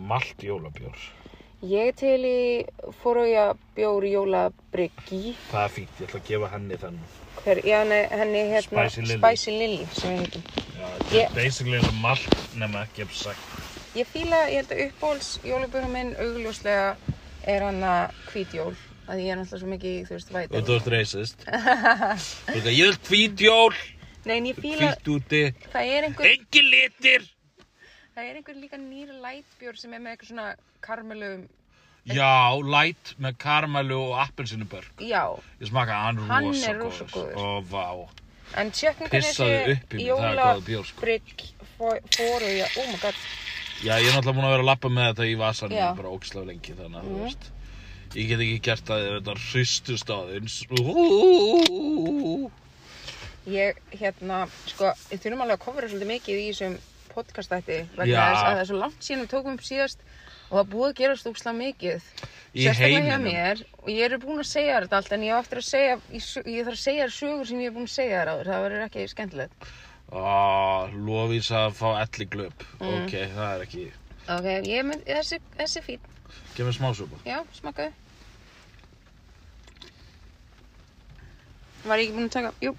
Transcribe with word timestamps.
malt 0.00 0.42
jólabjór. 0.42 0.96
Ég 1.60 1.90
er 1.90 1.96
til 2.00 2.24
í 2.24 2.64
fóruja 3.02 3.50
bjóri 3.76 4.14
jólabryggi. 4.14 5.34
Það 5.50 5.64
er 5.66 5.72
fínt, 5.74 5.98
ég 6.00 6.06
ætla 6.08 6.20
að 6.20 6.28
gefa 6.30 6.48
henni 6.54 6.78
þennan. 6.80 7.10
Hver, 7.40 7.60
já, 7.68 7.78
henni, 7.84 8.44
hérna, 8.48 8.84
Spicy 8.88 9.02
Lily. 9.04 9.18
Spicy 9.20 9.50
Lily. 9.58 10.42
Já, 10.80 10.86
þetta 10.88 11.16
Ég- 11.16 11.26
er 11.26 11.34
basically 11.34 11.78
og 11.78 11.94
malt 12.00 12.38
nema 12.56 12.86
ekki 12.86 13.02
ef 13.04 13.12
sagt. 13.14 13.40
Ég 13.94 14.06
fíla, 14.06 14.46
ég 14.48 14.62
held 14.62 14.72
að 14.72 14.84
uppbóls 14.86 15.28
jólabjórum 15.44 15.92
minn 15.92 16.14
augljóslega 16.16 16.96
er 17.44 17.62
hann 17.66 17.82
að 17.82 18.14
hvítjól. 18.32 18.74
Að 19.10 19.20
ég 19.24 19.32
er 19.32 19.36
náttúrulega 19.40 19.60
svo 19.60 19.68
mikið, 19.68 19.94
þú 20.06 20.14
veist, 20.16 20.32
væt. 20.32 20.52
Og 20.54 20.66
þú 20.68 20.76
ert 20.76 20.90
racist. 20.94 21.44
Þú 22.46 22.54
veit 22.54 22.68
að 22.70 22.76
ég 22.76 22.86
vil 22.86 22.98
hvítjól, 23.08 23.74
Nei, 24.24 24.36
en 24.36 24.46
ég 24.46 24.56
fíla, 24.60 24.92
hvítt 24.94 25.08
úti, 25.08 25.42
það 25.72 25.92
er 25.96 26.06
einhver, 26.08 26.26
engin 26.30 26.70
litir. 26.70 27.26
Það 28.14 28.24
er 28.30 28.36
einhver 28.40 28.56
líka 28.60 28.78
nýr 28.80 29.12
lightbjór 29.22 29.76
sem 29.78 29.92
er 29.94 30.00
með 30.04 30.12
eitthvað 30.16 30.30
svona 30.32 30.48
karmelum, 30.84 31.48
Já, 32.08 32.56
light 32.64 33.10
með 33.20 33.34
karamellu 33.38 33.98
og 34.08 34.14
appelsinubörg. 34.22 34.88
já. 35.04 35.24
Ég 35.60 35.68
smaka 35.68 35.92
hann 36.06 36.16
Hann 36.30 36.44
rosa 36.48 36.70
er 36.70 36.78
rosa 36.80 37.04
góður. 37.04 37.34
Ó, 37.36 37.60
vá. 37.60 38.08
En 38.56 38.70
það 38.70 39.02
er 39.04 39.76
góða 39.92 40.64
bjór, 40.64 40.84
sko. 40.88 41.00
jólabrygg 41.04 41.44
fóruja, 41.76 42.66
oh 42.80 42.86
my 42.88 42.98
god. 43.02 43.14
Já, 43.84 43.94
ég 44.00 44.08
er 44.08 44.12
náttúrulega 44.16 44.34
búin 44.36 44.44
að 44.48 44.50
vera 44.56 44.62
að 44.64 44.70
lappa 44.70 44.88
með 44.88 45.06
þetta 45.14 45.28
í 45.28 45.36
vasanum 45.40 45.76
Já. 45.76 45.94
bara 45.96 46.08
ógislega 46.08 46.46
lengi 46.46 46.72
þannig 46.74 46.96
að 47.00 47.04
þú 47.04 47.14
Mhm. 47.16 47.22
veist. 47.24 47.50
Ég 48.14 48.28
get 48.28 48.40
ekki 48.40 48.60
gert 48.60 48.90
ef 48.90 49.22
þetta 49.22 49.34
hristust 49.38 50.08
aðeins. 50.10 50.56
Ég, 53.50 53.76
hérna, 53.96 54.48
sko, 54.68 54.90
þurfum 55.10 55.40
alveg 55.44 55.56
að 55.56 55.64
kofra 55.64 55.88
svolítið 55.88 56.10
mikið 56.10 56.40
í 56.40 56.48
þessum 56.50 56.74
podcastætti 57.14 57.78
vegna 57.96 58.26
þess 58.30 58.42
að 58.42 58.50
það 58.50 58.60
er 58.62 58.68
svo 58.70 58.80
langt 58.80 59.06
síðan 59.06 59.24
við 59.24 59.32
tókum 59.34 59.56
upp 59.58 59.66
síðast 59.66 60.04
og 60.50 60.56
það 60.58 60.70
búið 60.72 60.86
að 60.88 60.96
gerast 61.00 61.28
úkslega 61.30 61.56
mikið. 61.60 62.08
Í 62.50 62.64
Sérstaklega 62.66 63.06
hjá 63.06 63.18
mér 63.22 63.62
og 63.84 63.90
ég 63.92 64.04
er 64.06 64.22
búin 64.22 64.42
að 64.42 64.48
segja 64.50 64.74
þér 64.76 64.86
þetta 64.88 64.98
allt 65.00 65.12
en 65.14 65.26
ég 65.26 65.36
á 65.36 65.40
að 65.40 65.62
segja, 65.68 65.98
ég, 66.10 66.26
ég 66.50 66.66
þarf 66.66 66.74
að 66.74 66.82
segja 66.82 67.06
þér 67.06 67.14
sögur 67.16 67.50
sem 67.50 67.62
ég 67.62 67.70
er 67.70 67.76
búin 67.76 67.86
að 67.86 67.94
segja 67.94 68.18
þér 68.20 68.32
áður, 68.32 68.50
það 68.50 68.64
verður 68.66 68.84
ekki 68.88 69.06
skemmtilegt. 69.12 69.70
Á, 70.10 70.90
lofís 71.06 71.50
að 71.54 71.76
fá 71.78 71.88
elli 72.02 72.26
glöp. 72.34 72.64
Mm. 72.80 72.94
Ok, 73.04 73.14
það 73.36 73.54
er 73.54 73.64
ekki. 73.68 73.84
Ok, 74.30 74.48
ég 74.66 74.86
mynd, 74.88 75.04
þessi, 75.06 75.38
þessi 75.60 75.84
fín, 75.86 76.08
Gef 76.56 76.66
mér 76.66 76.74
smásúpa. 76.74 77.20
já, 77.26 77.38
smakkaðu. 77.60 77.92
Var 81.86 81.98
ég 82.02 82.08
ekki 82.08 82.16
búin 82.18 82.26
að 82.28 82.34
taka, 82.34 82.52
jú. 82.60 82.74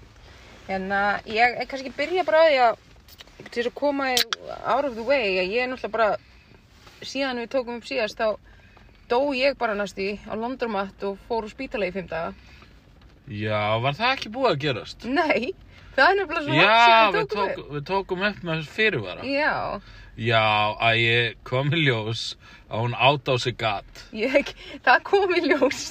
Hérna, 0.68 0.98
ég 1.26 1.56
er 1.58 1.66
kannski 1.70 1.90
byrja 1.96 2.24
bara 2.28 2.44
á 2.44 2.46
því 2.46 2.58
að 2.68 2.76
til 3.50 3.66
að 3.68 3.74
koma 3.74 4.10
out 4.64 4.84
of 4.84 4.94
the 4.94 5.02
way 5.06 5.38
að 5.42 5.50
ég 5.54 5.64
er 5.64 5.70
náttúrulega 5.72 5.92
bara 5.92 6.16
síðan 7.02 7.40
við 7.42 7.50
tókum 7.56 7.78
upp 7.80 7.88
síðast 7.88 8.18
þá 8.20 8.36
dó 9.10 9.18
ég 9.36 9.56
bara 9.58 9.74
næstu 9.76 10.04
í 10.04 10.12
á 10.24 10.32
Londromat 10.38 11.02
og 11.08 11.18
fór 11.28 11.44
úr 11.46 11.52
spítala 11.52 11.88
í 11.88 11.92
fimm 11.94 12.06
daga. 12.08 12.32
Já, 13.28 13.78
var 13.82 13.94
það 13.98 14.14
ekki 14.16 14.30
búið 14.34 14.50
að 14.52 14.60
gerast? 14.64 15.04
Nei, 15.06 15.52
það 15.96 16.06
er 16.08 16.16
nefnilega 16.20 16.44
svo 16.44 16.54
langt 16.54 16.70
Já, 16.70 16.78
síðan 16.86 17.12
við, 17.16 17.26
tókum 17.32 17.50
tók, 17.56 17.72
við 17.74 17.84
tókum 17.90 18.24
upp 18.28 18.40
með 18.48 18.62
fyrirvara. 18.76 19.20
upp. 19.22 19.26
Já, 19.30 19.80
Já, 20.20 20.42
að 20.76 20.96
ég 21.00 21.36
kom 21.48 21.70
í 21.72 21.78
ljós 21.86 22.24
að 22.68 22.82
hún 22.84 22.96
átt 23.00 23.30
á 23.32 23.34
sig 23.40 23.56
gat. 23.56 24.02
ég, 24.12 24.50
það 24.84 25.02
kom 25.08 25.32
í 25.38 25.40
ljós 25.46 25.84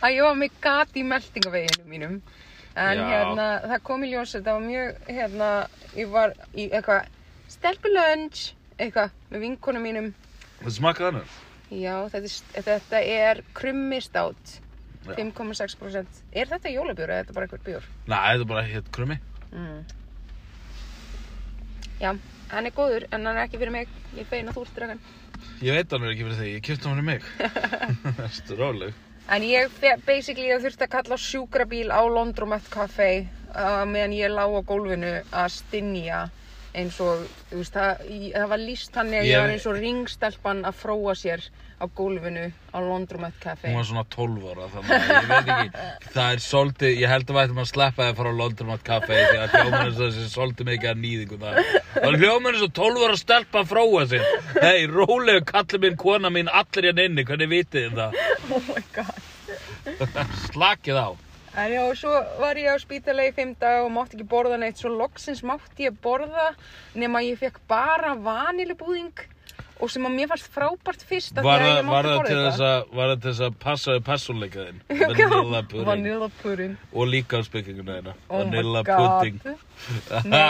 að 0.00 0.14
ég 0.14 0.22
var 0.24 0.38
með 0.40 0.54
gat 0.64 0.96
í 0.96 1.02
meldingaveginu 1.04 1.84
mínum. 1.90 2.22
En 2.78 3.00
Já. 3.00 3.06
hérna, 3.10 3.48
það 3.72 3.82
kom 3.88 4.04
í 4.06 4.12
ljós 4.12 4.36
að 4.38 4.46
það 4.46 4.56
var 4.56 4.64
mjög, 4.68 4.98
hérna, 5.10 5.50
ég 5.98 6.10
var 6.12 6.34
í 6.54 6.68
eitthvað 6.68 7.08
stelpulönns, 7.50 8.42
eitthvað 8.78 9.14
með 9.32 9.44
vinkonum 9.46 9.86
mínum. 9.88 10.08
Það 10.60 10.74
smakkaði 10.76 11.18
hann. 11.18 11.36
Já, 11.68 11.94
þetta 12.12 12.30
er, 12.30 12.66
þetta 12.68 13.00
er 13.18 13.42
krummi 13.58 13.98
stát, 14.04 14.54
Já. 15.02 15.14
5,6%. 15.18 16.22
Er 16.32 16.50
þetta 16.52 16.72
jólabjór 16.72 17.10
eða 17.10 17.18
er 17.18 17.26
þetta 17.26 17.36
bara 17.38 17.48
eitthvað 17.48 17.66
bjór? 17.66 17.88
Nei, 18.06 18.18
þetta 18.18 18.46
er 18.46 18.50
bara 18.52 18.66
hitt 18.68 18.92
krummi. 18.94 19.18
Mm. 19.48 19.82
Já, 21.98 22.12
hann 22.52 22.70
er 22.70 22.76
góður 22.78 23.08
en 23.10 23.26
hann 23.26 23.34
er 23.34 23.42
ekki 23.48 23.58
fyrir 23.58 23.74
mig. 23.74 23.90
Ég 24.14 24.30
feina 24.30 24.54
þú 24.54 24.68
ert 24.68 24.78
dragan. 24.78 25.02
Ég 25.64 25.74
veit 25.74 25.92
hann 25.94 26.06
er 26.06 26.14
ekki 26.14 26.28
fyrir 26.28 26.40
þig, 26.44 26.54
ég 26.54 26.66
kjöpti 26.68 26.90
hann 26.90 27.00
fyrir 27.00 27.10
mig. 27.10 27.28
Þetta 28.22 28.54
er 28.54 28.62
róleg. 28.62 29.04
En 29.28 29.44
ég 29.44 29.68
basically 30.08 30.54
þurfti 30.56 30.86
að 30.86 30.92
kalla 30.94 31.16
sjúkrabíl 31.20 31.90
á 31.92 32.00
Londromat 32.08 32.64
Café 32.72 33.10
uh, 33.52 33.84
meðan 33.84 34.14
ég 34.16 34.32
lá 34.32 34.46
á 34.48 34.60
gólfinu 34.64 35.10
að 35.28 35.50
stinja 35.52 36.20
eins 36.76 36.98
og, 37.00 37.24
þú 37.48 37.62
veist, 37.62 37.74
það, 37.74 38.02
það 38.34 38.50
var 38.52 38.60
líst 38.62 38.98
að 39.00 39.14
ég 39.16 39.40
var 39.40 39.52
eins 39.54 39.66
og 39.68 39.78
ringstelpan 39.78 40.60
að 40.68 40.76
fróa 40.82 41.14
sér 41.16 41.44
á 41.78 41.84
gólfinu 41.94 42.48
á 42.74 42.78
Londromat 42.82 43.36
Café. 43.40 43.70
Hún 43.70 43.78
var 43.78 43.86
svona 43.86 44.04
12 44.10 44.48
ára 44.50 44.66
þannig 44.72 44.94
að 44.94 45.12
ég 45.14 45.28
veit 45.30 45.52
ekki, 45.54 45.84
það 46.16 46.32
er 46.32 46.42
svolítið, 46.44 46.94
ég 46.98 47.12
held 47.12 47.28
að 47.28 47.36
við 47.36 47.42
ættum 47.44 47.62
að 47.62 47.70
sleppa 47.70 48.02
það 48.02 48.10
að 48.10 48.18
fara 48.20 48.32
á 48.34 48.40
Londromat 48.40 48.84
Café 48.88 49.20
því 49.20 49.38
að 49.44 49.56
eins 49.58 49.86
og 49.86 50.02
þessi 50.02 50.26
svolítið 50.32 50.70
mikið 50.72 50.90
að 50.92 51.00
nýðingu 51.04 51.40
það. 51.44 51.62
Það 51.94 52.08
er 52.10 52.18
hljómar 52.24 52.58
eins 52.58 52.66
og 52.66 52.74
12 52.80 53.06
ára 53.06 53.20
stelpa 53.22 53.62
að 53.62 53.70
fróa 53.72 54.04
sér. 54.10 54.26
Hei, 54.58 54.82
rólegu 54.90 55.46
kallið 55.52 55.86
minn, 55.86 56.00
kona 56.02 56.34
mín, 56.34 56.52
allir 56.60 56.90
hérna 56.90 57.08
inni, 57.08 57.26
hvernig 57.28 57.52
vitið 57.54 57.88
þið 57.88 58.02
það? 58.02 58.20
Oh 58.50 58.68
my 58.68 58.84
god. 58.98 59.24
Slakið 60.50 61.00
á. 61.00 61.08
En 61.58 61.72
já, 61.72 61.82
svo 61.98 62.12
var 62.38 62.58
ég 62.60 62.70
á 62.70 62.78
spítala 62.78 63.24
í 63.26 63.32
fimm 63.34 63.56
dag 63.58 63.82
og 63.82 63.90
mátti 63.90 64.14
ekki 64.14 64.28
borða 64.30 64.60
neitt, 64.62 64.78
svo 64.78 64.92
loksins 64.94 65.42
mátti 65.42 65.88
ég 65.88 65.96
borða 66.04 66.52
nema 66.94 67.24
ég 67.26 67.40
fekk 67.40 67.58
bara 67.70 68.12
vanilubúðing 68.14 69.24
og 69.78 69.90
sem 69.90 70.06
að 70.06 70.14
mér 70.14 70.30
fannst 70.30 70.50
frábært 70.54 71.02
fyrst 71.06 71.38
að 71.38 71.48
það, 71.48 71.64
ég 71.66 71.88
mátti 71.88 72.12
borða 72.12 72.52
að, 72.68 72.94
var 73.00 73.10
það 73.10 73.24
til 73.24 73.32
þess 73.32 73.42
að 73.48 73.58
passa 73.64 73.96
við 73.96 74.06
personleika 74.06 74.68
þinn? 74.68 74.78
Vanilla 75.18 75.64
pudding. 75.72 75.90
Vanilla 75.90 76.30
pudding. 76.42 76.78
Og 76.94 77.10
líka 77.10 77.38
á 77.38 77.46
spekkinguna 77.48 77.98
þeirna. 77.98 78.16
Oh 78.28 78.44
Vanilla 78.44 78.86
pudding. 78.92 79.42
Nei, 80.32 80.40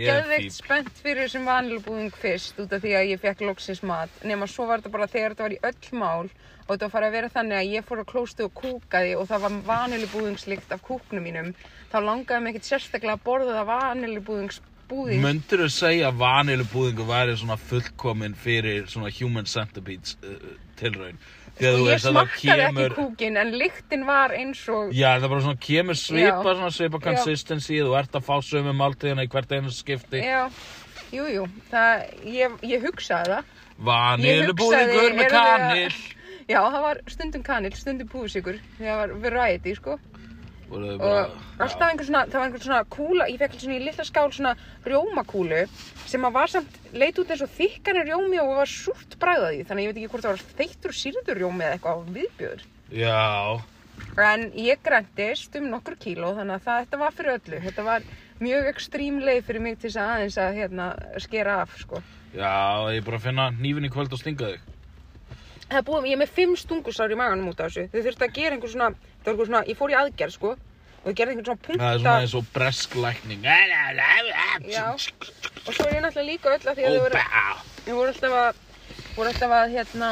ég 0.00 0.10
var 0.16 0.32
fín. 0.32 0.50
spennt 0.56 1.04
fyrir 1.04 1.26
þessum 1.26 1.48
vanilbúðing 1.52 2.20
fyrst 2.24 2.64
út 2.64 2.72
af 2.72 2.84
því 2.84 2.96
að 3.02 3.12
ég 3.12 3.24
fekk 3.24 3.44
loksins 3.50 3.84
mat 3.84 4.20
nema 4.24 4.48
svo 4.48 4.68
var 4.68 4.80
þetta 4.80 4.96
bara 4.96 5.12
þegar 5.12 5.36
þetta 5.36 5.48
var 5.50 5.56
í 5.56 5.64
öll 5.72 6.00
mál 6.00 6.36
og 6.66 6.72
þetta 6.74 6.86
var 6.86 6.94
farið 6.94 7.08
að 7.08 7.16
vera 7.16 7.32
þannig 7.34 7.58
að 7.60 7.72
ég 7.76 7.86
fór 7.86 8.02
að 8.02 8.08
klóstu 8.10 8.46
og 8.46 8.54
kúkaði 8.58 9.12
og 9.16 9.28
það 9.30 9.44
var 9.44 9.58
vanilbúðingslikt 9.70 10.74
af 10.74 10.82
kúknum 10.86 11.26
mínum 11.26 11.52
þá 11.92 11.98
langaði 12.02 12.42
mig 12.42 12.54
ekkert 12.54 12.70
sérstaklega 12.72 13.16
að 13.18 13.24
borða 13.28 13.56
það 13.60 13.70
vanilbúðingsbúðing 13.70 15.24
Möndur 15.24 15.64
þú 15.64 15.70
segja 15.76 16.10
að 16.10 16.20
vanilubúðingu 16.24 17.08
væri 17.08 17.36
svona 17.38 17.58
fullkomin 17.60 18.36
fyrir 18.38 18.86
svona 18.90 19.12
human 19.14 19.50
centipedes 19.50 20.18
uh, 20.22 20.54
tilraun? 20.80 21.20
Þú 21.56 21.86
ég 21.88 22.02
smakkaði 22.04 22.64
kemur... 22.66 22.90
ekki 22.90 22.96
kúkin 22.98 23.38
en 23.40 23.54
lyktin 23.56 24.02
var 24.04 24.34
eins 24.36 24.60
og 24.68 24.90
Já, 24.92 25.14
það 25.22 25.30
bara 25.32 25.44
svona 25.46 25.60
kemur 25.64 25.96
svipa, 25.96 26.34
Já. 26.34 26.56
svona 26.58 26.72
svipa 26.74 27.00
consistency, 27.06 27.78
þú 27.80 27.94
ert 27.96 28.18
að 28.18 28.26
fá 28.26 28.34
sömu 28.44 28.74
máltíðina 28.76 29.24
í 29.24 29.30
hvert 29.32 29.54
einu 29.56 29.72
skipti. 29.72 30.20
já, 30.20 30.50
jú, 31.14 31.24
jú, 31.32 31.46
ég, 32.28 32.58
ég 32.60 32.84
hugsaði 32.84 33.38
það 33.38 33.54
Vanilubúðingur 33.86 35.16
með 35.16 35.32
kanil. 35.32 35.96
Já, 36.46 36.60
það 36.62 36.82
var 36.84 37.00
stundum 37.10 37.42
kanil, 37.42 37.72
stundum 37.74 38.08
púðsikur, 38.08 38.60
það 38.78 39.00
var 39.00 39.14
variety, 39.24 39.74
sko. 39.74 39.96
Og, 40.66 40.82
er 40.82 40.92
Og 40.94 40.98
bara- 40.98 41.30
alltaf 41.62 41.82
einhver 41.92 42.06
svona, 42.06 42.24
það 42.26 42.38
var 42.40 42.46
einhver 42.48 42.62
svona 42.64 42.84
kúla, 42.90 43.26
ég 43.30 43.38
fekk 43.38 43.52
svona 43.60 43.76
í 43.78 43.84
lilla 43.84 44.04
skál 44.04 44.32
svona 44.34 44.56
rjómakúlu 44.84 45.68
sem 46.06 46.22
að 46.26 46.32
var 46.32 46.46
samt, 46.50 46.78
leit 46.92 47.18
út 47.18 47.30
eins 47.30 47.42
og 47.42 47.50
þykkan 47.54 48.00
rjómi 48.06 48.40
og 48.42 48.56
var 48.56 48.66
súrt 48.66 49.14
bræða 49.18 49.52
því, 49.52 49.60
þannig 49.66 49.84
ég 49.86 49.92
veit 49.92 50.00
ekki 50.02 50.10
hvort 50.10 50.26
það 50.26 50.34
var 50.34 50.44
þeittur 50.58 50.96
sýrður 51.02 51.38
rjómi 51.40 51.62
eða 51.66 51.78
eitthvað 51.78 51.94
á 51.94 52.06
viðbjöður. 52.18 52.62
Já, 52.90 53.60
En 54.18 54.50
ég 54.52 54.78
græntist 54.84 55.56
um 55.56 55.70
nokkur 55.70 55.96
kíló, 55.96 56.34
þannig 56.36 56.56
að 56.60 56.64
það, 56.66 56.80
þetta 56.84 56.98
var 57.00 57.12
fyrir 57.16 57.32
öllu. 57.38 57.60
Þetta 57.64 57.84
var 57.84 58.02
mjög 58.40 58.68
ekstrím 58.68 59.18
leið 59.24 59.42
fyrir 59.44 59.60
mig 59.64 59.78
til 59.78 59.88
þess 59.90 59.96
að 60.00 60.10
aðeins 60.14 60.36
að 60.40 60.56
hérna, 60.60 60.86
skera 61.20 61.54
af, 61.62 61.76
sko. 61.80 62.02
já, 62.34 62.52
ég 62.92 63.04
bara 63.04 63.18
finna 63.18 63.50
nýfin 63.50 63.88
í 63.88 63.92
kvöld 63.92 64.12
og 64.12 64.18
stinga 64.20 64.50
þig. 64.52 64.60
Það 65.66 65.82
búið, 65.88 66.04
ég 66.06 66.14
er 66.14 66.20
með 66.20 66.32
fimm 66.36 66.54
stungusár 66.60 67.10
í 67.10 67.18
maganum 67.18 67.50
út 67.50 67.60
af 67.60 67.72
þessu. 67.72 67.88
Þau 67.90 68.00
þurftu 68.06 68.24
að 68.26 68.36
gera 68.36 68.54
einhver 68.54 68.70
svona, 68.70 68.88
það 68.94 69.26
var 69.26 69.32
einhver 69.32 69.48
svona, 69.50 69.62
ég 69.66 69.78
fór 69.80 69.90
í 69.90 69.96
aðgerð, 69.98 70.34
sko. 70.36 70.52
Og 70.54 71.06
þau 71.08 71.16
gerði 71.18 71.34
einhver 71.34 71.48
svona 71.48 71.64
punkta. 71.66 71.82
Það 71.82 71.94
er 71.96 72.02
svona 72.04 72.22
eins 72.22 72.36
og 72.38 72.44
bresk 72.54 72.94
lækning. 73.02 73.42
Já. 74.70 74.86
Og 75.66 75.74
svo 75.74 75.88
er 75.88 75.96
ég 75.96 76.04
náttúrulega 76.04 76.30
líka 76.30 76.52
öll 76.54 76.62
að 76.70 76.78
því 76.78 76.86
að 76.86 76.94
þau 76.94 77.02
voru, 77.02 77.22
þau 77.86 77.94
voru 77.96 78.12
alltaf 78.12 78.36
að, 78.40 78.60
voru 79.16 79.32
alltaf 79.32 79.56
að, 79.56 79.74
hérna, 79.74 80.10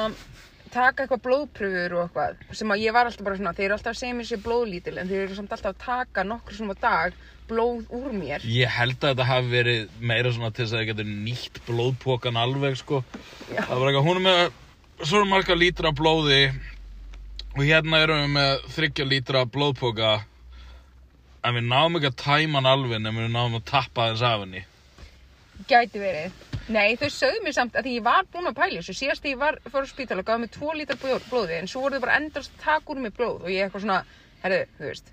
taka 0.75 1.05
eitthvað 1.05 1.23
blóðpröfur 1.29 1.95
og 1.95 2.03
eitthvað. 2.09 2.43
Sem 2.59 2.75
að 2.75 2.83
ég 2.83 2.97
var 2.97 3.11
alltaf 3.11 3.29
bara 3.29 3.39
svona, 3.39 3.55
þeir 3.55 3.69
eru 3.69 3.77
alltaf 3.79 3.95
að 3.95 4.01
segja 4.01 4.19
mér 4.19 4.29
sér 4.33 4.43
blóðlítil, 4.43 4.97
en 4.99 5.13
þeir 5.13 5.23
eru 5.29 5.39
samt 5.39 5.55
alltaf 5.55 5.71
að 5.71 5.85
taka 5.85 6.27
nokkur 6.27 6.59
svona 6.59 6.75
dag 6.83 7.15
blóð 7.47 7.87
úr 7.95 8.11
mér. 8.17 8.43
Ég 8.49 8.73
held 8.73 8.99
að 8.99 9.13
þetta 9.13 9.29
hafi 9.29 9.51
verið 9.53 9.97
meira 10.01 10.35
svona 10.35 10.51
til 10.51 10.65
þess 10.65 10.75
að 10.75 10.81
þið 10.83 10.91
getur 10.91 11.09
nýtt 11.29 11.63
blóðpokan 11.69 12.41
alveg 12.41 12.79
sko. 12.81 13.03
Já. 13.53 13.63
Það 13.69 13.79
var 13.79 13.91
eitthvað, 13.91 14.07
hún 14.09 14.19
er 14.19 14.25
með 14.25 14.43
svona 15.03 15.27
marga 15.29 15.57
lítra 15.59 15.91
blóði 15.97 16.45
og 17.55 17.63
hérna 17.65 18.01
erum 18.05 18.23
við 18.25 18.33
með 18.37 18.69
þryggja 18.77 19.07
lítra 19.09 19.45
blóðpoka 19.51 20.13
en 21.45 21.59
við 21.59 21.67
náum 21.69 21.99
ekki 21.99 22.11
að 22.13 22.21
tæma 22.23 22.61
hann 22.61 22.71
alveg 22.71 22.97
en 23.01 23.11
við 23.19 23.31
náum 23.35 23.59
að 23.59 23.67
tappa 23.69 24.09
þess 24.13 24.25
af 24.29 24.45
henni. 24.45 24.63
Gæti 25.71 26.01
verið. 26.03 26.33
Nei, 26.73 26.97
þau 26.97 27.11
sögðu 27.13 27.43
mér 27.45 27.55
samt 27.55 27.75
að 27.77 27.87
því 27.87 27.97
ég 27.99 28.07
var 28.07 28.25
búin 28.33 28.49
að 28.49 28.57
pæla 28.57 28.81
þessu. 28.81 28.95
Síðast 28.97 29.23
þegar 29.23 29.35
ég 29.35 29.43
var 29.43 29.59
fór 29.71 29.85
á 29.85 29.89
spítal 29.91 30.19
og 30.23 30.27
gaf 30.27 30.41
mér 30.41 30.53
tvo 30.55 30.73
lítar 30.75 30.99
blóð- 31.03 31.27
blóði 31.29 31.59
en 31.59 31.69
svo 31.71 31.85
voru 31.85 31.99
þau 31.99 32.05
bara 32.07 32.17
endast 32.21 32.65
úr 32.65 33.03
mig 33.03 33.13
blóð 33.15 33.45
og 33.45 33.51
ég 33.53 33.67
eitthvað 33.69 33.85
svona, 33.85 33.99
herru, 34.43 34.63
þú 34.79 34.89
veist, 34.89 35.13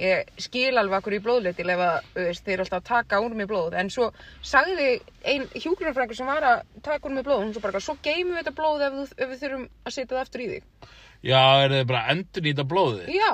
ég 0.00 0.26
skil 0.42 0.76
alveg 0.78 0.98
akkur 0.98 1.14
í 1.14 1.20
blóðleitil 1.22 1.68
ef 1.70 1.78
að, 1.84 2.08
veist, 2.16 2.44
þeir 2.44 2.54
eru 2.56 2.64
alltaf 2.64 2.80
að 2.80 2.88
taka 2.88 3.20
úr 3.22 3.34
mig 3.38 3.46
blóð. 3.50 3.76
En 3.78 3.90
svo 3.94 4.08
sagði 4.42 4.88
ein 5.24 5.46
hjúgrunarfræðingur 5.54 6.16
sem 6.18 6.26
var 6.26 6.42
að 6.48 6.62
taka 6.82 7.06
úr 7.08 7.14
mig 7.14 7.24
blóð, 7.24 7.44
hún 7.44 7.52
svo 7.54 7.62
bara, 7.62 7.80
svo 7.80 7.94
geymum 8.02 8.34
við 8.34 8.42
þetta 8.42 8.56
blóð 8.58 8.82
ef, 8.88 9.14
ef 9.18 9.28
við 9.34 9.42
þurfum 9.44 9.68
að 9.86 9.92
setja 9.94 10.10
það 10.16 10.22
aftur 10.24 10.40
í 10.44 10.48
þig. 10.54 10.88
Já, 11.24 11.42
er 11.64 11.70
þið 11.76 11.86
bara 11.92 12.04
endur 12.12 12.42
nýta 12.48 12.64
blóði? 12.68 13.06
Já, 13.14 13.32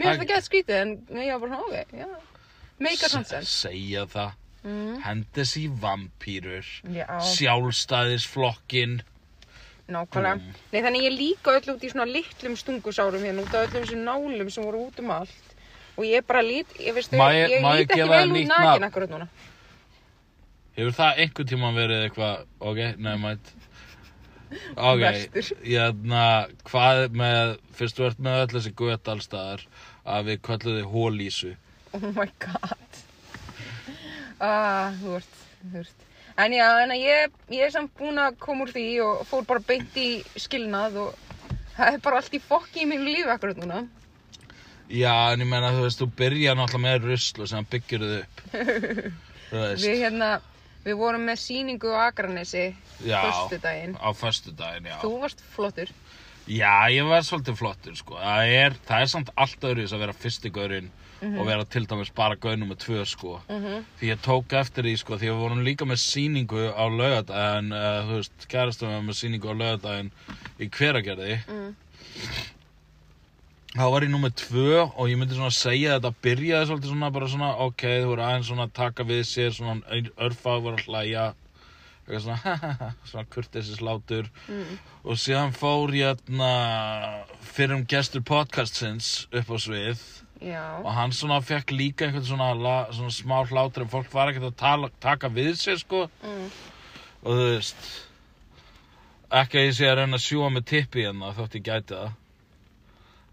mér 0.00 0.06
finnst 0.08 0.20
Það- 0.24 0.28
gett 0.32 0.48
skrítið 0.48 0.80
en 0.80 0.96
ég 1.20 1.32
var 1.36 1.48
bara 1.48 1.60
ok, 1.60 1.96
já, 2.00 2.08
a 2.80 2.96
Se- 2.96 3.08
sense. 3.12 3.42
Segja 3.44 4.06
það. 4.06 4.32
Mm. 4.64 4.96
Hendis 5.04 5.54
í 5.56 5.68
vampýrur. 5.80 6.66
Já. 6.92 7.06
Sjálfstæðisflokkin. 7.24 9.00
Nákvæmlega. 9.90 10.36
Búm. 10.38 10.54
Nei, 10.72 10.82
þannig 10.84 11.02
ég 11.06 11.14
líka 11.18 11.54
öll 11.58 11.72
út 11.74 11.82
í 11.84 11.90
svona 11.90 12.06
litlum 12.06 12.56
stungusárum 12.56 13.24
hérna 13.24 13.42
út 13.42 13.54
af 13.54 13.66
öllum 13.70 13.84
þessum 13.86 14.04
nálum 14.06 14.50
sem 14.52 14.64
voru 14.64 14.84
út 14.86 14.98
um 15.02 15.10
allt. 15.10 15.49
Og 15.98 16.04
ég 16.06 16.26
bara 16.26 16.42
lít, 16.42 16.66
ég 16.78 16.94
veist, 16.94 17.12
Má 17.12 17.30
ég- 17.34 17.50
ég, 17.50 17.62
má 17.62 17.74
ég 17.74 17.80
lít 17.82 17.90
ekki 17.90 18.00
gefa 18.00 18.08
þér 18.08 18.18
vel 18.18 18.28
út 18.30 18.36
nýtt 18.36 18.48
nakin 18.48 18.68
nafn? 18.70 18.84
akkurat 18.90 19.10
núna. 19.10 19.28
Hefur 20.76 20.92
það 20.96 21.18
einhvern 21.24 21.48
tímann 21.50 21.74
verið 21.76 22.04
eitthvað, 22.06 22.46
ok, 22.60 22.78
nefnætt. 22.98 23.52
Ok, 24.76 24.98
Verstur. 24.98 25.58
hérna, 25.62 26.22
hvað 26.66 27.12
með, 27.14 27.52
fyrst 27.78 27.96
þú 28.00 28.06
ert 28.08 28.18
með 28.18 28.38
öll 28.40 28.54
þessi 28.56 28.72
göt 28.80 29.10
allstaðar, 29.12 29.60
að 30.04 30.24
við 30.30 30.40
köllum 30.48 30.78
þið 30.80 30.88
hólísu. 30.94 31.52
Oh 31.94 32.06
my 32.16 32.26
god. 32.42 32.98
Ah, 34.40 34.90
þú 35.02 35.16
ert, 35.20 35.38
þú 35.70 35.82
ert. 35.84 36.06
En 36.40 36.52
já, 36.56 36.66
en 36.82 36.94
að 36.94 37.02
ég, 37.04 37.32
ég 37.52 37.62
er 37.66 37.70
samt 37.74 37.92
búin 37.98 38.18
að 38.18 38.38
koma 38.42 38.64
úr 38.64 38.72
því 38.72 38.84
og 39.04 39.22
fór 39.28 39.44
bara 39.46 39.60
beint 39.68 39.94
í 40.00 40.08
skilnað 40.40 40.96
og 41.02 41.14
það 41.76 41.94
er 41.94 42.02
bara 42.06 42.16
allt 42.22 42.34
í 42.34 42.40
fokki 42.40 42.82
í 42.82 42.88
mínu 42.90 43.04
lífi 43.10 43.28
akkurat 43.34 43.60
núna. 43.60 43.82
Já, 44.90 45.14
en 45.32 45.44
ég 45.44 45.46
meina, 45.46 45.70
þú 45.76 45.84
veist, 45.86 46.00
þú 46.00 46.08
byrja 46.18 46.54
náttúrulega 46.58 46.82
með 46.82 47.04
rusl 47.06 47.44
og 47.44 47.50
sem 47.50 47.66
byggir 47.70 48.06
þið 48.06 48.14
upp. 48.20 48.40
Við 49.84 50.00
hérna, 50.00 50.30
við 50.84 50.96
vorum 50.98 51.24
með 51.26 51.40
sýningu 51.42 51.90
á 51.94 52.08
Akranesi 52.08 52.68
já, 53.02 53.18
föstudaginn. 53.26 53.96
á 53.98 54.08
föstudaginn, 54.14 54.88
já. 54.90 54.96
Þú 55.02 55.10
varst 55.22 55.42
flottur. 55.54 55.90
Já, 56.50 56.72
ég 56.90 57.06
var 57.06 57.22
svolítið 57.26 57.58
flottur, 57.58 57.96
sko. 57.98 58.16
Það 58.18 58.54
er, 58.56 58.76
það 58.88 59.04
er 59.04 59.10
samt 59.12 59.32
allt 59.38 59.66
öðruðis 59.70 59.94
að 59.94 60.02
vera 60.06 60.16
fyrsti 60.16 60.52
gaurinn 60.54 60.90
og 61.20 61.42
vera 61.44 61.66
til 61.68 61.82
dæmis 61.84 62.10
bara 62.16 62.38
gaurinn 62.40 62.64
með 62.70 62.78
tvö, 62.86 63.02
sko. 63.06 63.34
Mhm. 63.50 63.84
Því 64.00 64.08
ég 64.10 64.22
tók 64.24 64.54
eftir 64.56 64.88
því, 64.88 64.94
sko, 65.02 65.18
því 65.20 65.28
við 65.30 65.42
vorum 65.42 65.64
líka 65.66 65.86
með 65.86 66.00
sýningu 66.02 66.64
á 66.72 66.84
laugardaginn, 66.88 67.74
uh, 67.76 68.00
þú 68.08 68.16
veist, 68.22 68.48
kærastum 68.48 68.94
var 68.94 69.04
með 69.04 69.18
sýningu 69.20 69.52
á 69.52 69.54
laugardaginn 69.54 70.10
í 70.58 70.70
hveragerði. 70.78 71.36
Mm. 71.46 71.76
Þá 73.70 73.84
var 73.92 74.02
ég 74.02 74.10
númer 74.10 74.32
tvö 74.34 74.80
og 74.98 75.04
ég 75.06 75.18
myndi 75.20 75.36
svona 75.38 75.52
segja 75.54 75.92
að 75.94 76.00
þetta 76.00 76.24
byrjaði 76.26 76.66
svolítið 76.70 76.90
svona 76.90 77.10
bara 77.14 77.28
svona, 77.30 77.50
ok, 77.68 77.84
þú 78.02 78.08
voru 78.10 78.24
aðeins 78.26 78.48
svona 78.50 78.64
að 78.66 78.72
taka 78.80 79.04
við 79.06 79.20
sér, 79.30 79.52
svona 79.54 80.00
örfag 80.26 80.64
var 80.64 80.74
að 80.74 80.88
hlæja, 80.88 81.26
eitthvað 82.00 82.24
svona, 82.24 82.54
svona 83.12 83.28
kurtesis 83.30 83.78
látur 83.86 84.26
Mm. 84.50 84.72
og 85.04 85.20
síðan 85.22 85.54
fór 85.54 85.94
ég 85.94 86.10
hérna 86.10 86.50
fyrir 87.52 87.76
um 87.78 87.84
gestur 87.86 88.24
podcastsins 88.26 89.28
upp 89.30 89.52
á 89.54 89.56
svið 89.62 90.02
Já. 90.42 90.64
og 90.82 90.90
hann 90.96 91.14
svona 91.14 91.38
fekk 91.44 91.70
líka 91.70 92.08
einhvern 92.08 92.26
svona, 92.26 92.50
la, 92.58 92.74
svona 92.90 93.14
smá 93.14 93.38
hlátur 93.46 93.84
en 93.86 93.92
fólk 93.92 94.10
var 94.12 94.32
ekkert 94.32 94.50
að 94.50 94.56
tala, 94.64 94.90
taka 95.00 95.30
við 95.30 95.54
sér 95.62 95.78
sko 95.78 96.08
Mm. 96.26 96.50
og 97.22 97.30
þú 97.38 97.46
veist 97.54 97.86
ekki 99.30 99.60
að 99.62 99.68
ég 99.70 99.76
sé 99.78 99.86
að 99.86 100.00
reyna 100.02 100.18
að 100.18 100.26
sjúa 100.26 100.50
með 100.50 100.66
tippi 100.74 101.06
hérna 101.06 101.30
þótt 101.38 101.54
ég 101.60 101.68
gæti 101.70 101.94
það 101.94 102.16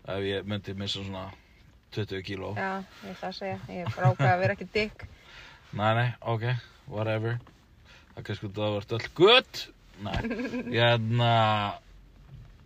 ef 0.08 0.24
ég 0.28 0.48
myndi 0.48 0.74
missa 0.80 1.04
svona 1.04 1.26
20 1.96 2.22
kíló 2.28 2.54
Já, 2.58 2.84
ég 3.04 3.14
ætla 3.16 3.30
að 3.32 3.38
segja. 3.38 3.60
Ég 3.72 3.88
ákveð 3.98 4.32
að 4.32 4.40
vera 4.44 4.56
ekki 4.58 4.68
dick. 4.74 5.06
nei 5.78 5.94
nei, 5.98 6.08
ok, 6.22 6.46
whatever 6.88 7.38
það 8.16 8.24
kannski 8.30 8.52
það 8.56 8.76
vart 8.78 8.96
öll 8.98 9.10
gutt 9.20 9.64
nei, 10.04 10.18
hérna 10.72 11.32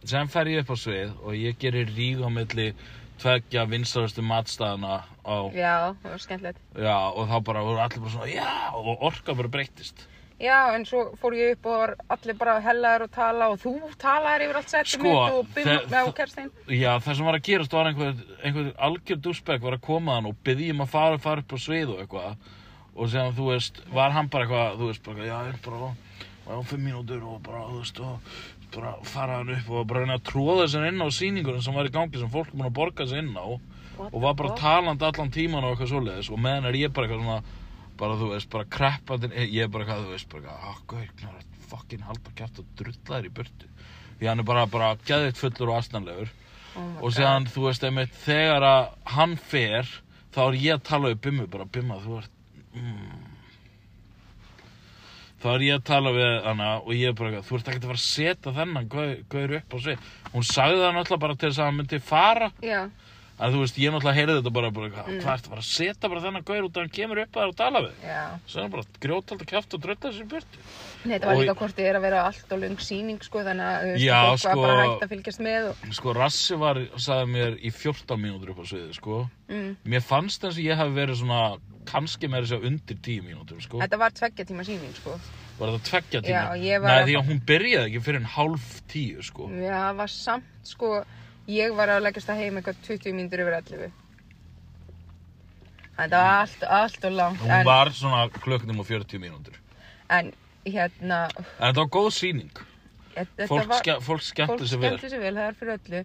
sem 0.06 0.28
fer 0.34 0.50
ég 0.50 0.64
upp 0.64 0.74
á 0.74 0.78
svið 0.82 1.12
og 1.22 1.36
ég 1.38 1.58
gerir 1.62 1.90
ríg 1.96 2.22
á 2.22 2.30
milli 2.34 2.72
tveggja 3.22 3.66
vinstarastu 3.70 4.24
matstæðana 4.26 5.02
á 5.22 5.36
Já, 5.54 5.94
það 6.02 6.08
var 6.10 6.22
skemmtilegt. 6.24 6.62
Já, 6.74 6.96
og 7.14 7.28
þá 7.30 7.36
bara 7.46 7.62
voru 7.68 7.82
allir 7.84 8.02
bara 8.02 8.14
svona, 8.16 8.30
já, 8.34 8.48
og 8.74 9.04
orka 9.06 9.36
bara 9.38 9.52
breyttist. 9.54 10.08
Já, 10.42 10.74
en 10.74 10.86
svo 10.90 11.04
fór 11.22 11.36
ég 11.38 11.52
upp 11.56 11.66
og 11.70 11.76
var 11.84 11.92
allir 12.16 12.38
bara 12.40 12.56
hellaður 12.66 13.04
og 13.06 13.12
tala 13.14 13.50
og 13.54 13.60
þú 13.62 13.74
talaðir 14.02 14.46
yfir 14.48 14.58
allt 14.62 14.72
settum 14.74 15.04
Sko, 15.04 15.12
mitt 15.12 15.36
og 15.38 15.52
byrjum 15.56 15.84
með 15.92 16.08
þe- 16.08 16.14
Kerstein. 16.18 16.50
Já, 16.74 16.92
það 17.06 17.16
sem 17.20 17.26
var 17.30 17.38
að 17.38 17.44
gerast 17.50 17.76
var 17.78 17.90
einhver, 17.92 18.16
einhver 18.44 18.72
algjör 18.88 19.20
dúsbæk 19.28 19.62
var 19.62 19.78
að 19.78 19.82
koma 19.86 20.16
hann 20.18 20.26
og 20.32 20.40
byggði 20.44 20.72
um 20.74 20.82
að 20.82 20.90
fara, 20.96 21.20
fara 21.22 21.44
upp 21.46 21.54
á 21.54 21.58
svið 21.62 21.94
og 21.94 22.02
eitthvað. 22.02 22.36
Og 22.96 23.10
sem 23.14 23.34
þú 23.38 23.46
veist, 23.52 23.84
var 23.94 24.12
hann 24.18 24.28
bara 24.34 24.46
eitthvað, 24.48 24.80
þú 24.82 24.90
veist, 24.90 25.04
bara, 25.06 25.28
já, 25.30 25.38
ég 25.46 25.54
er 25.54 25.62
bara, 25.70 25.92
á 26.50 26.54
fimm 26.68 26.84
mínútur 26.90 27.22
og 27.24 27.38
bara, 27.46 27.62
þú 27.70 27.78
veist, 27.84 28.00
og 28.02 28.20
bara 28.76 28.96
fara 29.04 29.38
hann 29.44 29.50
upp 29.56 29.70
og 29.70 29.86
bara 29.88 30.00
reyna 30.04 30.18
að 30.18 30.26
tróða 30.32 30.66
sér 30.74 30.88
inn 30.90 31.06
á 31.06 31.08
sýningunum 31.12 31.62
sem 31.62 31.74
var 31.78 31.86
í 31.86 31.94
gangi 31.94 32.18
sem 32.20 32.30
fólk 32.34 32.50
búin 32.52 32.66
að 32.66 32.76
borga 32.82 33.06
sér 33.06 33.22
inn 33.22 33.36
á. 33.38 33.46
What 33.98 34.14
og 34.16 34.22
var 34.24 34.34
bara 34.34 34.56
talandi 34.58 35.06
allan 35.06 35.30
tíman 35.30 35.64
og 35.68 35.76
eitthvað 35.78 35.92
svoleiðis 35.94 36.32
og 36.34 36.40
meðan 36.42 36.66
er 36.66 36.74
ég 36.82 36.94
bara 36.96 37.06
eitthvað 37.08 37.22
svona 37.22 37.42
bara 38.02 38.18
þú 38.20 38.34
veist, 38.34 38.50
bara 38.52 38.70
kreppandi 38.78 39.32
ég 39.46 39.64
er 39.66 39.72
bara 39.72 39.86
eitthvað, 39.86 40.06
þú 40.08 40.16
veist, 40.16 40.30
bara 40.34 40.58
ah, 40.58 40.78
gauð, 40.90 41.10
knarra 41.22 41.48
fucking 41.72 42.04
halda 42.04 42.36
kæft 42.36 42.60
og 42.60 42.70
drulla 42.80 43.18
þér 43.22 43.28
í 43.30 43.34
burtu. 43.38 43.68
Því 44.20 44.30
hann 44.30 44.42
er 44.44 44.48
bara, 44.48 44.68
bara 44.70 44.94
geðvitt 45.08 45.40
fullur 45.40 45.72
og 45.72 45.78
astanlegur 45.80 46.32
Oh 46.72 47.04
og 47.04 47.12
séðan, 47.16 47.50
þú 47.52 47.66
veist, 47.68 47.84
einmitt 47.84 48.14
þegar 48.24 48.64
að 48.64 48.86
hann 49.16 49.34
fer, 49.36 49.90
þá 50.32 50.40
er 50.46 50.58
ég 50.62 50.78
að 50.78 50.86
tala 50.88 51.12
við 51.12 51.20
Bimmu, 51.26 51.48
bara, 51.52 51.68
Bimma, 51.68 51.98
þú 52.00 52.20
ert 52.22 52.38
mm. 52.80 53.26
þá 55.44 55.48
er 55.52 55.66
ég 55.66 55.80
að 55.80 55.88
tala 55.90 56.14
við 56.16 56.32
hana 56.46 56.70
og 56.80 56.94
ég 56.96 57.12
er 57.12 57.18
bara, 57.18 57.34
eitthvað, 57.34 57.50
þú 57.50 57.58
ert 57.58 57.72
ekkert 57.72 57.88
að 57.88 57.92
fara 57.92 58.02
að 58.02 58.06
setja 58.06 58.56
þennan 58.60 58.90
gaur, 58.94 59.14
gaur 59.34 59.56
upp 59.60 59.76
á 59.76 59.78
sig 59.88 60.08
hún 60.32 60.48
sagði 60.48 60.80
það 60.80 60.96
náttúrulega 60.96 61.24
bara 61.26 61.38
til 61.42 61.50
þess 61.50 61.60
að 61.60 61.68
hann 61.68 61.80
myndi 61.82 62.02
fara. 62.08 62.50
Já, 62.64 62.82
En 63.42 63.50
þú 63.56 63.62
veist, 63.64 63.78
ég 63.82 63.90
náttúrulega 63.90 64.18
heyrði 64.20 64.34
þetta 64.38 64.52
bara, 64.54 64.70
bara 64.72 64.90
hvað, 64.94 65.08
Mm. 65.10 65.22
ertu 65.34 65.50
bara 65.50 65.62
að 65.62 65.66
setja 65.66 66.10
bara 66.12 66.22
þennan 66.22 66.44
gaur 66.46 66.64
út 66.68 66.76
að 66.78 66.82
hann 66.84 66.92
kemur 66.94 67.22
upp 67.24 67.32
að 67.34 67.42
þér 67.42 67.50
og 67.50 67.56
tala 67.58 67.80
við? 67.82 67.94
Svo 68.46 68.58
er 68.60 68.62
hann 68.62 68.72
bara 68.72 68.84
grjótald 69.02 69.42
að 69.42 69.50
kæft 69.52 69.74
og 69.74 69.82
drölla 69.82 70.04
þessi 70.12 70.28
björti. 70.30 70.58
Nei, 71.06 71.16
þetta 71.18 71.26
var 71.32 71.36
líka 71.42 71.56
hvort 71.58 71.76
þið 71.76 71.90
er 71.90 71.96
að 71.98 72.02
vera 72.06 72.20
allt 72.28 72.52
og 72.54 72.60
löng 72.62 72.78
sýning, 72.78 73.24
sko, 73.26 73.40
þannig 73.40 73.66
að, 73.66 73.82
þú 73.82 73.92
veist, 73.98 74.44
sko- 74.46 74.56
var 74.62 74.68
bara 74.68 74.86
hægt 74.86 75.02
að 75.08 75.10
fylgjast 75.16 75.40
með 75.42 75.70
og, 75.72 75.76
Sko, 75.98 76.14
Rassi 76.14 76.56
var, 76.62 76.76
sagði 77.02 77.28
mér 77.34 77.58
í 77.66 77.72
14 77.74 78.22
mínútur 78.22 78.50
upp 78.54 78.62
á 78.62 78.66
sviði, 78.70 78.94
sko. 78.94 79.30
mm. 79.50 79.76
Mér 79.86 80.02
fannst 80.06 80.44
eins 80.46 80.58
og 80.58 80.64
ég 80.64 80.76
hafi 80.78 80.94
verið 80.94 81.18
svona, 81.24 81.58
kannski 81.86 82.30
meira 82.30 82.46
sér 82.46 82.62
undir 82.64 82.98
10 83.02 83.22
mínútur, 83.26 83.58
sko. 83.62 83.80
Þetta 83.82 83.98
var 83.98 84.12
tveggja 84.12 84.46
tíma 84.46 84.62
sýning, 84.64 84.94
sko. 85.02 85.18
Var 85.58 85.68
þetta 85.74 85.90
tveggja 85.90 86.22
tíma? 86.22 86.54
Já, 86.62 86.78
Nei, 86.82 87.02
að- 87.02 87.08
því 87.10 87.16
að 87.18 87.26
hún 87.28 87.42
byrjaði 87.46 87.90
ekki 87.90 88.02
fyrir 88.06 88.16
en 88.22 88.26
hálf 88.38 88.82
tíu, 88.88 89.24
sko. 89.24 89.50
Já, 89.50 89.90
það 89.90 89.96
var 89.98 90.08
samt, 90.08 90.44
sko, 90.64 91.06
ég 91.48 91.74
var 91.76 91.90
að 91.90 92.04
leggjast 92.06 92.30
að 92.30 92.42
heim 92.44 92.58
eitthvað 92.60 92.82
20 92.88 93.14
mínútur 93.18 93.44
yfir 93.46 93.58
11. 93.58 93.92
Þetta 95.98 96.22
var 96.22 96.40
allt, 96.42 96.64
allt 96.66 97.04
og 97.06 97.14
langt, 97.18 97.42
Hún 97.44 97.52
en, 97.60 97.66
var 97.68 97.92
svona 97.94 98.22
klukknum 98.42 98.80
og 98.82 98.88
40 98.88 99.20
mínútur. 99.22 99.58
en, 100.10 100.32
hérna, 100.66 101.28
En 101.60 101.68
þetta 101.72 101.84
var 101.84 101.92
góð 101.94 102.10
sýning. 102.16 102.52
þetta 103.16 103.48
Fólk, 103.48 103.68
var... 103.70 103.78
ske, 103.84 103.96
fólk 104.02 104.24
skemmti 104.24 104.58
fólk 104.64 104.70
sér 104.72 104.80
vel. 104.82 104.90
skemmti 104.98 105.12
sér 105.14 105.20
vel, 105.22 105.36
það 105.36 105.48
er 105.52 105.56
fyrir 105.60 105.78
öllu 105.78 106.02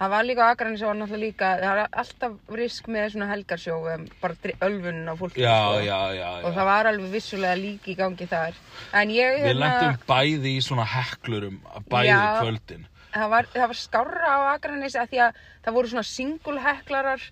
það 0.00 0.10
var 0.14 0.24
líka 0.24 0.44
á 0.44 0.48
Akranis 0.54 0.82
og 0.82 0.94
náttúrulega 0.96 1.20
líka 1.24 1.48
það 1.60 1.74
var 1.80 1.88
alltaf 2.02 2.32
risk 2.56 2.86
með 2.88 3.08
svona 3.14 3.26
helgarsjó 3.32 3.74
um, 3.94 4.04
bara 4.22 4.52
ölvunin 4.68 5.08
á 5.12 5.14
fólki 5.16 5.40
Já, 5.44 5.56
sko. 5.56 5.80
já, 5.84 5.98
já, 6.16 6.28
og 6.44 6.50
já. 6.50 6.54
það 6.58 6.68
var 6.70 6.86
alveg 6.92 7.10
vissulega 7.16 7.56
líki 7.60 7.92
í 7.92 7.96
gangi 7.98 8.26
þar 8.30 8.54
en 9.00 9.10
ég 9.16 9.42
Við 9.44 9.58
lentum 9.60 9.98
bæði 10.08 10.54
í 10.56 10.62
svona 10.64 10.84
heklurum, 10.88 11.58
bæði 11.90 12.12
Já. 12.12 12.40
kvöldin. 12.40 12.86
Það 13.14 13.28
var, 13.34 13.48
það 13.54 13.68
var 13.72 13.78
skárra 13.80 14.32
á 14.34 14.38
Akranis 14.54 14.96
að 14.98 15.12
því 15.12 15.20
að 15.26 15.38
það 15.64 15.76
voru 15.76 15.90
svona 15.92 16.08
single 16.10 16.64
heklarar 16.64 17.24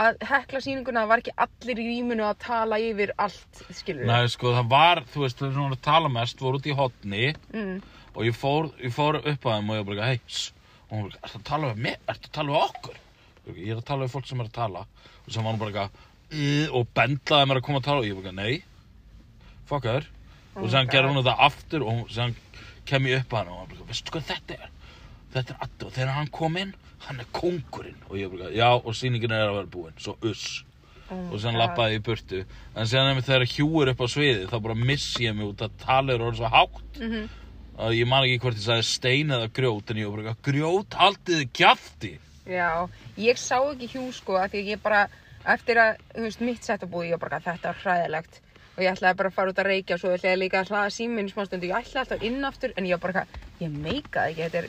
að 0.00 0.20
hekla 0.30 0.60
sýninguna, 0.62 1.02
það 1.02 1.10
var 1.10 1.22
ekki 1.22 1.32
allir 1.44 1.80
í 1.82 1.86
rýmunu 1.88 2.24
að 2.28 2.36
tala 2.44 2.78
yfir 2.80 3.12
allt, 3.20 3.62
skilur 3.74 4.06
Nei, 4.06 4.28
sko, 4.30 4.52
það 4.54 4.68
var, 4.70 5.02
þú 5.10 5.24
veist, 5.24 5.40
þau 5.40 5.48
sem 5.50 5.58
voru 5.64 5.76
að 5.78 5.82
tala 5.88 6.12
mest 6.14 6.44
voru 6.44 6.60
út 6.60 6.68
í 6.70 6.76
hotni 6.78 7.24
mm, 7.50 7.74
og 8.14 8.22
ég 8.28 8.38
fór, 8.38 8.70
ég 8.84 8.94
fór 8.94 9.18
upp 9.20 9.48
að 9.50 9.56
þeim 9.58 9.72
og 9.74 9.80
ég 9.80 9.88
bara, 9.90 10.12
hei, 10.12 10.20
og 10.86 10.94
hún 10.94 11.08
bara, 11.08 11.20
ertu 11.26 11.40
að 11.40 11.48
tala 11.50 11.72
við 11.72 11.82
mig, 11.88 11.98
ertu 12.14 12.30
að 12.30 12.36
tala 12.38 12.54
við 12.54 12.62
okkur? 12.68 13.02
Ég 13.50 13.72
er 13.74 13.80
að 13.80 13.86
tala 13.90 14.06
við 14.06 14.14
fólk 14.14 14.30
sem 14.30 14.40
er 14.44 14.48
að 14.50 14.56
tala 14.60 14.84
og 14.86 15.34
sem 15.34 15.44
var 15.46 15.56
hún 15.56 15.62
bara 15.64 15.88
og 16.78 16.90
bendlaði 16.94 17.50
mér 17.50 17.58
að 17.58 17.66
koma 17.66 17.80
að 17.82 17.86
tala 17.90 18.04
og 18.04 18.06
ég 18.06 18.18
bara, 18.22 18.36
nei, 18.38 18.62
fuck 19.66 19.90
her 19.90 20.06
Oh 20.50 20.64
og 20.64 20.70
God. 20.72 20.88
gerði 20.90 21.10
hún 21.12 21.20
þetta 21.22 21.46
aftur 21.46 21.84
og 21.86 21.98
séðan 22.10 22.32
kem 22.88 23.06
ég 23.06 23.20
upp 23.22 23.34
að 23.34 23.38
hann 23.38 23.50
og 23.52 23.58
hann 23.60 23.68
bara, 23.70 23.84
veistu 23.90 24.14
hvað 24.14 24.24
þetta 24.32 24.56
er? 24.56 24.70
Þetta 25.34 25.54
er 25.54 25.66
Addi 25.66 25.86
og 25.86 25.92
þegar 25.94 26.16
hann 26.16 26.32
kom 26.34 26.56
inn, 26.58 26.72
hann 27.06 27.22
er 27.22 27.28
kóngurinn. 27.36 28.00
Og 28.08 28.16
ég 28.18 28.32
bara, 28.32 28.50
já, 28.54 28.68
og 28.74 28.96
sýningin 28.98 29.34
er 29.34 29.46
að 29.46 29.60
vera 29.60 29.72
búin, 29.76 29.96
svo 29.98 30.16
uss. 30.26 30.64
Oh 31.10 31.32
og 31.32 31.40
God. 31.56 31.58
lappaði 31.58 31.98
í 31.98 32.02
burtu. 32.06 32.44
En 32.78 32.86
ef 32.86 33.24
þegar 33.26 33.42
er 33.42 33.90
upp 33.90 34.02
á 34.02 34.06
sviði 34.06 34.46
þá 34.46 34.56
bara 34.62 34.74
missi 34.78 35.26
ég 35.26 35.34
mig 35.34 35.46
út 35.46 35.62
að 35.66 35.78
tala 35.82 36.14
er 36.14 36.22
orðið 36.22 36.42
svo 36.42 36.50
hátt. 36.54 36.98
Mhm. 37.00 37.28
að 37.80 37.96
ég 37.96 38.06
man 38.06 38.26
ekki 38.26 38.40
hvort 38.42 38.58
ég 38.58 38.66
sagði 38.66 38.84
stein 38.84 39.32
eða 39.34 39.48
grjót 39.56 39.90
en 39.90 39.96
ég 39.96 40.10
var 40.10 40.22
bara 40.22 40.36
grjót 40.44 40.96
haldið 41.00 41.38
þið 41.40 41.52
kjafti. 41.56 42.12
Já, 42.50 42.88
ég 43.20 43.40
sá 43.40 43.56
ekki 43.60 43.88
hjú 43.94 44.04
sko 44.12 44.36
að 44.40 44.54
því 44.54 44.62
ég 44.74 44.82
bara, 44.82 45.08
eftir 45.48 45.80
að, 45.80 46.00
veist, 46.16 46.42
mitt 46.44 46.66
sett 46.66 46.84
að 46.84 46.92
búi, 46.92 47.08
ég 47.10 47.20
bara, 47.22 47.40
þetta 47.40 47.72
er 47.72 47.82
hræðilegt. 47.84 48.40
Og 48.76 48.84
ég 48.84 48.92
ætlaði 48.94 49.16
bara 49.16 49.30
að 49.30 49.36
fara 49.38 49.52
út 49.52 49.62
að 49.62 49.70
reykja 49.70 49.96
og 49.96 50.02
svo 50.02 50.12
ætlaði 50.14 50.34
ég 50.34 50.42
líka 50.44 50.60
að 50.60 50.72
hlaða 50.72 50.92
síminn 50.94 51.30
smá 51.30 51.44
stund 51.46 51.64
og 51.64 51.70
ég 51.70 51.80
ætlaði 51.80 52.02
alltaf 52.04 52.26
inn 52.28 52.44
aftur 52.48 52.76
en 52.76 52.88
ég 52.90 53.02
bara, 53.02 53.26
ég 53.60 53.74
meikaði 53.74 54.34
ekki, 54.34 54.44
þetta 54.46 54.62
er, 54.62 54.68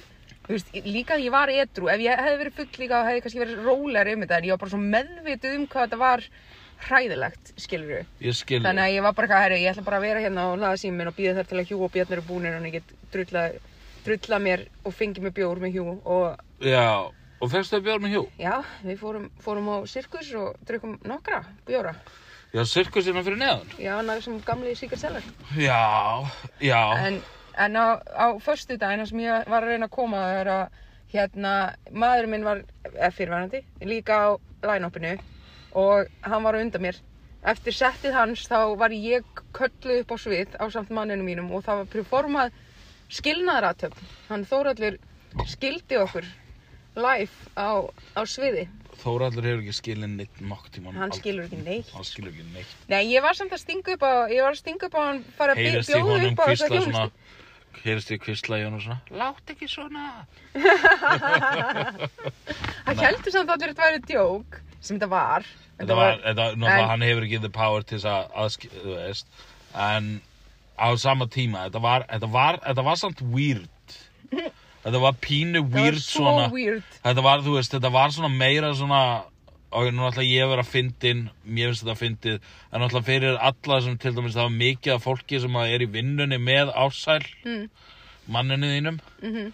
þú 0.52 0.58
veist, 0.58 0.72
líka 0.92 1.16
að 1.16 1.24
ég 1.26 1.32
var 1.34 1.52
edru, 1.56 1.88
ef 1.94 2.02
ég 2.04 2.20
hefði 2.26 2.40
verið 2.42 2.58
full 2.60 2.82
líka 2.84 3.04
hefði 3.08 3.22
kannski 3.26 3.42
verið 3.46 3.62
rólegri 3.66 4.16
um 4.18 4.26
þetta 4.26 4.40
en 4.42 4.48
ég 4.50 4.56
var 4.58 4.62
bara 4.66 4.74
svo 4.74 4.82
meðvituð 4.84 5.56
um 5.56 5.68
hvað 5.72 5.86
þetta 5.88 6.02
var 6.02 6.26
hræðilegt, 6.82 7.52
skilur 7.62 8.04
ég 8.26 8.36
skil 8.36 8.62
Þannig 8.66 8.84
að 8.88 8.96
ég 8.96 9.06
var 9.06 9.14
bara, 9.18 9.28
eitthvað, 9.28 9.44
herri, 9.46 9.60
ég 9.62 9.72
ætla 9.72 9.86
bara 9.86 10.00
að 10.02 10.06
vera 10.08 10.24
hérna 10.24 10.46
og 10.50 10.58
hlaða 10.60 10.80
síminn 10.82 11.12
og 11.12 11.18
býða 11.18 11.36
þar 11.40 11.50
til 11.52 11.60
að 11.62 11.70
hjú 11.72 11.80
og 11.86 11.92
bjarnir 11.94 12.22
er 12.22 12.26
búnir 12.28 12.58
og 12.58 12.66
ég 12.68 12.78
get 12.80 12.94
drulla, 13.14 13.44
drulla 14.06 14.40
mér 14.42 14.64
og 14.84 14.96
fengi 14.98 15.22
mér 15.24 15.36
bjór 15.38 15.62
með 15.62 15.76
hjú 15.78 15.86
og 16.02 16.66
já, 16.66 16.88
og 17.42 17.52
fegstu 17.54 17.78
það 17.78 17.86
björn 17.88 18.06
með 18.06 18.16
Hugh 18.18 18.42
Já, 18.42 18.56
við 18.86 18.98
fórum, 19.02 19.30
fórum 19.46 19.70
á 19.74 19.78
sirkus 19.90 20.34
og 20.38 20.58
drukum 20.68 20.98
nokkra 21.06 21.44
bjóra. 21.70 21.94
já, 22.52 22.64
sirkusina 22.66 23.24
fyrir 23.24 23.40
neðan. 23.40 23.70
Já, 23.80 23.94
nægur 24.02 24.26
sem 24.26 24.42
gamli 24.46 24.76
Seller. 24.76 25.24
já, 25.56 26.28
já, 26.60 26.82
En, 26.98 27.22
en 27.58 27.76
á, 27.76 28.00
á 28.00 28.26
förstu 28.40 28.78
dagina 28.78 29.06
sem 29.06 29.20
ég 29.20 29.50
var 29.50 29.64
að 29.64 29.74
reyna 29.74 29.88
að 29.90 29.96
koma 29.96 30.24
það 30.24 30.40
er 30.40 30.52
að 30.56 30.82
hérna, 31.12 31.54
maðurinn 31.92 32.32
minn 32.32 32.48
var 32.48 32.64
eða 32.94 33.12
fyrirvænandi, 33.18 33.62
líka 33.84 34.18
á 34.18 34.30
line-upinu 34.64 35.18
og 35.76 36.08
hann 36.22 36.44
var 36.44 36.60
undan 36.60 36.86
mér. 36.86 37.00
Eftir 37.42 37.74
settið 37.74 38.14
hans 38.16 38.46
þá 38.48 38.76
var 38.78 38.94
ég 38.94 39.26
kölluð 39.58 40.04
upp 40.04 40.14
á 40.14 40.18
svið 40.24 40.58
á 40.62 40.66
samt 40.70 40.92
manninu 40.94 41.26
mínum 41.26 41.50
og 41.52 41.66
það 41.66 41.82
var 41.82 41.90
performað 41.96 42.60
skilnaðaratöfn. 43.12 44.12
Hann 44.30 44.46
Þóraldur 44.48 45.00
skildi 45.50 45.98
okkur 45.98 46.28
live 46.96 47.34
á, 47.58 47.82
á 48.16 48.22
sviði. 48.28 48.68
Þóraldur 49.02 49.48
hefur 49.50 49.62
ekki 49.64 49.74
skilin 49.74 50.16
neitt 50.20 50.42
nokk 50.46 50.68
tíma 50.76 50.94
Hann 50.94 51.14
skilur 51.16 51.48
ekki 51.48 51.60
neitt. 51.66 51.90
hann 51.96 52.06
skilur 52.06 52.32
ekki 52.32 52.46
neitt. 52.54 52.74
Nei, 52.92 53.02
ég 53.10 53.24
var 53.26 53.34
samt 53.38 53.54
að 53.56 53.64
stinga 53.64 53.96
upp 53.96 54.04
á, 54.06 54.14
ég 54.30 54.46
var 54.46 54.54
að 54.54 54.62
stinga 54.62 54.90
upp 54.90 54.98
á 54.98 55.02
hann 55.08 55.22
fara 55.38 55.56
að 55.56 55.64
heyrist 55.64 55.90
bjóða 55.90 56.10
honum 56.12 56.34
upp 56.36 56.42
á 56.42 56.46
þessa 56.52 56.70
kvistla 56.70 56.86
svona 56.92 57.06
heyrist 57.82 58.12
í 58.12 58.18
kvistla 58.22 58.60
í 58.62 58.66
honum 58.68 58.82
svona. 58.84 59.00
Látt 59.18 59.54
ekki 59.54 59.70
svona. 59.72 60.06
Það 62.86 63.04
heldur 63.06 63.34
samt 63.34 63.54
að 63.54 63.66
þetta 63.66 63.86
væri 63.86 64.02
djók, 64.10 64.60
sem 64.80 64.98
þetta 64.98 65.10
var. 65.12 65.48
þetta 65.80 65.98
var, 65.98 66.18
þetta, 66.26 66.48
náttúrulega 66.56 66.90
hann 66.92 67.06
hefur 67.08 67.28
ekki 67.28 67.42
the 67.46 67.54
power 67.56 67.86
til 67.86 67.98
þess 67.98 68.10
að 68.12 68.36
aðskil, 68.44 68.72
þú 68.76 68.98
veist. 68.98 69.32
En 69.88 70.12
á 70.78 70.88
sama 71.00 71.28
tíma 71.32 71.68
þetta 71.68 71.84
var, 71.84 72.06
þetta 72.10 72.32
var, 72.34 72.60
þetta 72.66 72.86
var 72.90 73.00
samt 73.00 73.24
weird 73.34 73.98
þetta 74.84 75.02
var 75.04 75.18
pínu 75.22 75.62
weird 75.74 76.00
svo 76.02 76.26
svona 76.26 76.48
þetta 77.04 77.26
var, 77.26 77.44
þú 77.46 77.56
veist, 77.58 77.76
þetta 77.76 77.92
var 77.94 78.14
svona 78.16 78.32
meira 78.34 78.74
svona 78.78 79.02
og 79.72 79.88
nú 79.96 80.04
ætla 80.10 80.26
ég 80.28 80.44
að 80.44 80.52
vera 80.56 80.68
fyndin 80.68 81.24
mér 81.48 81.72
finnst 81.72 81.86
þetta 81.86 82.00
fyndið 82.02 82.38
en 82.74 82.82
náttúrulega 82.84 83.08
fyrir 83.08 83.38
alla 83.40 83.82
sem 83.86 83.98
til 83.98 84.12
dæmis 84.18 84.36
það 84.36 84.48
var 84.50 84.58
mikið 84.60 84.94
af 84.98 85.06
fólki 85.06 85.40
sem 85.40 85.56
að 85.62 85.76
er 85.78 85.86
í 85.86 85.92
vinnunni 85.96 86.42
með 86.42 86.74
ásæl 86.76 87.24
Mm. 87.46 87.70
manninu 88.28 88.68
þínum 88.76 89.00
Mm 89.24 89.52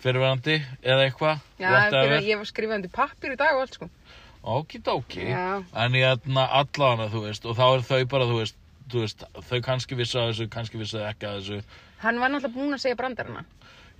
fyrirverandi 0.00 0.54
eða 0.80 1.02
eitthvað 1.04 1.40
fyrir, 1.60 2.22
ég 2.24 2.38
var 2.40 2.48
skrifað 2.48 2.78
undir 2.78 2.92
pappir 2.94 3.34
í 3.34 3.36
dag 3.36 3.52
og 3.58 3.66
allt 3.66 3.74
sko. 3.76 3.88
Okidoki. 4.40 5.26
En 5.28 5.92
ég 5.98 6.06
ætla 6.14 6.46
allavega, 6.48 7.10
þú 7.12 7.20
veist 7.26 7.44
Og 7.44 7.58
þá 7.58 7.64
er 7.74 7.82
þau 7.84 7.98
bara, 8.08 8.24
þú 8.30 8.38
veist, 8.38 8.56
veist 8.98 9.24
Þau 9.48 9.60
kannski 9.62 9.94
vissu 9.98 10.18
að 10.18 10.28
þessu, 10.32 10.48
kannski 10.50 10.78
vissu 10.80 10.98
ekki 11.06 11.26
að 11.30 11.38
þessu 11.40 11.58
Hann 12.02 12.18
var 12.20 12.30
náttúrulega 12.32 12.54
búinn 12.56 12.74
að 12.74 12.80
segja 12.80 12.96
brandarana. 12.96 13.42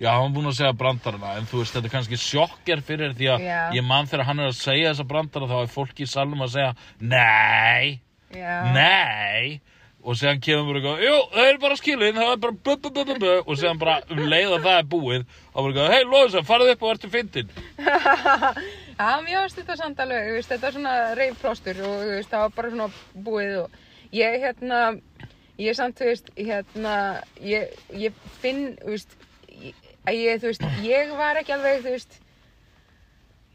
Já, 0.01 0.09
hann 0.17 0.23
var 0.23 0.31
búinn 0.35 0.49
að 0.49 0.55
segja 0.57 0.73
brandarana 0.73 1.33
En 1.37 1.45
þú 1.45 1.59
veist, 1.61 1.73
þetta 1.75 1.87
er 1.87 1.93
kannski 1.95 2.17
sjokker 2.17 2.81
fyrir 2.87 3.13
Því 3.17 3.27
að 3.35 3.43
Já. 3.45 3.59
ég 3.77 3.83
man 3.85 4.07
þegar 4.09 4.25
hann 4.31 4.39
er 4.39 4.49
að 4.51 4.57
segja 4.57 4.93
þessa 4.93 5.07
brandara 5.11 5.49
Þá 5.51 5.57
er 5.61 5.69
fólki 5.75 6.07
í 6.07 6.09
salnum 6.09 6.41
að 6.41 6.55
segja 6.55 6.71
Nei, 6.99 8.01
Já. 8.33 8.55
nei 8.73 9.61
Og 10.01 10.15
séðan 10.17 10.39
kemur 10.41 10.71
bara 10.71 10.79
eitthvað 10.81 11.03
Jú, 11.05 11.17
það 11.35 11.47
er 11.51 11.57
bara 11.61 11.75
skilin, 11.77 12.15
það 12.17 12.31
er 12.33 12.39
bara 12.41 12.55
bu, 12.57 12.73
bu, 12.81 12.89
bu, 12.89 13.03
bu, 13.05 13.15
bu. 13.21 13.33
Og 13.45 13.59
séðan 13.61 13.81
bara 13.83 13.99
um 14.09 14.23
leið 14.31 14.55
að 14.57 14.63
það 14.65 14.79
er 14.79 14.87
búið 14.95 15.25
Og 15.53 15.59
bara 15.59 15.69
eitthvað, 15.69 15.91
hei, 15.93 16.07
Lóðisa, 16.09 16.41
farðu 16.47 16.71
upp 16.73 16.81
og 16.87 16.95
ertu 16.95 17.11
fyndin 17.13 17.51
Já, 19.01 19.17
mér 19.25 19.37
varst 19.43 19.57
þetta 19.57 19.75
samt 19.79 20.01
alveg, 20.03 20.27
þú 20.27 20.33
veist, 20.39 20.49
þetta 20.51 20.67
er 20.67 20.75
svona 20.75 20.95
reyfplástur 21.17 21.79
og 21.85 21.93
þú 22.01 22.09
veist, 22.15 22.29
það 22.33 22.43
var 22.43 22.51
bara 22.57 22.73
svona 22.73 22.89
búið 23.27 23.53
og 23.63 23.77
ég, 24.11 24.39
hérna, 24.43 24.81
ég 25.61 25.77
samt, 25.77 25.99
þú 25.99 26.09
veist, 26.09 26.31
hérna, 26.37 26.95
ég, 27.43 27.71
ég 27.97 28.25
finn, 28.41 28.73
þú 28.81 28.95
veist, 28.95 29.15
að 30.07 30.17
ég, 30.17 30.41
þú 30.41 30.51
veist, 30.51 30.67
ég 30.85 31.13
var 31.19 31.39
ekki 31.41 31.55
alveg, 31.55 31.83
þú 31.85 31.93
veist, 31.95 32.17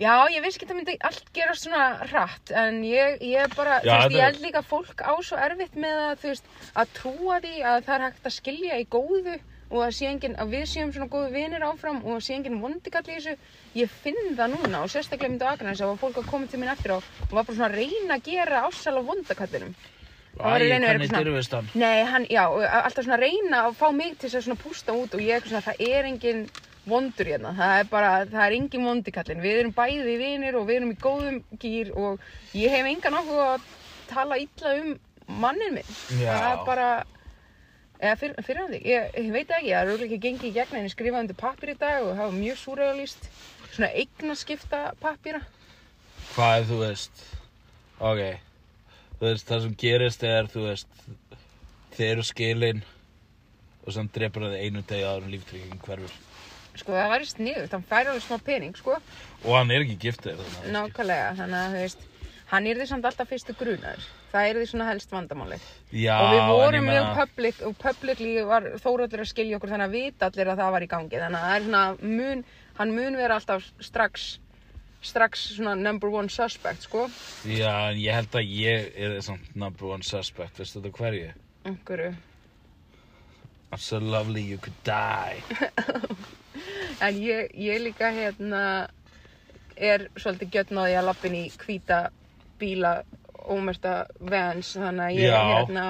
já, 0.01 0.13
ég 0.33 0.45
vissi 0.45 0.61
ekki 0.61 0.69
að 0.69 0.73
það 0.73 0.79
myndi 0.81 0.97
allt 1.11 1.35
gerast 1.37 1.67
svona 1.67 1.83
hratt, 2.05 2.55
en 2.65 2.81
ég, 2.87 3.19
ég 3.25 3.59
bara, 3.59 3.81
Já, 3.83 3.91
þú 3.91 3.99
veist, 3.99 4.17
ég 4.17 4.25
held 4.29 4.47
líka 4.47 4.65
fólk 4.65 5.05
á 5.05 5.13
svo 5.21 5.43
erfitt 5.49 5.77
með 5.77 6.01
að, 6.07 6.17
þú 6.23 6.33
veist, 6.33 6.49
að 6.73 6.97
trúa 7.01 7.43
því 7.45 7.61
að 7.61 7.85
það 7.89 7.95
er 7.99 8.09
hægt 8.09 8.33
að 8.33 8.37
skilja 8.41 8.81
í 8.81 8.89
góðu 8.97 9.37
og 9.67 9.83
að, 9.83 9.97
engin, 10.07 10.37
að 10.39 10.53
við 10.55 10.65
séum 10.71 10.93
svona 10.95 11.11
góðu 11.11 11.33
vinir 11.35 11.65
áfram 11.67 11.99
og 12.05 12.21
að 12.21 12.21
sé 12.23 12.37
engin 12.37 12.61
vondikall 12.63 13.03
í 13.09 13.17
þessu. 13.17 13.33
Ég 13.75 13.91
finn 14.05 14.37
það 14.39 14.53
núna 14.53 14.85
og 14.85 14.93
sérstaklega 14.93 15.33
myndu 15.33 15.49
Akranes 15.51 15.83
að 15.83 15.97
fólk 15.99 16.21
að 16.23 16.29
koma 16.31 16.47
til 16.47 16.61
minn 16.63 16.71
eftir 16.71 16.95
á 16.95 16.99
og 17.03 17.33
var 17.35 17.49
bara 17.49 17.57
svona 17.57 17.73
að 17.73 17.79
reyna 17.81 18.15
að 18.15 18.29
gera 18.31 18.63
ásal 18.69 18.95
á 18.95 19.03
vondakallinum 19.09 19.75
Æ, 20.37 20.59
hvernig 20.61 21.11
dyrfist 21.14 21.55
hann? 21.57 21.69
Nei, 21.75 22.05
hann, 22.05 22.26
já, 22.28 22.43
alltaf 22.45 23.07
svona 23.07 23.16
að 23.16 23.25
reyna 23.25 23.62
að 23.66 23.76
fá 23.78 23.87
mig 23.97 24.19
til 24.21 24.28
þess 24.28 24.50
að 24.52 24.61
pústa 24.61 24.93
út 24.97 25.16
og 25.16 25.23
ég 25.25 25.38
er 25.38 25.49
svona, 25.49 25.62
það 25.64 25.83
er 25.87 26.09
engin 26.11 26.43
vondur 26.87 27.31
hérna, 27.31 27.55
það 27.57 27.81
er 27.81 27.88
bara, 27.90 28.11
það 28.28 28.45
er 28.45 28.57
engin 28.59 28.87
vondikallin, 28.87 29.43
við 29.43 29.61
erum 29.62 29.75
bæði 29.75 30.16
vinir 30.21 30.59
og 30.61 30.69
við 30.69 30.81
erum 30.81 30.93
í 30.93 30.99
góðum 31.02 31.40
gýr 31.62 31.90
og 31.97 32.26
ég 32.55 32.75
hef 32.76 32.88
engan 32.93 33.19
okkur 33.23 33.43
að 33.47 33.66
tala 34.12 34.38
illa 34.43 34.75
um 34.83 34.93
mannin 35.40 35.78
minn, 35.78 35.95
Já. 36.21 36.28
það 36.28 36.49
er 36.50 36.64
bara, 36.69 36.88
eða 37.97 38.16
fyrir, 38.21 38.47
fyrir 38.47 38.62
hann 38.62 38.75
þig, 38.76 38.88
ég, 38.93 39.11
ég 39.16 39.33
veit 39.35 39.50
ekki, 39.57 39.73
það 39.73 39.81
er 39.81 39.93
auðvitað 39.95 40.09
ekki 40.11 40.23
gengið 40.28 40.50
í 40.50 40.57
gegn 40.61 40.78
en 40.78 40.87
ég 40.90 40.95
skrifaði 40.95 41.25
undir 41.25 41.40
pappir 41.40 41.73
í 41.73 41.78
dag 41.81 42.02
og 42.05 42.12
það 42.12 42.25
var 42.28 42.37
mjög 42.37 42.61
súrealist, 42.61 43.31
svona 43.73 43.90
eignaskipta 44.05 44.83
pappira. 45.00 45.40
Hvað 46.37 46.61
er 46.61 46.69
þú 46.69 46.83
veist? 46.85 47.25
Ok 48.05 48.23
Þú 49.16 49.30
veist 49.30 49.49
það 49.49 49.64
sem 49.64 49.75
gerist 49.80 50.28
er 50.28 50.52
þú 50.52 50.68
veist 50.68 51.02
Þið 51.96 52.06
eru 52.11 52.26
skilin 52.28 52.85
Og 53.87 53.94
sem 53.96 54.08
drepur 54.12 54.49
það 54.49 54.61
einu 54.61 54.82
degi 54.87 55.06
áður 55.06 55.28
en 55.28 55.35
líftrygging 55.37 55.85
hverfur 55.87 56.16
Sko 56.76 56.92
það 56.92 57.12
væri 57.14 57.28
sniðugt, 57.30 57.73
hann 57.73 57.87
færi 57.88 58.11
alveg 58.12 58.25
smá 58.26 58.42
pening, 58.44 58.76
sko. 58.76 58.99
Og 59.46 59.56
hann 59.56 59.73
er 59.73 59.85
ekki 59.87 59.96
giftið 60.02 60.42
Nákvæmlega, 60.75 61.32
þannig 61.38 61.58
að 61.58 61.75
þú 61.75 61.82
veist, 61.85 62.04
hann 62.52 62.68
er 62.68 62.80
því 62.80 62.88
samt 62.90 63.08
alltaf 63.08 63.30
fyrstu 63.32 63.56
grunaður. 63.56 64.08
Það 64.32 64.49
er 64.49 64.58
því 64.61 64.66
svona 64.73 64.88
helst 64.90 65.14
vandamálið. 65.14 65.68
Já, 65.96 66.16
og 66.20 66.35
við 66.35 66.42
vorum 66.52 66.88
mjög 66.90 67.06
public 67.16 67.62
og 67.64 67.76
publicly 67.80 68.32
var 68.44 68.68
Þóróldur 68.82 69.23
að 69.25 69.30
skilja 69.30 69.56
okkur 69.56 69.73
þannig 69.73 69.88
að 69.88 69.96
vita 69.96 70.28
allir 70.28 70.50
að 70.52 70.61
það 70.61 70.75
var 70.75 70.85
í 70.85 70.90
gangi. 70.90 71.20
Þannig 71.23 71.38
að 71.40 71.46
það 71.46 71.56
er 71.56 71.66
svona 71.68 72.16
mun, 72.18 72.44
hann 72.76 72.94
mun 72.99 73.18
vera 73.23 73.38
alltaf 73.40 73.70
strax, 73.88 74.26
strax 75.07 75.49
svona 75.57 75.75
number 75.79 76.11
one 76.13 76.31
suspect, 76.33 76.87
sko. 76.89 77.07
Já, 77.49 77.91
en 77.91 78.01
ég 78.01 78.15
held 78.17 78.39
að 78.39 78.55
ég 78.57 78.89
er 78.97 79.19
samt 79.25 79.55
number 79.57 79.93
one 79.95 80.07
suspect 80.07 80.59
Veistu 80.61 80.83
þetta 80.83 80.99
hverju? 80.99 81.35
Einhverju. 81.67 82.15
I'm 83.73 83.79
so 83.83 83.99
lovely 83.99 84.43
you 84.43 84.59
could 84.59 84.77
die 84.85 85.43
En 87.05 87.17
ég, 87.21 87.51
ég 87.53 87.83
líka 87.83 88.09
hérna 88.15 88.63
er 89.77 90.07
svolítið 90.17 90.71
því 90.71 90.95
að 90.97 91.05
lappin 91.05 91.35
í 91.37 91.45
hvíta 91.61 91.99
bíla 92.61 93.03
ómerta 93.53 94.07
vans 94.21 94.73
þannig 94.79 95.05
að 95.05 95.19
ég 95.19 95.29
Já. 95.29 95.43
hérna 95.53 95.85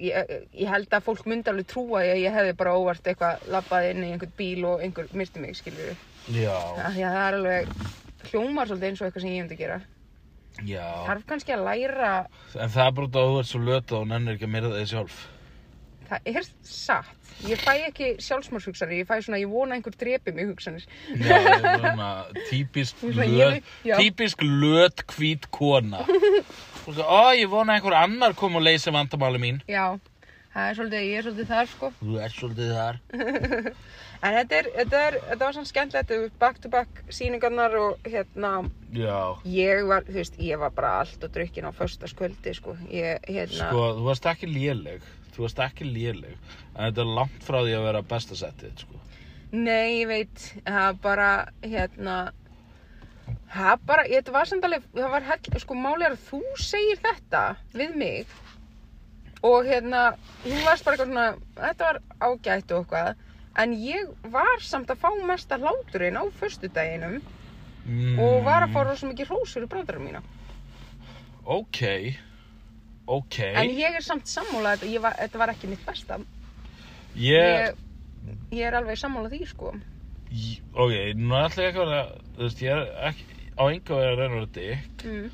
ég, 0.00 0.32
ég 0.56 0.70
held 0.72 0.96
að 0.96 1.04
fólk 1.04 1.28
myndi 1.28 1.52
alveg 1.52 1.68
trúa 1.70 2.02
því 2.02 2.14
að 2.14 2.22
ég 2.22 2.38
hefði 2.38 2.56
bara 2.62 2.74
óvart 2.78 3.10
eitthvað 3.10 3.46
lappað 3.52 3.90
inn 3.90 4.06
í 4.06 4.10
einhvern 4.14 4.34
bíl 4.38 4.66
og 4.70 4.82
einhver 4.84 5.12
myrti 5.12 5.42
mig 5.42 5.60
við 5.66 5.92
Já, 6.32 6.56
það 6.96 7.04
er 7.04 7.38
alveg 7.38 7.70
hljómar 8.32 8.68
svolítið 8.70 8.90
eins 8.90 9.02
og 9.02 9.08
eitthvað 9.08 9.24
sem 9.26 9.32
ég 9.34 9.44
myndi 9.44 9.58
gera. 9.60 9.78
Já. 10.64 10.84
Þarf 11.04 11.24
kannski 11.28 11.52
að 11.52 11.64
læra 11.66 12.10
En 12.56 12.70
það 12.72 12.86
er 12.86 12.92
bara 12.96 13.08
út 13.10 13.16
að 13.20 13.26
þú 13.30 13.40
ert 13.42 13.50
svo 13.50 13.58
löt 13.60 13.92
og 13.92 14.06
nennir 14.08 14.36
ekki 14.36 14.46
að 14.48 14.54
myrða 14.54 14.78
þig 14.78 14.92
sjálf. 14.94 15.18
Það 16.06 16.28
er 16.32 16.46
satt. 16.62 17.12
Ég 17.44 17.60
fæ 17.60 17.72
ekki 17.90 18.08
sjálfsmórshugsanir 18.24 19.02
ég 19.02 19.08
fæ 19.08 19.18
svona, 19.20 19.40
ég 19.42 19.50
vona 19.50 19.74
að 19.74 19.80
einhver 19.80 19.96
drepi 20.00 20.32
mig 20.32 20.48
hugsanir. 20.48 20.86
Já, 21.20 21.36
svona 21.82 22.10
típisk 22.48 23.02
löt, 23.18 23.66
típisk 23.84 24.44
löt 24.46 25.02
hvít 25.12 25.50
kona. 25.52 26.00
Og 26.86 26.94
svo, 26.94 27.02
ó, 27.02 27.34
ég 27.34 27.50
vona 27.50 27.74
að 27.74 27.80
einhver 27.80 27.98
annar 27.98 28.36
kom 28.38 28.56
og 28.56 28.62
leysi 28.64 28.94
vandamáli 28.94 29.42
mín. 29.42 29.58
Já, 29.68 29.98
Það 30.56 30.70
er 30.70 30.76
svolítið, 30.78 31.02
ég 31.04 31.18
er 31.20 31.24
svolítið 31.26 31.48
þar 31.52 31.66
sko. 31.68 31.88
Þú 32.00 32.14
ert 32.24 32.36
svolítið 32.40 32.70
þar. 32.78 33.00
En 34.24 34.32
þetta 34.32 34.56
er, 34.56 34.68
þetta 34.72 35.00
er, 35.06 35.16
þetta 35.26 35.44
var 35.44 35.54
svona 35.56 35.68
skemmtilegt, 35.68 36.08
þetta 36.08 36.20
var 36.22 36.30
back 36.40 36.60
to 36.64 36.68
back 36.72 37.00
sýningarnar 37.12 37.74
og 37.76 38.06
hérna, 38.08 38.52
Já. 38.96 39.18
ég 39.52 39.82
var, 39.90 40.06
þú 40.08 40.14
veist, 40.16 40.38
ég 40.40 40.62
var 40.62 40.72
bara 40.72 40.92
allt 41.02 41.26
og 41.26 41.34
drukkin 41.34 41.68
á 41.68 41.72
föstaskvöldi 41.76 42.54
sko. 42.56 42.78
Ég, 42.88 43.20
hérna, 43.28 43.68
Sko, 43.68 43.82
þú 43.98 44.06
varst 44.08 44.30
ekki 44.32 44.48
léleg. 44.48 45.04
Þú 45.36 45.44
varst 45.44 45.60
ekki 45.66 45.90
léleg. 45.90 46.40
En 46.72 46.88
þetta 46.88 47.04
er 47.04 47.12
langt 47.18 47.44
frá 47.44 47.58
því 47.60 47.76
að 47.76 47.86
vera 47.90 48.02
besta 48.14 48.40
settið, 48.40 48.72
sko. 48.86 49.02
nei, 49.52 50.00
ég 50.00 50.08
veit, 50.08 50.48
það 50.64 50.98
bara, 51.04 51.28
hérna, 51.62 52.16
það 53.52 53.86
bara, 53.92 54.08
ég, 54.08 54.24
þetta 54.24 54.38
var 54.40 54.48
samt 54.54 54.64
alveg, 54.70 54.88
það 54.96 55.12
var 55.18 55.28
hell, 55.28 55.60
sko, 55.66 55.76
máli 55.84 56.08
er 56.08 56.16
að 56.16 56.24
þú 56.32 56.42
segir 56.64 57.04
þetta 57.04 57.44
við 57.76 57.94
mig 58.00 58.34
og 59.42 59.64
hérna, 59.68 60.16
þú 60.44 60.60
varst 60.64 60.84
bara 60.84 60.96
eitthvað 60.96 61.10
svona, 61.10 61.26
þetta 61.60 61.84
var 61.90 61.98
ágætt 62.20 62.72
og 62.72 62.84
eitthvað, 62.84 63.14
en 63.58 63.72
ég 63.80 64.08
var 64.32 64.60
samt 64.60 64.90
að 64.90 65.00
fá 65.04 65.10
mesta 65.26 65.58
hláturinn 65.58 66.16
á 66.20 66.24
föstudeginum 66.40 67.20
Mm, 67.86 68.16
og 68.18 68.40
var 68.42 68.64
að 68.66 68.72
fá 68.74 68.80
rosa 68.82 69.06
mikið 69.06 69.28
hrósur 69.30 69.62
í 69.62 69.66
brandarum 69.70 70.02
mína. 70.08 70.18
Ok. 71.46 71.78
Ok. 73.06 73.36
En 73.54 73.70
ég 73.78 73.94
er 73.94 74.02
samt 74.02 74.26
sammála, 74.26 74.72
þetta, 74.74 74.88
ég 74.90 75.02
var, 75.04 75.14
þetta 75.20 75.38
var 75.38 75.52
ekki 75.52 75.68
mitt 75.70 75.84
besta. 75.86 76.16
Ég... 77.14 77.70
Ég, 77.70 77.76
ég 78.58 78.64
er 78.66 78.74
alveg 78.80 78.98
sammála 78.98 79.30
því, 79.30 79.38
sko. 79.52 79.70
J- 80.34 80.58
Ok, 80.74 80.96
nú 81.14 81.38
ætla 81.38 81.62
ég 81.62 81.70
ekki 81.70 81.84
að 81.84 81.92
vera, 81.92 82.02
þú 82.34 82.42
veist, 82.48 82.64
ég 82.66 82.74
er 82.74 82.90
ekki 83.12 83.38
á 83.54 83.62
enga 83.70 84.00
vegi 84.00 84.10
að 84.10 84.18
reyna 84.24 84.40
að 84.42 84.50
dick, 84.58 85.04
Mm. 85.06 85.30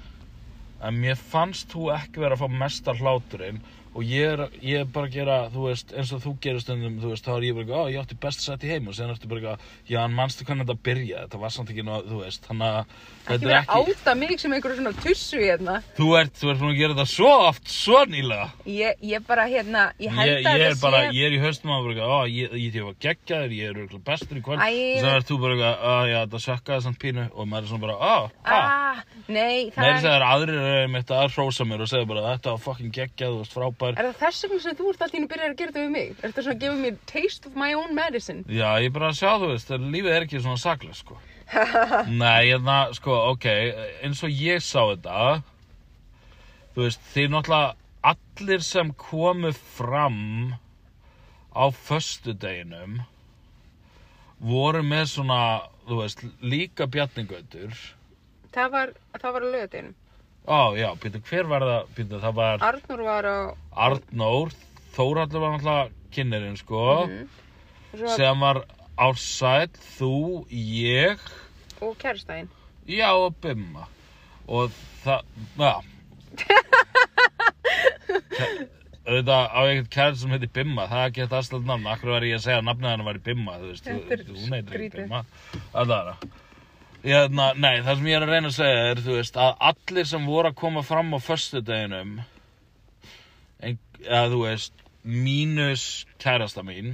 en 0.82 1.00
mér 1.00 1.16
fannst 1.16 1.72
þú 1.72 1.88
ekki 1.96 2.20
vera 2.20 2.36
að 2.36 2.42
fá 2.44 2.48
mesta 2.60 2.92
hláturinn 3.00 3.62
og 3.94 4.02
ég 4.08 4.24
er, 4.32 4.42
ég 4.64 4.80
er 4.82 4.86
bara 4.88 5.06
að 5.08 5.14
gera, 5.18 5.36
þú 5.52 5.66
veist, 5.68 5.92
eins 5.96 6.12
og 6.16 6.22
þú 6.24 6.32
gerir 6.44 6.62
stundum, 6.64 6.94
þú 7.02 7.10
veist, 7.12 7.26
þá 7.26 7.32
er 7.36 7.46
ég 7.48 7.56
bara, 7.58 7.80
ó, 7.82 7.82
ég 7.92 8.00
átti 8.02 8.16
best 8.22 8.40
sett 8.44 8.64
í 8.64 8.70
heim. 8.72 8.86
Og 8.88 8.96
sen 8.96 9.10
ertu 9.12 9.28
bara, 9.28 9.40
eitthvað, 9.42 9.66
já, 9.92 9.98
en 10.06 10.14
manstu 10.16 10.46
hvernig 10.48 10.64
þetta 10.68 10.84
byrjaði, 10.88 11.24
þetta 11.26 11.40
var 11.42 11.52
samt 11.56 11.72
ekki, 11.74 11.84
ná, 11.86 11.94
þú 12.08 12.20
veist, 12.22 12.46
þannig 12.48 12.68
að 12.68 12.80
Ekki 13.22 13.28
þetta 13.28 13.46
vera 13.46 13.58
er 13.58 13.68
að 13.76 13.90
áta 13.92 14.14
mig 14.18 14.40
sem 14.42 14.54
einhverju 14.56 14.78
svona 14.80 14.92
tussu 15.02 15.38
hérna. 15.42 15.74
þú 15.98 16.08
ert, 16.18 16.32
þú 16.40 16.50
ert 16.52 16.62
búin 16.62 16.72
að 16.72 16.80
gera 16.80 16.96
þetta 16.96 17.08
svo 17.12 17.32
oft, 17.48 17.68
svo 17.70 18.00
nýlega. 18.10 18.48
Ég, 18.66 19.04
ég 19.12 19.26
bara, 19.28 19.44
hérna, 19.46 19.84
ég 20.02 20.16
held 20.16 20.32
Ég, 20.32 20.40
að 20.40 20.56
ég 20.56 20.64
er 20.66 20.72
þetta 20.72 20.82
bara, 20.86 21.02
sé... 21.04 21.14
ég 21.20 21.28
er 21.28 21.36
í 21.36 21.42
haustum 21.44 21.74
að 21.76 21.86
bara, 21.90 22.08
ó, 22.08 22.18
ég, 22.26 22.56
ég, 22.58 22.74
ég 22.80 22.88
var 22.88 22.96
geggjaður, 23.06 23.54
ég 23.58 23.68
er 23.68 23.76
örugglega 23.78 24.06
bestur 24.08 24.40
í 24.40 24.44
kvöld. 24.48 24.64
Og 24.64 24.98
svo 25.04 25.12
ert 25.12 25.28
þú 25.30 25.38
bara, 25.44 25.54
eitthvað, 25.58 25.76
ó, 25.82 25.94
já, 26.10 26.18
þetta 26.24 26.42
sökkaði 26.48 26.86
samt 26.88 27.00
pínu. 27.02 27.28
Og 27.36 27.48
maður 27.52 27.62
er 27.62 27.70
svona 27.72 27.86
bara, 27.86 27.96
ó, 28.00 28.16
ha, 28.48 28.60
Ah, 28.92 29.02
nei, 29.28 29.70
það 29.72 29.86
er... 29.86 29.94
er 33.88 33.94
frábær. 33.94 33.98
Er 33.98 34.08
það 34.08 34.18
þess 34.22 34.44
vegna 34.46 34.62
sem 34.62 34.78
þú 34.78 34.88
ert 34.90 35.04
alltaf 35.04 35.18
inn 35.18 35.26
að 35.26 35.32
byrja 35.32 35.48
að 35.48 35.56
gera 35.58 35.72
þetta 35.72 35.82
við 35.82 35.92
mig? 35.96 36.10
Er 36.12 36.24
þetta 36.24 36.44
svona 36.46 36.56
að 36.56 36.64
gefa 36.64 36.80
mér 36.82 36.96
taste 37.12 37.48
of 37.48 37.58
my 37.58 37.70
own 37.74 37.94
medicine? 37.94 38.44
Já, 38.48 38.68
ég 38.82 38.88
er 38.90 38.96
bara 38.96 39.10
að 39.10 39.18
sjá, 39.20 39.30
þú 39.42 39.52
veist, 39.52 39.70
að 39.74 39.86
lífið 39.94 40.16
er 40.16 40.26
ekki 40.26 40.42
svona 40.42 40.62
saklega, 40.62 40.98
sko. 40.98 41.18
Nei, 42.22 42.42
hérna, 42.48 42.76
sko, 42.96 43.16
ok, 43.34 43.46
eins 44.06 44.22
og 44.24 44.42
ég 44.42 44.64
sá 44.64 44.80
þetta, 44.80 45.30
þú 46.74 46.86
veist, 46.86 47.08
þið 47.12 47.32
náttúrulega 47.34 47.74
allir 48.12 48.66
sem 48.66 48.92
komu 48.98 49.52
fram 49.54 50.20
á 51.52 51.64
föstudeginum 51.70 53.02
voru 54.42 54.82
með 54.82 55.04
svona, 55.12 55.40
þú 55.86 56.00
veist, 56.00 56.24
líka 56.42 56.88
bjarningautur. 56.90 57.76
Það 58.52 58.72
var, 58.72 58.94
það 59.20 59.36
var 59.36 59.44
að 59.46 59.54
lögadeinum. 59.54 59.98
Ó, 60.46 60.74
já, 60.74 60.88
býttu, 60.98 61.20
hver 61.28 61.46
var 61.46 61.62
það, 61.62 61.90
býttu, 61.96 62.18
það 62.22 62.34
var... 62.34 62.62
Arnur 62.66 63.02
var 63.06 63.28
á... 63.30 63.36
Arnór, 63.86 64.50
Þórhallur 64.96 65.40
var 65.44 65.52
náttúrulega 65.54 65.92
kynnerinn 66.12 66.56
sko, 66.58 66.82
svo 67.92 68.02
var- 68.02 68.16
sem 68.18 68.42
var 68.42 68.62
Ársæll, 69.02 69.70
þú, 69.96 70.10
ég, 70.52 71.22
Og 71.82 71.94
kærastæðin. 72.02 72.50
já 72.90 73.08
og 73.14 73.34
Bimma. 73.42 73.86
Og 74.48 74.70
það, 75.04 75.22
já. 75.58 75.72
Auðvitað 79.02 79.46
á 79.50 79.60
ekkert 79.66 79.88
kærð 79.96 80.18
sem 80.20 80.30
heitir 80.34 80.50
Bimma, 80.54 80.84
það 80.90 81.08
gett 81.16 81.32
aðstöld 81.38 81.66
nafn, 81.66 81.88
akkur 81.90 82.12
var 82.14 82.26
ég 82.26 82.36
að 82.38 82.44
segja 82.44 82.60
að 82.60 82.68
nafnið 82.68 82.90
hennar 82.92 83.08
væri 83.08 83.22
Bimma, 83.30 83.56
þú 83.62 83.70
veist, 83.72 83.88
hún 83.88 84.54
heitir. 84.54 84.84
Bimma, 84.94 85.22
er 85.72 85.88
það. 85.90 86.12
Hérna, 87.02 87.48
nei, 87.58 87.80
það 87.82 87.96
sem 87.98 88.06
ég 88.12 88.14
er 88.20 88.24
að 88.26 88.30
reyna 88.30 88.50
að 88.52 88.56
segja 88.60 88.82
er, 88.92 89.00
þú 89.02 89.14
veist, 89.16 89.38
að 89.42 89.56
allir 89.72 90.06
sem 90.06 90.26
voru 90.28 90.50
að 90.52 90.58
koma 90.60 90.82
fram 90.86 91.08
á 91.10 91.18
föstudeginum, 91.18 92.12
ein, 93.66 93.78
eða 94.04 94.28
þú 94.30 94.38
veist, 94.44 94.84
mínus 95.02 95.86
kærasta 96.22 96.62
mín, 96.62 96.92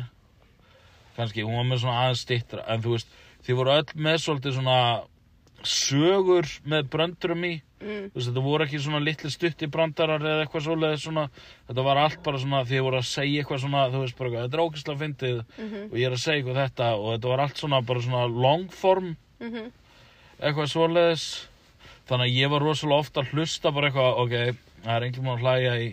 kannski, 1.18 1.44
hún 1.44 1.58
var 1.60 1.66
með 1.68 1.82
svona 1.82 1.98
aðeins 2.06 2.22
stittra, 2.24 2.64
en 2.72 2.84
þú 2.86 2.94
veist, 2.96 3.12
þið 3.44 3.58
voru 3.60 3.74
öll 3.76 3.92
með 4.08 4.16
svolítið 4.24 4.56
svona 4.56 4.78
sögur 5.68 6.48
með 6.72 6.88
bröndurum 6.94 7.44
í, 7.50 7.56
Mm. 7.78 8.08
þú 8.10 8.16
veist, 8.18 8.26
þetta 8.32 8.42
voru 8.42 8.64
ekki 8.64 8.78
svona 8.82 8.98
litli 9.04 9.28
stutti 9.30 9.66
brandarar 9.70 10.18
eða 10.26 10.46
eitthvað 10.46 10.64
svoleiðis 10.64 11.02
svona, 11.04 11.28
þetta 11.68 11.82
var 11.86 11.96
allt 12.02 12.22
bara 12.26 12.38
svona, 12.42 12.64
þið 12.66 12.80
voru 12.82 12.98
að 12.98 13.04
segja 13.06 13.42
eitthvað 13.44 13.60
svona, 13.62 13.84
þú 13.92 14.00
veist, 14.02 14.16
bara, 14.18 14.30
eitthvað, 14.30 14.48
þetta 14.48 14.58
er 14.58 14.64
ógæslega 14.64 15.02
fyndið 15.04 15.44
Mhm. 15.58 15.84
og 15.92 15.94
ég 16.00 16.06
er 16.08 16.16
að 16.16 16.24
segja 16.24 16.38
eitthvað 16.42 16.58
þetta 16.64 16.88
og 16.98 17.06
þetta 17.12 17.28
var 17.28 17.40
allt 17.44 17.54
svona, 17.60 17.80
bara 17.86 18.00
svona 18.00 18.24
long 18.42 18.68
form, 18.72 19.16
Mhm. 19.40 19.70
Eitthvað 20.40 20.70
svoleiðis, 20.72 21.24
þannig 22.08 22.28
að 22.30 22.36
ég 22.38 22.50
var 22.52 22.64
rosalega 22.64 23.02
ofta 23.04 23.20
að 23.24 23.32
hlusta 23.34 23.72
bara 23.74 23.90
eitthvað, 23.90 24.20
ok, 24.22 24.36
það 24.84 24.94
er 24.96 25.06
enginn 25.08 25.24
múin 25.26 25.36
að 25.38 25.44
hlæja 25.46 25.74
í 25.82 25.88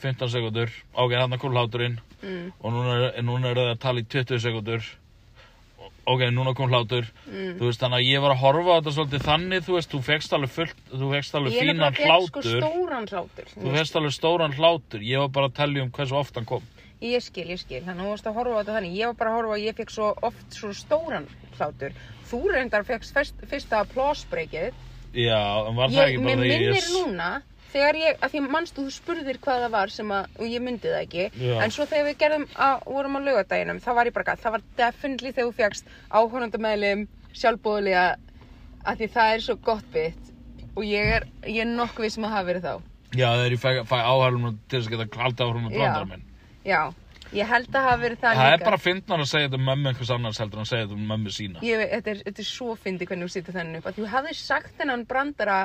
15 0.00 0.30
sekundur, 0.32 0.70
ok, 0.94 1.12
þannig 1.18 1.42
kom 1.42 1.52
hláturinn 1.56 1.98
Mm. 2.20 2.50
og 2.60 2.72
núna 2.74 2.94
er, 3.16 3.22
núna 3.24 3.48
er 3.48 3.56
það 3.56 3.68
að 3.72 3.78
tala 3.80 4.00
í 4.02 4.04
20 4.12 4.38
sekundur 4.44 4.82
ok, 6.10 6.20
núna 6.34 6.52
kom 6.54 6.68
hlátur 6.68 7.06
Mm. 7.30 7.54
þú 7.58 7.64
veist, 7.70 7.80
þannig 7.80 7.96
að 8.00 8.08
ég 8.10 8.20
var 8.20 8.34
að 8.34 8.40
horfa 8.42 8.74
þetta 8.80 8.92
svolítið 8.96 9.22
þannig, 9.24 9.62
þú 9.64 9.72
veist, 9.76 9.90
þú 9.94 10.00
fegst 10.04 10.32
alveg 10.36 10.50
fullt 10.50 10.82
þú 10.92 11.08
fegst 11.14 11.34
alveg 11.34 11.54
er 11.56 11.64
fínan 11.64 11.94
fekk 11.96 12.26
sko 12.26 12.42
hlátur 12.42 13.08
hlátur. 13.08 13.46
þú 13.56 13.72
fegst 13.78 13.96
alveg 13.96 14.12
stóran 14.12 14.52
hlátur, 14.52 15.00
ég 15.00 15.18
var 15.18 15.28
bara 15.28 15.48
að 15.48 15.54
tellja 15.54 15.82
um 15.82 15.90
hversu 15.90 16.14
oft 16.20 16.34
hann 16.34 16.44
kom 16.44 16.62
Ég 17.00 17.22
skil, 17.24 17.46
ég 17.48 17.56
skil. 17.58 17.80
Þannig 17.80 17.96
að 17.96 18.04
þú 18.04 18.10
varst 18.12 18.26
að 18.28 18.34
horfa 18.36 18.56
þetta 18.60 18.72
þannig. 18.76 18.96
Ég 19.00 19.06
var 19.06 19.14
bara 19.16 19.30
að 19.30 19.36
horfa 19.38 19.54
að 19.56 19.62
ég 19.64 19.76
fekk 19.78 19.90
svo 19.90 20.08
oft 20.22 20.52
svo 20.52 20.68
stóran 20.76 21.26
hlátur. 21.56 21.92
Þú 22.30 22.40
reyndar 22.54 22.84
fekkst 22.86 23.14
fyrst, 23.16 23.34
fyrsta 23.50 23.84
plásbreykið. 23.94 24.72
já, 25.14 25.40
en 25.68 25.74
var 25.76 25.88
það 25.90 26.04
ekki 26.08 26.18
mér 26.22 26.36
bara 26.36 26.40
minnir 26.46 26.76
ég 26.76 26.90
núna, 26.94 27.28
þegar 27.72 27.96
ég, 27.98 28.18
að 28.22 28.30
því 28.34 28.40
mannstu 28.50 28.84
þú 28.86 28.92
spurðir 28.94 29.38
hvað 29.42 29.64
það 29.64 29.70
var 29.74 29.90
sem 29.94 30.12
að, 30.14 30.28
og 30.38 30.46
ég 30.46 30.62
myndi 30.62 30.88
það 30.90 31.00
ekki. 31.04 31.24
Já. 31.42 31.54
En 31.64 31.70
svo 31.74 31.86
þegar 31.90 32.06
við 32.10 32.18
gerðum 32.22 32.46
að, 32.54 32.84
vorum 32.86 33.16
á 33.18 33.20
laugardaginum, 33.26 33.80
þá 33.82 33.90
var 33.98 34.06
ég 34.10 34.14
bara 34.14 34.28
gæt. 34.30 34.42
Það 34.44 34.54
var 34.56 34.62
definitely 34.78 35.32
þegar 35.32 35.48
þú 35.50 35.56
fegst 35.58 35.90
áhörnandamælim, 36.10 37.04
sjálfbóðlega, 37.34 38.04
að 38.86 39.02
því 39.02 39.08
það 39.16 39.34
er 39.34 39.44
svo 39.48 39.56
gott 39.66 39.90
bit. 39.94 40.30
Og 40.76 40.84
ég 40.86 41.10
er, 41.18 41.26
ég 41.50 41.64
er 41.64 41.70
nokkuð 41.74 42.06
við 42.06 42.14
sem 42.14 42.24
að 42.28 42.34
hafa 42.36 42.48
verið 42.52 42.66
þá. 42.68 42.74
já, 43.10 43.26
þegar 43.34 43.54
ég 43.56 43.60
fæ, 43.60 43.70
fæ 43.90 43.96
áhælum 44.06 44.44
til 44.70 44.78
þess 44.78 44.86
að 44.86 44.92
geta 44.94 45.06
kalda 45.16 45.44
áhælum 45.48 45.64
með 45.66 45.72
Já. 45.74 45.78
brandar 45.80 46.04
minn 46.06 46.22
Já, 46.70 46.82
ég 47.36 47.46
held 47.50 47.70
að 47.76 47.86
hafa 47.86 48.00
verið 48.02 48.20
það, 48.24 48.34
það 48.40 48.48
líka. 48.50 48.56
er 48.58 48.64
bara 48.66 48.80
fyndnar 48.84 49.22
að 49.24 49.30
segja 49.30 49.48
þetta 49.48 49.60
um 49.60 49.66
mömmu 49.70 49.90
einhvers 49.92 50.12
annars 50.16 50.40
heldur 50.42 50.60
en 50.60 50.66
að 50.66 50.70
segja 50.72 50.86
þetta 50.86 50.98
um 50.98 51.06
mömmu 51.12 51.34
sína 51.36 51.62
Ég 51.66 51.80
veit, 51.82 51.90
þetta 51.94 52.10
er, 52.14 52.22
þetta 52.26 52.42
er 52.44 52.48
svo 52.50 52.74
fyndi 52.80 53.08
hvernig 53.10 53.28
þú 53.30 53.34
sittir 53.36 53.56
þennan 53.58 53.80
upp 53.80 53.90
að 53.90 54.00
þú 54.00 54.10
hafði 54.14 54.36
sagt 54.40 54.76
þennan 54.80 55.06
brandara 55.10 55.58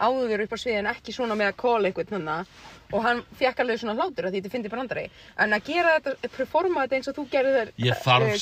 áður 0.00 0.44
upp 0.46 0.54
á 0.54 0.58
sviðin 0.62 0.90
ekki 0.92 1.12
svona 1.16 1.34
með 1.38 1.52
að 1.52 1.58
kóla 1.62 1.88
einhvern 1.90 2.12
þannig 2.16 2.46
og 2.92 3.00
hann 3.06 3.22
fekk 3.40 3.60
alveg 3.62 3.78
svona 3.80 3.94
hlátur 3.96 4.26
að 4.28 4.34
því 4.34 4.40
þetta 4.42 4.50
fyndi 4.52 4.68
brandari 4.68 5.02
en 5.40 5.54
að 5.56 5.62
gera 5.64 5.92
þetta, 5.96 6.28
performa 6.36 6.82
þetta 6.84 6.96
eins 6.98 7.08
og 7.08 7.14
þú 7.16 7.22
gerði 7.32 7.52
þér 7.56 7.70
ég 7.86 8.00
þarf 8.04 8.26
eh, 8.26 8.34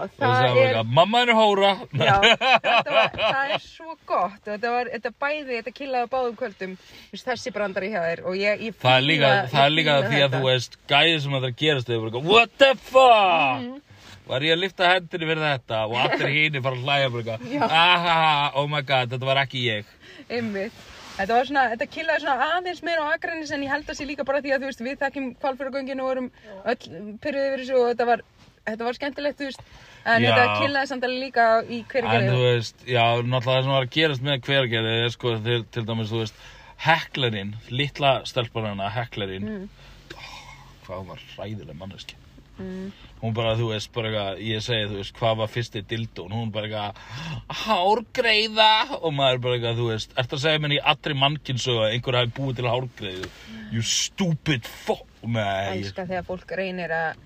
og 0.00 0.14
það 0.16 0.54
segja 0.56 0.70
er 0.80 0.88
mamma 0.96 1.20
henni 1.20 1.36
hóra 1.36 1.72
Já, 1.92 2.14
var, 2.96 3.18
það 3.20 3.52
er 3.58 3.64
svo 3.66 3.96
gott 4.08 4.40
þetta 4.48 4.72
var, 4.72 4.90
þetta 4.94 5.12
bæði, 5.26 5.58
þetta 5.60 5.74
killaði 5.82 6.10
báðum 6.16 6.38
kvöldum 6.40 6.76
þessi 7.26 7.52
brandari 7.58 7.92
hjá 7.92 8.00
þér 8.06 8.24
og 8.24 8.40
ég, 8.40 8.64
ég 8.70 8.78
Það 8.80 8.96
er 8.96 9.06
líka, 9.10 9.32
fíla- 9.34 9.50
það 9.52 9.66
er 9.66 9.76
líka 9.76 9.96
fíla 9.96 10.08
því 10.08 10.16
að 10.16 10.24
þetta. 10.24 10.40
þú 10.40 10.48
veist, 10.48 10.78
gæði 10.94 11.20
sem 11.26 11.36
er 11.40 11.48
að 11.50 11.56
gerast 11.60 11.92
þau 11.92 12.00
bara, 12.06 12.24
what 12.32 12.56
the 12.56 12.72
fuck? 12.88 13.60
Mhm. 13.60 13.82
Var 14.26 14.42
ég 14.42 14.56
að 14.56 14.62
lifta 14.64 14.88
hendinni 14.90 15.26
fyrir 15.28 15.44
þetta 15.44 15.80
og 15.86 15.96
allir 16.02 16.32
hínir 16.34 16.62
fara 16.64 16.76
að 16.76 16.84
hlæja 16.86 17.06
Já. 17.06 17.10
eitthvað, 17.14 17.64
ahaha, 17.70 18.50
oh 18.58 18.66
my 18.72 18.82
god, 18.82 19.12
þetta 19.14 19.28
var 19.28 19.40
ekki 19.44 19.60
ég. 19.68 19.90
Einmitt. 20.28 20.84
Þetta 21.16 21.32
var 21.38 21.46
svona, 21.48 21.62
þetta 21.72 21.86
killaði 21.94 22.22
svona 22.26 22.48
aðeins 22.58 22.82
meira 22.84 23.04
á 23.06 23.14
akrænis 23.14 23.52
en 23.54 23.62
ég 23.64 23.70
held 23.72 23.86
að 23.88 23.96
sé 24.00 24.04
líka 24.08 24.26
bara 24.28 24.42
því 24.44 24.50
að 24.52 24.64
þú 24.64 24.68
veist 24.72 24.82
við 24.84 24.98
þekkjum 25.00 25.28
kvalfyragönginu 25.40 26.02
og 26.04 26.10
vorum 26.10 26.26
öll 26.72 27.16
pyrruði 27.22 27.46
yfir 27.52 27.62
þessu 27.62 27.78
og 27.78 27.86
þetta 27.92 28.08
var, 28.10 28.24
þetta 28.66 28.88
var 28.90 28.98
skemmtilegt 28.98 29.38
þú 29.40 29.48
veist 29.48 29.62
en 30.06 30.26
Já. 30.26 30.28
þetta 30.28 30.58
killaði 30.60 30.90
samt 30.92 31.06
alveg 31.08 31.22
líka 31.24 31.46
í 31.72 31.80
hverju 31.94 32.12
En 32.18 32.28
þú 32.34 32.42
veist, 32.42 32.84
já, 32.84 33.04
náttúrulega 33.22 33.46
það 33.46 33.64
sem 33.64 33.74
var 33.78 33.86
að 33.88 33.94
gerast 33.96 34.26
með 34.28 34.44
hvergerði 34.50 34.94
er 35.06 35.14
sko, 35.16 35.34
til, 35.48 35.58
til 35.72 35.86
dæmis, 35.88 36.12
þú 36.12 36.20
veist, 36.24 36.44
heklarinn, 36.84 37.54
litla 37.72 38.12
stelparana, 38.28 38.90
heklarinn, 38.98 39.48
Mm. 39.48 39.68
hvað 40.84 41.06
hún 43.22 43.32
bara, 43.36 43.54
þú 43.58 43.70
veist, 43.72 43.90
bara 43.94 44.10
eitthvað, 44.10 44.40
ég 44.44 44.64
segi, 44.66 44.88
þú 44.90 44.98
veist, 45.00 45.14
hvað 45.16 45.36
var 45.40 45.52
fyrsti 45.52 45.82
dildón, 45.88 46.34
hún 46.36 46.50
bara 46.54 46.68
eitthvað, 46.68 47.60
hárgreiða, 47.64 48.70
og 49.00 49.14
maður 49.16 49.40
bara 49.46 49.56
eitthvað, 49.58 49.78
þú 49.80 49.86
veist, 49.92 50.12
ertu 50.20 50.36
að 50.38 50.44
segja 50.44 50.62
mér 50.64 50.74
í 50.76 50.82
allri 50.92 51.16
mannkynsögu 51.22 51.84
að 51.86 51.94
einhver 51.96 52.18
hafi 52.20 52.34
búið 52.40 52.58
til 52.60 52.68
hárgreiðu, 52.72 53.30
you 53.72 53.82
stupid 53.86 54.68
fuck, 54.84 55.06
nei, 55.24 55.78
elska 55.80 56.04
þegar 56.08 56.28
fólk 56.28 56.54
reynir 56.60 56.92
að 56.96 57.24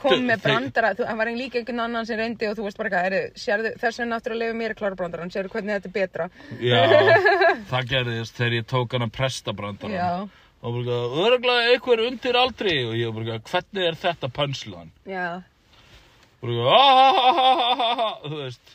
kom- 0.00 0.24
með 0.26 0.40
brandara, 0.42 0.94
þú, 0.98 1.04
hann 1.06 1.18
var 1.20 1.30
líka 1.36 1.60
einhvern 1.60 1.84
annan 1.84 2.06
sem 2.08 2.18
reyndi 2.18 2.48
og 2.48 2.56
þú 2.58 2.64
veist 2.66 2.78
bara 2.80 2.90
hvað, 2.90 3.06
er, 3.12 3.28
sérðu, 3.38 3.74
þess 3.78 4.00
að 4.02 4.34
lefa 4.40 4.56
mér 4.58 4.74
að 4.74 4.80
klára 4.80 4.98
brandarann, 4.98 5.30
sérðu 5.30 5.52
hvernig 5.52 5.76
þetta 5.76 5.90
er 5.90 5.94
betra? 6.00 6.30
Já, 6.58 6.80
það 7.70 7.90
gerðist 7.92 8.40
þegar 8.40 8.56
ég 8.58 8.66
tók 8.72 8.96
hann 8.96 9.06
að 9.06 9.12
presta 9.14 9.54
brandarann, 9.54 9.94
já, 9.94 10.43
og 10.64 10.78
bara 10.78 11.00
örgulega 11.24 11.74
einhver 11.74 12.06
undir 12.06 12.38
aldri, 12.40 12.78
og 12.88 12.94
ég 12.96 13.12
bara 13.12 13.40
hvernig 13.50 13.90
er 13.90 13.98
þetta 14.00 14.30
pönslan? 14.32 14.94
já, 15.04 15.42
og 16.40 16.48
þú 16.48 16.56
veist, 16.64 18.24
þú 18.24 18.40
veist. 18.40 18.74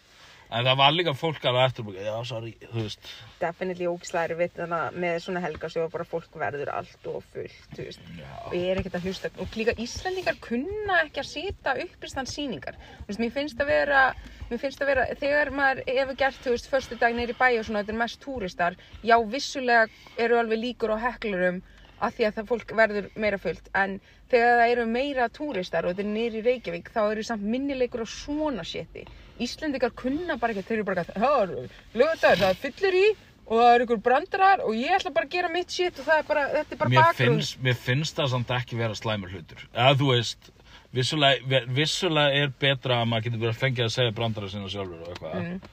En 0.49 0.65
það 0.65 0.77
var 0.79 0.93
líka 0.95 1.11
fólk 1.13 1.43
alveg 1.45 1.67
eftir 1.67 1.85
bara, 1.85 2.03
já, 2.07 2.13
sorry, 2.25 2.55
þú 2.71 2.83
veist. 2.87 3.09
Definitely 3.41 3.85
ógislæri 3.85 4.37
við 4.39 4.55
þannig 4.55 4.95
með 5.03 5.17
svona 5.21 5.43
helgasjóð 5.43 5.91
bara 5.93 6.07
fólk 6.09 6.39
verður 6.41 6.71
allt 6.73 7.09
og 7.11 7.19
fullt, 7.35 7.67
þú 7.75 7.85
veist. 7.85 8.07
Já, 8.17 8.31
og 8.47 8.55
ég 8.57 8.71
er 8.71 8.81
ekkert 8.81 8.97
að 8.97 9.05
hlusta. 9.05 9.31
Og 9.37 9.57
líka 9.59 9.75
Íslandingar 9.77 10.39
kunna 10.41 11.03
ekki 11.03 11.21
að 11.21 11.29
sita 11.29 11.75
upp 11.85 12.05
í 12.05 12.09
stand 12.09 12.33
sýningar. 12.33 12.81
Þú 13.03 13.11
veist, 13.11 13.21
mér 13.21 13.35
finnst 13.37 13.61
að 13.61 13.73
vera 13.75 14.03
mér 14.49 14.61
finnst 14.63 14.81
að 14.81 14.89
vera, 14.89 15.03
þegar 15.21 15.51
maður 15.53 15.83
hefur 15.85 16.17
gert 16.17 16.41
þú 16.41 16.53
veist, 16.55 16.69
förstu 16.71 16.97
dag 16.97 17.13
neyri 17.13 17.35
bæ 17.37 17.51
og 17.59 17.67
svona, 17.67 17.83
þetta 17.83 17.93
er 17.93 17.99
mest 18.01 18.21
túristar 18.23 18.77
já, 19.05 19.15
vissulega 19.29 19.85
eru 20.17 20.39
alveg 20.39 20.63
líkur 20.63 20.95
á 20.97 21.05
heklurum 21.05 21.61
af 21.99 22.15
því 22.15 22.27
að 22.27 22.35
það 22.37 22.51
fólk 22.51 22.75
verður 22.79 23.09
meira 23.19 23.39
fullt. 23.41 23.71
En 23.75 23.97
þegar 24.31 24.59
það 24.61 24.73
eru 24.73 24.85
meira 24.89 25.29
túristar 25.33 25.85
og 25.85 25.95
þetta 25.95 26.05
er 26.05 26.13
nýri 26.13 26.43
Reykjavík 26.45 26.91
þá 26.93 27.01
eru 27.07 27.25
samt 27.27 27.47
minnileikur 27.55 28.05
á 28.05 28.07
svona 28.09 28.65
shiti 28.67 29.05
Íslendingar 29.39 29.93
kunna 29.95 30.35
bara 30.39 30.53
ekki, 30.53 30.65
þeir 30.67 30.81
eru 30.81 30.85
bara 30.89 31.05
það 31.07 31.41
er 31.41 31.51
lögðar, 31.97 32.41
það 32.41 32.63
fyllir 32.63 32.97
í 32.99 33.05
og 33.49 33.53
það 33.55 33.73
eru 33.73 33.85
ykkur 33.87 34.01
brandarar 34.05 34.63
og 34.65 34.75
ég 34.77 34.95
ætla 34.97 35.13
bara 35.15 35.29
að 35.29 35.35
gera 35.37 35.51
mitt 35.53 35.73
shit 35.73 35.99
og 36.01 36.05
það 36.09 36.21
er 36.21 36.25
bara, 36.27 36.45
þetta 36.53 36.75
er 36.75 36.81
bara 36.81 36.93
mér 36.93 37.01
bakgrunn. 37.01 37.37
finnst, 37.39 37.59
mér 37.65 37.77
finnst 37.79 38.19
það 38.19 38.31
samt 38.33 38.51
ekki 38.59 38.79
vera 38.79 38.97
slæmur 38.99 39.31
hlutur. 39.33 39.63
Eða 39.71 39.95
þú 40.01 40.09
veist 40.11 40.51
vissulega, 40.95 41.61
vissulega 41.79 42.43
er 42.43 42.51
betra 42.61 42.99
að 42.99 43.09
maður 43.13 43.29
getur 43.29 43.43
verið 43.45 43.55
að 43.55 43.63
fengja 43.63 43.87
að 43.87 43.95
segja 43.95 44.15
brandara 44.19 44.51
sinna 44.51 44.69
sjálfur 44.73 45.05
og 45.05 45.13
eitthvað. 45.13 45.39
Mm. 45.39 45.71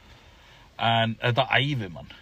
en 0.87 1.19
þetta 1.25 1.49
æfir 1.59 1.93
mann 1.93 2.15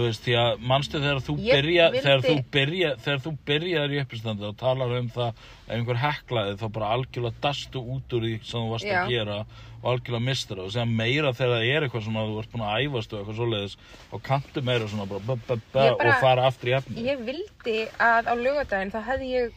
þú 0.00 0.06
veist, 0.08 0.22
því 0.24 0.34
að 0.40 0.60
manstu 0.70 1.00
þegar 1.02 1.18
þú 1.26 1.34
Ég 1.44 1.56
byrja 1.60 1.86
vildi- 1.92 2.02
þegar 2.06 2.22
þú 2.24 2.34
byrja 2.56 2.90
þegar 3.04 3.18
þú 3.24 3.32
byrjaðir 3.50 3.92
í 3.96 3.98
uppistandi 4.04 4.46
og 4.48 4.56
talar 4.56 4.94
um 4.98 5.08
það 5.12 5.28
ef 5.68 5.74
einhver 5.76 5.98
heklaði 6.00 6.54
þá 6.60 6.66
bara 6.76 6.92
algjörlega 6.96 7.40
dastu 7.44 7.82
út 7.84 8.14
úr 8.16 8.24
því 8.24 8.32
sem 8.44 8.60
þú 8.64 8.70
varst 8.72 8.88
Já. 8.88 9.02
að 9.04 9.10
gera 9.12 9.36
og 9.80 9.86
algjörlega 9.92 10.24
mistur 10.24 10.56
það 10.60 10.64
og 10.64 10.72
sem 10.72 10.96
meira 10.96 11.32
þegar 11.36 11.52
það 11.56 11.68
er 11.76 11.86
eitthvað 11.86 12.04
svona 12.08 12.24
þú 12.30 12.38
ert 12.42 12.52
búin 12.54 12.64
að 12.66 12.84
æfast 12.86 13.12
og 13.12 13.20
eitthvað 13.20 13.38
svoleiðis 13.40 13.76
og 14.12 14.22
kantu 14.30 14.62
meira 14.70 14.88
svona 14.88 15.06
bara, 15.12 15.20
ba, 15.28 15.36
ba, 15.36 15.56
ba, 15.56 15.60
bara- 15.72 16.14
og 16.14 16.20
fara 16.24 16.46
aftur 16.48 16.68
í 16.72 16.76
efni 16.80 17.04
Ég 17.10 17.24
vildi 17.28 17.78
að 18.00 18.30
á 18.32 18.34
lögadaginn 18.40 18.92
þá 18.96 19.00
hefði 19.12 19.28
ég, 19.36 19.52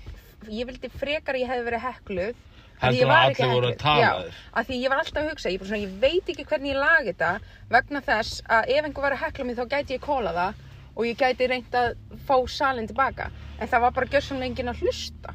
ég 0.52 0.68
vildi 0.68 0.90
frekar 1.00 1.36
ég 1.40 1.48
hefði 1.48 1.70
verið 1.72 1.88
hekluð. 1.88 2.36
Heldur 2.84 3.14
að 3.14 3.24
allir 3.28 3.54
voru 3.54 3.70
að 3.72 3.78
tala 3.84 4.10
þér. 4.24 4.40
af 4.54 4.68
því 4.68 4.80
ég 4.84 4.94
var 4.94 5.02
alltaf 5.04 5.22
að 5.24 5.30
hugsa, 5.32 5.54
ég, 5.54 5.64
svona, 5.68 5.82
ég 5.84 5.94
veit 6.04 6.34
ekki 6.34 6.46
hvernig 6.50 6.74
ég 6.74 6.82
lagi 6.82 7.14
þetta 7.14 7.32
vegna 7.74 8.02
þess 8.10 8.44
að 8.48 8.74
ef 8.78 8.88
einhver 8.90 9.08
var 9.08 9.16
að 9.18 9.24
hekla 9.26 9.46
mig 9.48 9.60
þá 9.60 9.66
gæti 9.76 9.98
ég 9.98 10.04
kóla 10.04 10.34
það 10.38 10.66
og 10.96 11.08
ég 11.08 11.18
gæti 11.18 11.48
reynt 11.50 11.74
að 11.80 11.96
fá 12.28 12.36
salin 12.48 12.88
tilbaka. 12.90 13.32
En 13.60 13.68
það 13.72 13.82
var 13.88 13.96
bara 13.96 14.12
gjörsamlega 14.14 14.52
enginn 14.52 14.70
að 14.74 14.84
hlusta. 14.84 15.34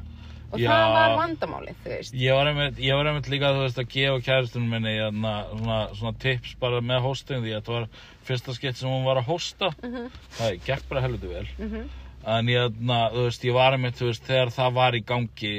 Og 0.49 0.57
Já. 0.57 0.69
það 0.71 0.93
var 0.95 1.11
vandamálið, 1.19 1.75
þú 1.83 1.89
veist. 1.93 2.13
Ég 2.17 2.33
var 2.33 2.47
einmitt, 2.49 2.79
ég 2.81 2.95
var 2.97 3.05
einmitt 3.11 3.27
líka 3.29 3.51
veist 3.53 3.77
að 3.77 3.89
gefa 3.93 4.21
kæristunum 4.25 4.71
minni 4.73 4.93
hérna, 4.95 5.33
svona, 5.51 5.79
svona 5.99 6.13
tips 6.23 6.55
bara 6.63 6.79
með 6.81 7.03
hosting 7.05 7.43
því 7.43 7.51
að 7.53 7.59
þetta 7.59 7.75
var 7.75 7.85
fyrsta 8.25 8.55
skipt 8.57 8.79
sem 8.79 8.89
hún 8.89 9.05
var 9.05 9.19
að 9.21 9.27
hosta 9.29 9.69
Mhm, 9.83 10.07
það 10.39 10.55
gekk 10.65 10.87
bara 10.89 11.03
helviti 11.05 11.29
vel 11.29 11.45
mhm. 11.59 11.83
en 12.33 12.49
ég, 12.49 12.79
na, 12.81 12.97
veist, 13.13 13.45
ég 13.45 13.53
var 13.53 13.77
einmitt 13.77 14.01
veist, 14.01 14.25
þegar 14.25 14.49
það 14.57 14.73
var 14.79 14.97
í 14.97 15.03
gangi 15.05 15.53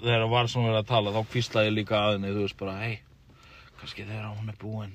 þegar 0.00 0.24
það 0.24 0.30
var 0.34 0.48
svona 0.52 0.68
verið 0.70 0.80
að 0.82 0.90
tala 0.90 1.14
þá 1.16 1.20
kvíslaði 1.32 1.70
ég 1.70 1.76
líka 1.78 2.00
að 2.00 2.12
henni 2.16 2.34
þú 2.34 2.42
veist 2.46 2.58
bara, 2.60 2.74
hei 2.80 2.98
kannski 3.80 4.04
þegar 4.08 4.28
hún 4.36 4.48
er 4.52 4.58
búin 4.60 4.92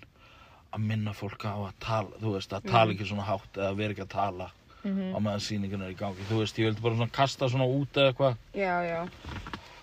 að 0.75 0.83
minna 0.89 1.13
fólk 1.15 1.45
á 1.47 1.55
að 1.55 1.73
tala 1.79 2.19
þú 2.21 2.33
veist, 2.35 2.53
að 2.53 2.69
tala 2.71 2.93
ekki 2.95 3.07
svona 3.09 3.25
hátt 3.29 3.57
eða 3.57 3.75
vera 3.79 3.95
ekki 3.95 4.05
að 4.07 4.13
tala 4.17 4.51
Mhm. 4.85 5.15
á 5.15 5.17
meðan 5.17 5.41
sýningun 5.41 5.81
er 5.81 5.93
í 5.95 5.97
gangi 5.97 6.25
þú 6.29 6.41
veist, 6.43 6.57
ég 6.61 6.67
vildi 6.67 6.81
bara 6.83 6.95
svona 6.95 7.11
kasta 7.11 7.47
svona 7.49 7.65
út 7.65 7.97
eða 7.97 8.11
eitthvað 8.11 8.35
Já, 8.53 8.75
já. 8.85 8.99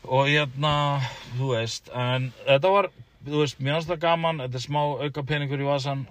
og 0.04 0.26
hérna, 0.30 1.00
þú 1.38 1.48
veist 1.56 1.90
en 1.90 2.28
þetta 2.46 2.70
var, 2.70 2.88
þú 3.26 3.40
veist, 3.40 3.56
finnst 3.58 3.88
það 3.90 3.98
gaman 4.04 4.38
þetta 4.44 4.54
er 4.60 4.66
smá 4.68 4.78
auka 5.02 5.22
peningur 5.26 5.58
í 5.58 5.66
vasan 5.66 6.06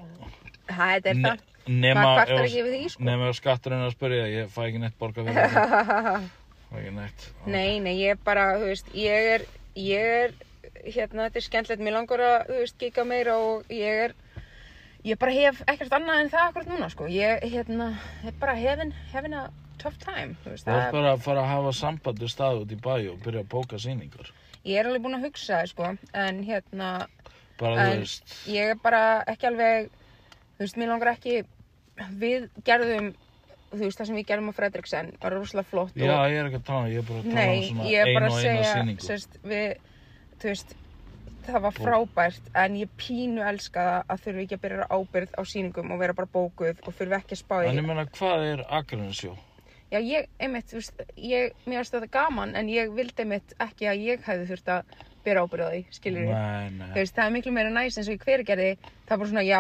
Það 0.68 0.92
þetta 0.92 1.10
er 1.10 1.16
það. 1.24 1.40
nema 1.68 2.02
Hvað 2.04 2.18
ef- 2.20 2.28
kvartar 2.28 2.46
ekki 2.50 2.64
við 2.68 2.76
því, 2.76 2.90
sko? 2.90 3.04
nema 3.04 3.30
ef 3.30 3.36
skatturinn 3.40 3.80
er 3.82 3.88
að 3.88 3.96
spyrja, 3.96 4.28
ég 4.28 4.50
fæ 4.52 4.62
ekki 4.68 4.80
neitt 4.84 5.00
borga 5.00 5.24
fyrir 5.24 5.50
þetta 5.56 6.22
ekki 6.80 6.94
neitt 6.96 7.28
Nei, 7.46 7.80
nei, 7.84 7.96
ég 8.00 8.16
er 8.16 8.20
bara, 8.26 8.46
þú 8.62 8.70
veist, 8.72 8.92
ég 8.96 9.30
er, 9.36 9.46
ég 9.76 10.12
er, 10.26 10.34
hérna, 10.86 11.28
þetta 11.28 11.40
er 11.42 11.46
skemmtilegt, 11.48 11.84
mér 11.86 11.96
langar 11.98 12.24
að, 12.26 12.38
þú 12.50 12.60
veist, 12.62 12.78
gika 12.82 13.06
meira 13.08 13.36
og 13.42 13.72
ég 13.74 14.04
er, 14.08 14.14
ég 15.08 15.20
bara 15.22 15.34
hef 15.36 15.62
ekkert 15.68 15.96
annað 15.98 16.22
en 16.26 16.32
það 16.34 16.48
akkurat 16.50 16.72
núna, 16.72 16.90
sko. 16.94 17.08
Ég, 17.12 17.44
hérna, 17.54 17.90
er 18.28 18.38
bara 18.42 18.56
having, 18.60 18.94
having 19.14 19.36
a 19.38 19.48
tough 19.82 19.98
time, 20.04 20.36
þú 20.44 20.54
veist, 20.54 20.68
þú 20.68 20.76
það, 20.78 20.92
bara 20.98 21.14
að 21.16 21.24
fara 21.26 21.42
að 21.46 21.52
hafa 21.56 21.74
samband 21.80 22.22
við 22.22 22.34
stað 22.36 22.62
út 22.64 22.76
í 22.76 22.80
bæ 22.86 22.94
og 23.14 23.24
byrja 23.26 23.44
að 23.46 23.50
bóka 23.56 23.80
sýningar. 23.82 24.30
Ég 24.62 24.78
er 24.78 24.86
alveg 24.92 25.02
búin 25.08 25.18
að 25.18 25.26
hugsa, 25.26 25.64
sko, 25.72 25.96
en 26.14 26.44
hérna, 26.46 26.92
bara, 27.60 27.74
En- 27.88 27.96
þú 27.96 28.04
veist. 28.06 28.36
ég 28.48 28.76
er 28.76 28.80
bara 28.84 29.02
ekki 29.28 29.50
alveg, 29.50 29.90
þú 30.60 30.66
veist, 30.68 30.78
mér 30.78 30.94
langar 30.94 31.16
ekki, 31.16 31.42
við 32.22 32.48
gerðum, 32.68 33.12
þú 33.72 33.82
veist, 33.86 34.00
það 34.02 34.10
sem 34.10 34.20
við 34.20 34.28
gerðum 34.32 34.52
á 34.52 34.58
Fredriksen 34.58 35.10
var 35.22 35.36
rosalega 35.36 35.70
flott 35.70 35.96
og 35.96 36.04
já, 36.04 36.16
ég 36.32 36.38
er 36.42 36.50
ekki 36.50 36.60
að 36.60 36.68
tala, 36.68 36.92
ég 36.92 37.02
er 37.02 37.08
bara 37.08 37.20
að 37.22 37.28
tala 37.28 37.36
Nei, 37.36 37.58
um 37.58 37.68
svona 37.68 37.90
einu 37.92 38.16
bara 38.18 38.30
og 38.32 38.38
segja, 38.38 38.72
sýningu 38.72 39.06
sérst, 39.06 39.38
við, 39.48 39.68
þú 40.42 40.50
veist, 40.52 40.74
það 41.46 41.62
var 41.66 41.78
frábært, 41.78 42.50
en 42.64 42.76
ég 42.82 42.98
pínu 43.00 43.46
elska 43.52 43.86
það 43.88 44.12
að 44.16 44.26
þurfi 44.26 44.44
ekki 44.46 44.58
að 44.58 44.66
byrja 44.66 44.90
ábyrð 44.92 45.38
á 45.40 45.42
sýningum 45.52 45.94
og 45.96 46.02
vera 46.02 46.18
bara 46.18 46.34
bókuð 46.34 46.84
og 46.84 46.98
þurfi 46.98 47.18
ekki 47.18 47.38
að 47.38 47.42
spá 47.44 47.56
í. 47.62 47.70
en 47.70 47.80
ég 47.80 47.88
meina, 47.88 48.08
hvað 48.18 48.50
er 48.50 48.66
Akranesjó? 48.82 49.38
Já, 49.92 50.00
ég, 50.00 50.28
einmitt, 50.40 50.70
þú 50.72 50.80
veist, 50.80 51.02
ég, 51.20 51.56
mér 51.66 51.82
finnst 51.82 51.96
þetta 51.98 52.12
gaman, 52.14 52.54
en 52.56 52.70
ég 52.72 52.92
vildi 52.96 53.26
einmitt 53.26 53.56
ekki 53.60 53.90
að 53.92 54.04
ég 54.08 54.22
hefði 54.28 54.46
þurft 54.52 54.70
að 54.72 54.94
byrja 55.26 55.42
ábyrð 55.44 55.66
á 55.68 55.70
því, 55.72 55.82
skiljur 55.98 56.30
ég. 56.30 56.78
Þú 56.80 57.00
veist, 57.02 57.16
það 57.18 57.26
er 57.26 57.34
miklu 57.36 57.52
meira 57.58 57.74
næst 57.76 58.00
eins 58.00 58.08
og 58.08 58.16
í 58.16 58.22
hveragerði, 58.24 58.70
það 59.10 59.16
er 59.16 59.20
bara 59.22 59.32
svona, 59.34 59.44
já, 59.44 59.60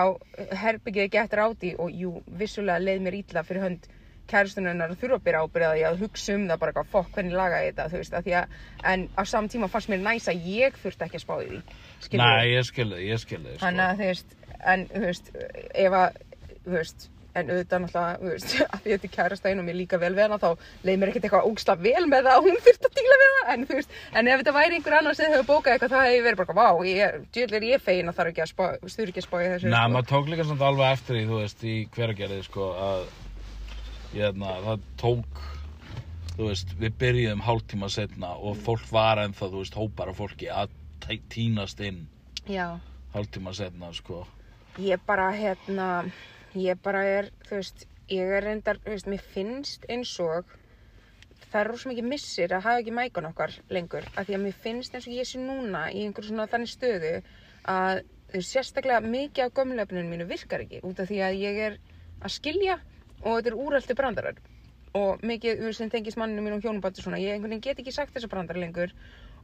herbyggið 0.61 1.03
er 1.03 1.11
gett 1.17 1.35
ráti 1.37 1.73
og 1.75 1.91
jú, 1.91 2.13
vissulega 2.39 2.79
leið 2.81 3.03
mér 3.03 3.19
ítla 3.19 3.43
fyrir 3.45 3.65
hönd 3.67 3.89
kærustunarnar 4.31 4.93
að 4.93 5.03
þurfa 5.03 5.19
að 5.19 5.25
byrja 5.27 5.43
ábyrða 5.45 5.71
því 5.75 5.85
að 5.89 6.01
hugsa 6.05 6.35
um 6.37 6.47
það 6.49 6.61
bara 6.63 6.73
eitthvað, 6.73 6.91
fokk, 6.95 7.13
hvernig 7.17 7.37
laga 7.37 7.61
ég 7.61 7.71
þetta, 7.71 7.87
þú 7.91 8.01
veist, 8.01 8.17
að 8.17 8.27
því 8.27 8.35
að, 8.41 8.57
en 8.93 9.07
á 9.13 9.21
saman 9.31 9.53
tíma 9.53 9.71
fannst 9.71 9.93
mér 9.93 10.03
næs 10.07 10.27
að 10.31 10.51
ég 10.51 10.81
þurfti 10.81 11.07
ekki 11.07 11.21
að 11.21 11.25
spá 11.25 11.33
í 11.37 11.47
því, 11.51 11.61
skilur 12.07 12.25
nei, 12.25 12.51
ég 12.51 12.67
skilði, 12.71 13.01
ég 13.11 13.23
skilði 13.23 13.55
sko. 13.55 13.63
Þannig 13.65 13.87
að, 13.87 14.01
þú 14.01 14.11
veist, 14.11 14.37
en, 14.73 14.85
þú 14.91 15.07
veist, 15.07 15.33
ef 15.85 15.97
að, 16.01 16.21
þú 16.61 16.77
veist, 16.77 17.09
en 17.31 17.51
auðvitað 17.51 17.83
náttúrulega, 17.85 18.19
þú 18.19 18.31
veist, 18.31 18.53
að 18.73 18.83
því 18.83 18.93
þetta 18.93 19.07
er 19.07 19.13
kærastæðin 19.15 19.61
og 19.61 19.67
mér 19.67 19.77
líka 19.77 19.99
vel 20.01 20.11
hana, 20.17 20.39
þá 20.41 20.49
leið 20.87 20.99
mér 20.99 21.11
ekkert 21.11 21.27
eitthvað 21.27 21.47
ógsta 21.47 21.75
vel 21.79 22.03
með 22.11 22.27
það 22.27 22.37
að 22.37 22.47
hún 22.47 22.61
þurfti 22.65 22.89
að 22.89 22.97
díla 22.99 23.19
við 23.21 23.33
það, 23.37 23.51
en 23.53 23.65
þú 23.69 23.79
veist, 23.79 23.97
en 24.11 24.31
ef 24.31 24.41
þetta 24.41 24.55
væri 24.57 24.77
einhver 24.77 24.97
annar 24.99 25.17
sem 25.17 25.31
hefur 25.31 25.47
bókað 25.47 25.75
eitthvað, 25.75 25.95
það 25.95 26.09
hefur 26.09 26.27
verið 26.27 26.41
bara, 26.41 26.57
vá, 26.59 26.85
ég, 26.89 27.17
djöðl 27.31 27.57
er 27.57 27.67
ég 27.69 27.85
fegin 27.85 28.11
að 28.11 28.21
er 28.21 28.31
ekki 28.31 28.43
að 28.45 28.51
spá, 28.51 28.63
stuður 28.83 29.13
ekki 29.13 29.23
að 29.23 29.27
spá 29.29 29.37
í 29.39 29.47
þessu, 29.47 29.71
Nei, 29.71 29.79
sko. 29.79 29.93
maður 29.95 30.09
tók 30.11 30.31
líka 30.33 30.47
samt 30.49 30.65
alveg 30.67 30.95
eftir 30.97 31.17
því, 31.17 31.25
þú 31.31 31.39
veist, 31.39 31.63
í 31.63 31.75
hveragerði, 31.95 32.41
sko, 32.49 32.71
að 32.89 33.05
hérna, 34.11 34.55
það 34.65 34.85
tók, 34.99 35.41
þú 36.35 36.47
veist, 36.49 36.73
við 36.79 36.95
byrjuðum 37.01 37.43
hálftíma 37.45 37.89
setna 37.91 38.33
og 38.35 38.59
fólk 38.65 38.87
var 38.91 39.21
ennþá, 39.23 39.47
þú 39.47 39.63
veist, 39.63 39.77
hópar 39.79 40.11
af 40.11 40.19
fólki 40.19 40.49
að 40.51 40.77
tínast 41.31 41.81
inn 41.83 42.05
Já, 42.47 42.79
hálftíma 43.13 43.53
setna, 43.55 43.91
sko. 43.93 44.25
ég 44.79 45.01
bara, 45.07 45.29
hérna, 45.35 45.87
ég 46.55 46.79
bara 46.83 47.03
er, 47.07 47.31
þú 47.47 47.59
veist, 47.59 47.85
ég 48.11 48.33
er 48.37 48.43
reyndar, 48.47 48.79
þú 48.83 48.95
veist, 48.95 49.11
mér 49.11 49.23
finnst 49.33 49.87
eins 49.91 50.13
og 50.23 50.47
það 51.51 51.59
er 51.61 51.69
rosa 51.71 51.91
mikið 51.91 52.07
missir 52.07 52.53
að 52.55 52.65
hafa 52.67 52.81
ekki 52.81 52.95
mækan 52.95 53.27
okkar 53.31 53.55
lengur 53.73 54.05
af 54.15 54.27
því 54.27 54.37
að 54.37 54.43
mér 54.45 54.59
finnst 54.63 54.95
eins 54.95 55.07
og 55.07 55.15
ég 55.17 55.27
sé 55.27 55.39
núna 55.41 55.87
í 55.91 56.05
einhver 56.05 56.27
svona 56.27 56.47
þannig 56.51 56.71
stöðu 56.71 57.15
að 57.67 58.03
þú 58.31 58.37
veist, 58.37 58.53
sérstaklega 58.53 59.01
mikið 59.03 59.47
af 59.47 59.55
gömlefninu 59.59 60.07
mínu 60.07 60.27
virkar 60.29 60.63
ekki 60.63 60.79
út 60.87 61.01
af 61.03 61.11
því 61.11 61.19
að 61.27 61.39
ég 61.41 61.59
er 61.67 61.77
að 62.21 62.35
skilja 62.37 62.77
og 63.21 63.37
þetta 63.37 63.51
er 63.53 63.59
úrælti 63.65 63.97
brandarar 63.97 64.41
og 64.97 65.21
mikið 65.23 65.65
sem 65.77 65.89
tengist 65.89 66.19
manninu 66.19 66.43
mínu 66.43 66.59
og 66.59 66.65
hjónubáttu 66.65 67.03
svona 67.03 67.19
ég 67.21 67.35
einhvern 67.35 67.53
veginn 67.53 67.63
get 67.63 67.79
ekki 67.79 67.93
sagt 67.95 68.15
þessa 68.15 68.29
brandar 68.31 68.59
lengur 68.59 68.91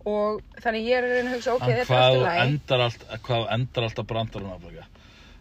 og 0.07 0.41
þannig 0.63 0.87
ég 0.87 0.97
er 0.99 1.07
að 1.07 1.15
reyna 1.15 1.31
að 1.31 1.35
hugsa 1.37 1.55
ok, 1.55 1.67
en 1.67 1.79
þetta 2.57 2.75
er 2.75 2.83
alltaf 2.87 3.11
læg 3.11 3.25
hvað 3.27 3.47
endar 3.55 3.87
alltaf 3.87 4.07
brandarinn 4.11 4.53
að 4.53 4.65
blöka? 4.67 4.87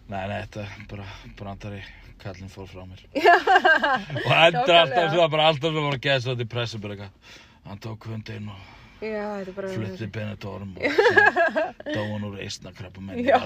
Nei, 0.06 0.22
nei, 0.30 0.36
þetta 0.44 0.62
er 0.62 0.86
bara 0.90 1.06
brandari, 1.38 1.82
kallinn 2.22 2.50
fór 2.52 2.68
frá 2.70 2.84
mér. 2.86 3.02
og 4.26 4.30
endar 4.30 4.78
alltaf 4.78 4.94
Nákvæmlega. 4.94 5.10
svo, 5.16 5.28
bara 5.34 5.48
alltaf 5.50 5.74
svo 5.74 5.84
bara 5.88 6.00
geðs 6.06 6.26
og 6.28 6.36
þetta 6.36 6.46
í 6.46 6.50
pressu, 6.54 6.80
bara 6.82 6.94
eitthvað. 6.94 7.36
Hann 7.66 7.82
tók 7.82 8.06
hundinn 8.06 8.50
og 8.54 8.74
Já, 9.02 9.44
flutti 9.74 10.06
Benidorm 10.08 10.70
og 10.78 11.00
dóan 11.96 12.28
úr 12.30 12.38
eistnakrabba 12.46 13.02
með 13.02 13.24
í 13.24 13.26
Já. 13.26 13.40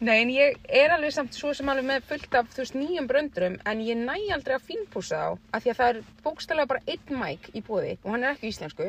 Nei, 0.00 0.22
en 0.22 0.30
ég 0.32 0.54
er 0.72 0.94
alveg 0.94 1.12
samt 1.12 1.34
svo 1.36 1.50
sem 1.52 1.68
alveg 1.68 1.84
með 1.84 2.04
fullt 2.08 2.36
af, 2.38 2.46
þú 2.54 2.62
veist, 2.62 2.76
nýjum 2.78 3.08
bröndurum, 3.10 3.58
en 3.68 3.82
ég 3.84 3.98
næ 4.00 4.14
aldrei 4.32 4.54
að 4.56 4.62
fínpúsa 4.70 5.18
þá, 5.20 5.42
af 5.52 5.60
því 5.60 5.72
að 5.72 5.80
það 5.80 5.90
er 5.90 5.98
bókstælega 6.24 6.70
bara 6.70 6.80
einn 6.94 7.18
mæk 7.20 7.48
í 7.52 7.60
búði 7.66 7.90
og 7.98 8.14
hann 8.14 8.24
er 8.24 8.32
ekki 8.32 8.48
íslensku. 8.48 8.86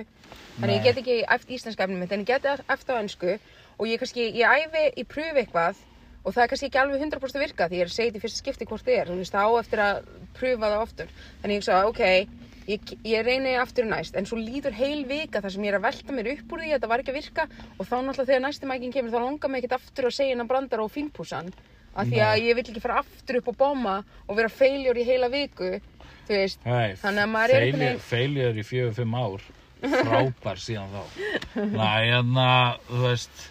Þannig 0.62 0.78
ég 0.78 0.86
get 0.86 1.02
ekki 1.02 1.17
eftir 1.36 1.58
íslenska 1.58 1.84
efnum 1.84 2.00
mitt, 2.00 2.15
en 2.15 2.24
ég 2.24 2.32
get 2.32 2.47
eftir 2.63 2.95
á 2.95 3.02
ennsku 3.02 3.34
og 3.36 3.91
ég 3.91 4.00
kannski, 4.00 4.30
ég 4.39 4.56
æfi, 4.56 4.86
ég 5.02 5.10
pröfi 5.12 5.43
eitthvað 5.43 5.84
og 6.24 6.32
það 6.32 6.43
er 6.45 6.52
kannski 6.54 6.69
ekki 6.69 6.82
alveg 6.86 7.04
100% 7.04 7.43
virka 7.43 7.67
því 7.67 7.82
ég 7.82 7.89
er 7.89 7.95
þetta 7.97 8.21
í 8.21 8.24
fyrsta 8.24 8.43
skipti 8.45 8.69
hvort 8.71 8.88
þið 8.88 9.02
er, 9.02 9.12
þú 9.12 9.19
veist, 9.19 9.36
það 9.36 9.52
á 9.52 9.60
eftir 9.65 9.84
að 9.84 10.02
pröfa 10.39 10.71
það 10.71 10.86
oftur. 10.86 11.13
Þannig 11.43 11.60
ég 11.60 11.67
sagði, 11.67 11.91
ok, 11.91 12.41
ég, 12.67 12.82
ég 13.08 13.26
reyni 13.26 13.56
aftur 13.60 13.86
næst, 13.89 14.15
en 14.15 14.26
svo 14.30 14.38
líður 14.38 14.74
heil 14.78 15.06
vika 15.10 15.41
þar 15.41 15.54
sem 15.56 15.63
ég 15.65 15.74
er 15.74 15.80
að 15.80 15.86
velta 15.88 16.13
mér 16.15 16.32
upp 16.36 16.52
úr 16.54 16.62
því 16.63 16.69
að 16.71 16.76
þetta 16.78 16.89
var 16.91 17.04
ekki 17.04 17.13
að 17.13 17.19
virka 17.21 17.45
og 17.78 17.86
þá 17.88 17.95
náttúrulega 17.97 18.30
þegar 18.32 18.43
næsti 18.45 18.69
mækin 18.71 18.93
kemur 18.95 19.12
þá 19.15 19.19
langar 19.26 19.50
mig 19.54 19.63
ekkert 19.63 19.78
aftur 19.80 20.10
að 20.10 20.15
segja 20.17 20.36
hennan 20.36 20.50
brandar 20.52 20.84
og 20.86 20.91
fínpúsan 20.93 21.52
af 21.91 22.08
því 22.08 22.19
að 22.24 22.36
Nei. 22.38 22.45
ég 22.47 22.56
vil 22.56 22.63
ekki 22.71 22.84
fara 22.86 23.00
aftur 23.02 23.39
upp 23.41 23.50
og 23.52 23.58
bomma 23.60 23.95
og 24.28 24.38
vera 24.38 24.50
feiljur 24.52 24.95
í 25.02 25.04
heila 25.08 25.28
viku, 25.34 25.74
þú 26.30 26.38
veist, 26.38 26.62
Hey, 26.63 26.93
Þannig 27.02 27.26
að 27.26 27.34
maður 27.34 27.56
er 27.58 27.65
einhvern 27.65 27.84
veginn- 27.84 28.06
Failure 28.06 28.54
í 28.56 28.63
fjögur, 28.63 28.93
fimm 28.95 29.17
ár. 29.19 29.43
Frábær 29.82 30.60
síðan 30.62 30.91
þá. 30.93 31.02
Næ, 31.74 31.89
en 32.21 32.36
að, 32.38 32.78
þú 32.88 33.02
veist, 33.08 33.43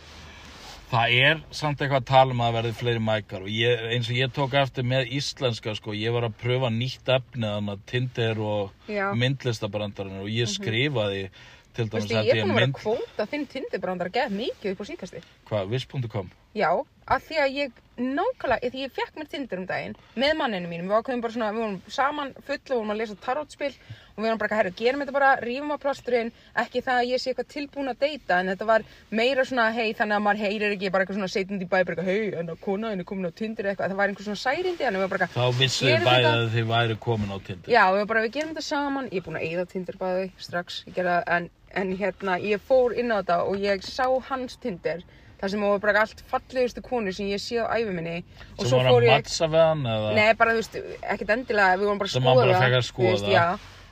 það 0.90 1.14
er 1.20 1.42
samt 1.54 1.80
eitthvað 1.80 2.02
að 2.02 2.08
tala 2.10 2.34
um 2.34 2.42
að 2.44 2.56
verði 2.58 2.72
fleiri 2.80 3.02
mækar 3.06 3.46
og 3.46 3.52
ég, 3.54 3.84
eins 3.94 4.10
og 4.10 4.18
ég 4.18 4.34
tók 4.34 4.56
eftir 4.58 4.86
með 4.90 5.12
íslenska, 5.20 5.76
sko, 5.78 5.94
ég 5.94 6.14
var 6.16 6.26
að 6.26 6.36
pröfa 6.42 6.72
nýtt 6.74 7.12
efni, 7.14 7.46
þannig 7.46 7.76
að 7.76 7.86
Tinder 7.92 8.42
og. 8.42 8.74
Mhm. 8.88 9.18
myndlistabrandarinn 9.22 10.20
og 10.24 10.28
ég 10.28 10.50
skrifaði 10.50 11.30
til 11.74 11.86
þú 11.86 11.90
dæmis 11.90 12.02
veist, 12.02 12.10
ég 12.10 12.18
að 12.18 12.30
er 12.30 12.36
ég 12.36 12.42
búin 12.42 12.50
að 12.50 12.54
vera 12.54 12.66
mynd, 12.66 12.74
að 12.74 12.82
kvóta 12.82 13.26
þinn 13.30 13.46
tindibrandar 13.52 14.10
að 14.10 14.16
geða 14.18 14.34
mikið 14.34 14.72
upp 14.72 14.80
á 14.82 14.84
síkasti. 14.90 15.22
hvað, 15.48 15.70
viss.com? 15.70 16.30
Já, 16.58 16.70
af 17.06 17.22
því 17.28 17.36
að 17.38 17.54
ég 17.54 17.72
nákvæmlega, 18.00 18.70
því 18.70 18.82
ég 18.84 18.94
fekk 18.96 19.18
mér 19.20 19.28
tindur 19.30 19.60
um 19.60 19.66
daginn 19.66 19.96
með 20.16 20.36
manninu 20.40 20.70
mínum, 20.70 20.88
við 20.90 20.98
ákveðum 20.98 21.22
bara 21.22 21.32
svona, 21.36 21.52
við 21.54 21.62
vorum 21.62 21.82
saman 21.86 22.34
full 22.46 22.58
og 22.58 22.74
vorum 22.74 22.94
að 22.94 23.00
lesa 23.02 23.18
tarotspil 23.22 23.72
og 24.20 24.24
við 24.26 24.28
vorum 24.28 24.40
bara, 24.42 24.56
herru, 24.60 24.70
gerum 24.76 25.00
þetta 25.00 25.14
bara, 25.16 25.30
rífum 25.40 25.72
á 25.72 25.76
plásturinn, 25.80 26.30
ekki 26.60 26.82
það 26.84 26.98
að 27.00 27.08
ég 27.10 27.22
sé 27.22 27.30
eitthvað 27.32 27.48
tilbúin 27.54 27.90
að 27.92 28.00
deyta, 28.04 28.40
en 28.44 28.50
þetta 28.52 28.66
var 28.68 28.84
meira 29.16 29.44
svona, 29.48 29.66
hei, 29.72 29.92
þannig 29.96 30.16
að 30.18 30.24
maður 30.26 30.42
heyrir 30.44 30.74
ekki 30.76 30.90
bara 30.92 31.04
eitthvað 31.06 31.18
svona 31.20 31.32
setjandi 31.32 31.64
í 31.64 31.70
bæ, 31.70 32.04
hei, 32.04 32.18
en 32.42 32.52
að 32.52 32.60
kona 32.64 32.90
henni 32.92 33.06
komin 33.08 33.30
á 33.30 33.32
tindur 33.32 33.70
eitthvað, 33.72 33.94
það 33.94 34.00
var 34.02 34.12
einhver 34.12 34.28
svona 34.28 34.42
særindi, 34.44 34.84
en 34.84 34.98
við 34.98 35.04
vorum 35.06 35.14
bara, 35.16 35.30
Þá 35.30 35.46
vissu 35.60 35.86
þið 35.86 35.94
Gerum 35.94 36.10
bæði 36.10 36.26
þetta- 36.26 36.42
að 36.44 36.52
þið 36.58 36.68
væri 36.74 36.98
komin 37.08 37.32
á 37.32 37.38
Tinder. 37.46 37.70
Já, 37.72 37.84
við, 37.96 38.06
bara, 38.12 38.20
við 38.26 38.34
gerum 38.36 38.52
þetta 38.54 38.66
saman, 38.68 39.08
ég 39.10 39.16
er 39.22 39.26
búin 39.30 39.40
að 39.40 39.46
eyða 39.48 39.64
Tinder 39.72 39.96
bæði 40.04 40.28
strax, 40.38 40.82
ég 40.90 40.94
gera, 41.00 41.22
en, 41.26 41.48
en 41.72 41.96
hérna, 41.96 42.36
ég 42.44 42.60
fór 42.68 42.92
inn 42.98 43.10
á 43.10 43.22
þetta 43.22 43.40
og 43.48 43.56
ég 43.64 43.82
sá 43.88 44.04
hans 44.28 44.56
Tinder, 44.60 45.00
þar 45.40 45.48
sem 45.54 45.60
var 45.64 45.78
bara 45.80 46.00
allt 46.04 46.18
fallegustu 46.28 46.82
konur 46.84 47.14
sem 47.16 47.24
ég 47.32 47.40
sé 47.40 47.56
á 47.64 47.72
æfi 47.72 47.94
minni 47.96 48.18
og 48.58 48.66
Sem 48.66 48.76
var 48.76 48.90
að 48.92 49.06
ég, 49.06 49.14
mattsa 49.22 49.46
við 49.48 49.62
hann 49.64 49.86
eða? 49.88 50.10
nei 50.12 50.34
bara 50.36 50.52
þú 50.52 50.58
veist, 50.60 50.74
ekkert 51.00 51.30
endilega, 51.32 51.78
við 51.80 51.86
vorum 51.88 51.98
bara 52.02 52.10
að 52.10 52.12
Sem 52.12 52.22
skoða, 52.26 52.34
hann 52.42 52.50
bara 52.50 52.60
fekk 52.60 52.76
að 52.76 52.84
þú 52.90 53.06
veist, 53.06 53.24
skoða. 53.24 53.32
já, 53.32 53.46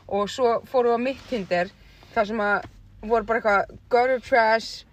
og 0.08 0.28
svo 0.32 0.58
fórum 0.70 0.94
við 0.94 0.98
á 0.98 1.06
mitt 1.06 1.24
Tinder, 1.30 1.70
þar 2.14 2.26
sem 2.30 2.40
að 2.40 2.68
voru 3.08 3.24
bara 3.28 3.38
eitthvað 3.40 3.74
gutter 3.92 4.20
trash 4.28 4.84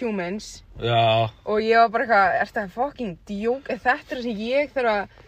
humans 0.00 0.48
Já, 0.82 1.30
og 1.46 1.60
ég 1.62 1.78
var 1.78 1.92
bara 1.94 2.04
eitthvað, 2.04 2.40
er 2.40 2.50
þetta 2.50 2.64
fucking 2.74 3.12
djók, 3.30 3.68
er 3.70 3.78
þetta 3.78 4.08
það 4.16 4.24
sem 4.26 4.40
ég 4.42 4.72
þarf 4.74 4.90
að, 4.90 5.20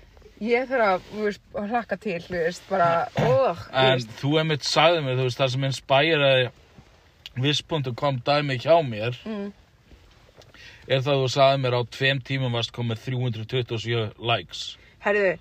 ég 0.43 0.67
þarf 0.73 0.87
að, 0.89 1.69
hlakka 1.71 1.99
til, 2.03 2.19
þú 2.27 2.41
veist, 2.43 2.65
bara, 2.69 2.89
þú 3.15 3.37
en 3.55 3.93
veist, 3.95 4.17
þú 4.21 4.33
einmitt 4.43 4.67
sagði 4.67 5.05
mér, 5.07 5.21
þú 5.21 5.29
veist, 5.29 5.39
það 5.41 5.53
sem 5.55 5.69
inspiraði 5.71 6.49
viss.com 7.37 8.19
dæmi 8.27 8.59
hjá 8.59 8.75
mér 8.83 9.17
Mm. 9.27 9.53
er 10.89 11.01
það 11.03 11.13
að 11.15 11.23
þú 11.25 11.31
sagði 11.37 11.63
mér 11.63 11.75
á 11.79 11.83
tveim 11.97 12.21
tímum 12.23 12.53
varst 12.55 12.73
komið 12.75 13.01
327 13.07 14.13
likes. 14.19 14.77
Herðu, 15.03 15.33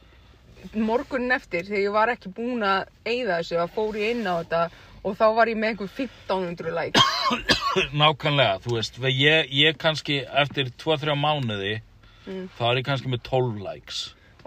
morgunin 0.74 1.32
eftir 1.36 1.64
þegar 1.68 1.84
ég 1.86 1.96
var 1.96 2.12
ekki 2.16 2.32
búin 2.36 2.64
að 2.66 2.88
eyða 3.06 3.40
þessu 3.42 3.62
að 3.62 3.74
fór 3.76 3.98
ég 4.02 4.16
inn 4.18 4.28
á 4.28 4.36
þetta 4.42 4.62
og 5.06 5.18
þá 5.20 5.26
var 5.38 5.52
ég 5.52 5.58
með 5.62 5.74
einhver 5.76 5.92
1500 5.94 6.72
like. 6.76 7.04
Nákvæmlega, 8.02 8.60
þú 8.64 8.78
veist, 8.80 8.98
ég, 9.12 9.52
ég 9.54 9.78
kannski 9.78 10.24
eftir 10.26 10.72
2-3 10.82 11.14
mánuði 11.20 11.82
Mm. 12.26 12.48
þá 12.58 12.62
er 12.72 12.78
ég 12.80 12.86
kannski 12.88 13.10
með 13.14 13.20
12 13.28 13.60
likes. 13.62 13.98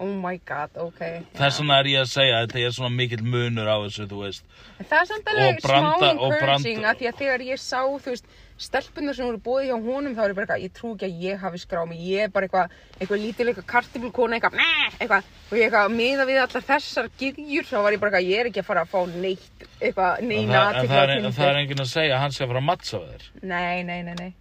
Oh 0.02 0.09
my 0.18 0.37
god, 0.46 0.70
ok. 0.78 0.98
Þess 1.38 1.61
vegna 1.61 1.76
er 1.78 1.88
ég 1.92 2.00
að 2.02 2.09
segja 2.11 2.38
að 2.40 2.48
þetta 2.48 2.62
er 2.66 2.74
svona 2.74 2.90
mikill 2.94 3.22
munur 3.22 3.70
á 3.70 3.76
þessu, 3.85 4.07
þú 4.11 4.18
veist. 4.24 4.42
Það 4.81 4.96
er 4.98 5.07
samt 5.12 5.31
alveg 5.33 5.61
smá 5.62 6.09
encouraging 6.09 6.83
að 6.87 6.98
því 7.00 7.09
að 7.12 7.20
þegar 7.22 7.44
ég 7.48 7.62
sá, 7.62 7.78
þú 7.87 8.14
veist, 8.16 8.26
stelpunar 8.59 9.14
sem 9.14 9.27
voru 9.29 9.38
búið 9.42 9.68
hjá 9.68 9.75
honum 9.79 10.14
þá 10.16 10.23
er 10.25 10.33
ég 10.33 10.37
bara 10.38 10.47
eitthvað, 10.47 10.62
ég 10.66 10.73
trú 10.75 10.88
ekki 10.94 11.07
að 11.09 11.21
ég 11.25 11.42
hafi 11.44 11.61
skráð 11.62 11.88
mig, 11.92 12.01
ég 12.09 12.25
er 12.27 12.33
bara 12.35 12.49
eitthvað, 12.49 12.73
eitthvað 12.99 13.21
lítil 13.23 13.47
eitthvað 13.53 13.66
kartiflukona, 13.73 14.38
eitthvað, 14.38 14.57
eitthvað, 14.99 15.29
og 15.51 15.55
ég 15.59 15.66
eitthvað, 15.68 15.94
miða 15.99 16.27
við 16.29 16.40
allar 16.42 16.66
þessar 16.73 17.11
gyðjur, 17.23 17.68
þá 17.71 17.77
var 17.87 17.94
ég 17.97 18.03
bara 18.03 18.11
eitthvað, 18.11 18.31
ég 18.33 18.42
er 18.42 18.51
ekki 18.51 18.62
að 18.64 18.68
fara 18.71 18.83
að 18.83 18.90
fá 18.94 19.01
neitt, 19.14 19.66
eitthvað, 19.79 20.18
En 20.18 20.29
neina 20.33 20.59
en 20.59 20.59
á 20.59 20.83
er, 21.05 21.14
en 21.18 21.33
það 21.38 21.53
er 21.53 21.61
enginn 21.62 21.85
að 21.85 21.92
segja 21.92 22.16
að 22.16 22.25
hann 22.25 22.35
sé 22.35 22.44
að 22.44 22.53
fara 22.53 22.64
að 22.64 22.68
mattsa 22.73 22.99
við 23.05 23.14
þér. 23.14 23.29
Nei, 23.55 23.83
nei, 23.87 24.03
nei, 24.03 24.14
nei. 24.18 24.33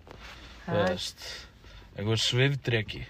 Þú 0.68 0.82
veist, 0.82 1.30
einhver 1.98 2.26
svifdreki. 2.26 3.06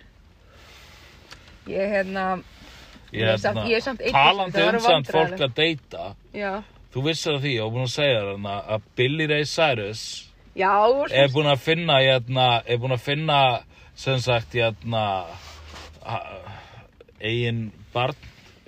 Ég, 1.68 1.90
hérna, 1.96 2.28
Ég, 3.08 3.22
Ég 3.24 3.28
er 3.32 3.38
samt- 3.40 3.64
ég 3.70 3.76
er 3.78 3.80
samt 3.80 4.02
talandi 4.12 4.60
um 4.62 4.72
var 4.74 4.80
samt 4.84 5.08
fólk 5.08 5.40
að 5.40 5.54
deyta. 5.56 6.14
Þú 6.92 7.04
vissir 7.06 7.36
af 7.36 7.42
því 7.42 7.54
og 7.64 7.72
búin 7.72 7.86
að 7.88 7.94
segja 7.94 8.20
þér 8.20 8.32
hana 8.36 8.56
að 8.68 8.82
Billy 8.96 9.28
Ray 9.28 9.46
Cyrus 9.46 10.27
já, 10.58 10.72
og 10.90 11.12
er 11.14 11.30
búin 11.34 11.50
að 11.52 11.62
finna 11.64 12.00
hérna, 12.02 12.48
er 12.66 12.78
búin 12.82 12.96
að 12.96 13.04
finna 13.06 13.40
sem 13.98 14.20
sagt 14.22 14.54
hérna 14.58 15.04
ha- 16.06 16.26
eigin 17.22 17.68
barn? 17.94 18.16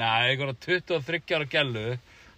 Nei, 0.00 0.30
einhverja 0.32 0.56
23 0.64 1.36
ára 1.36 1.46
gælu 1.52 1.84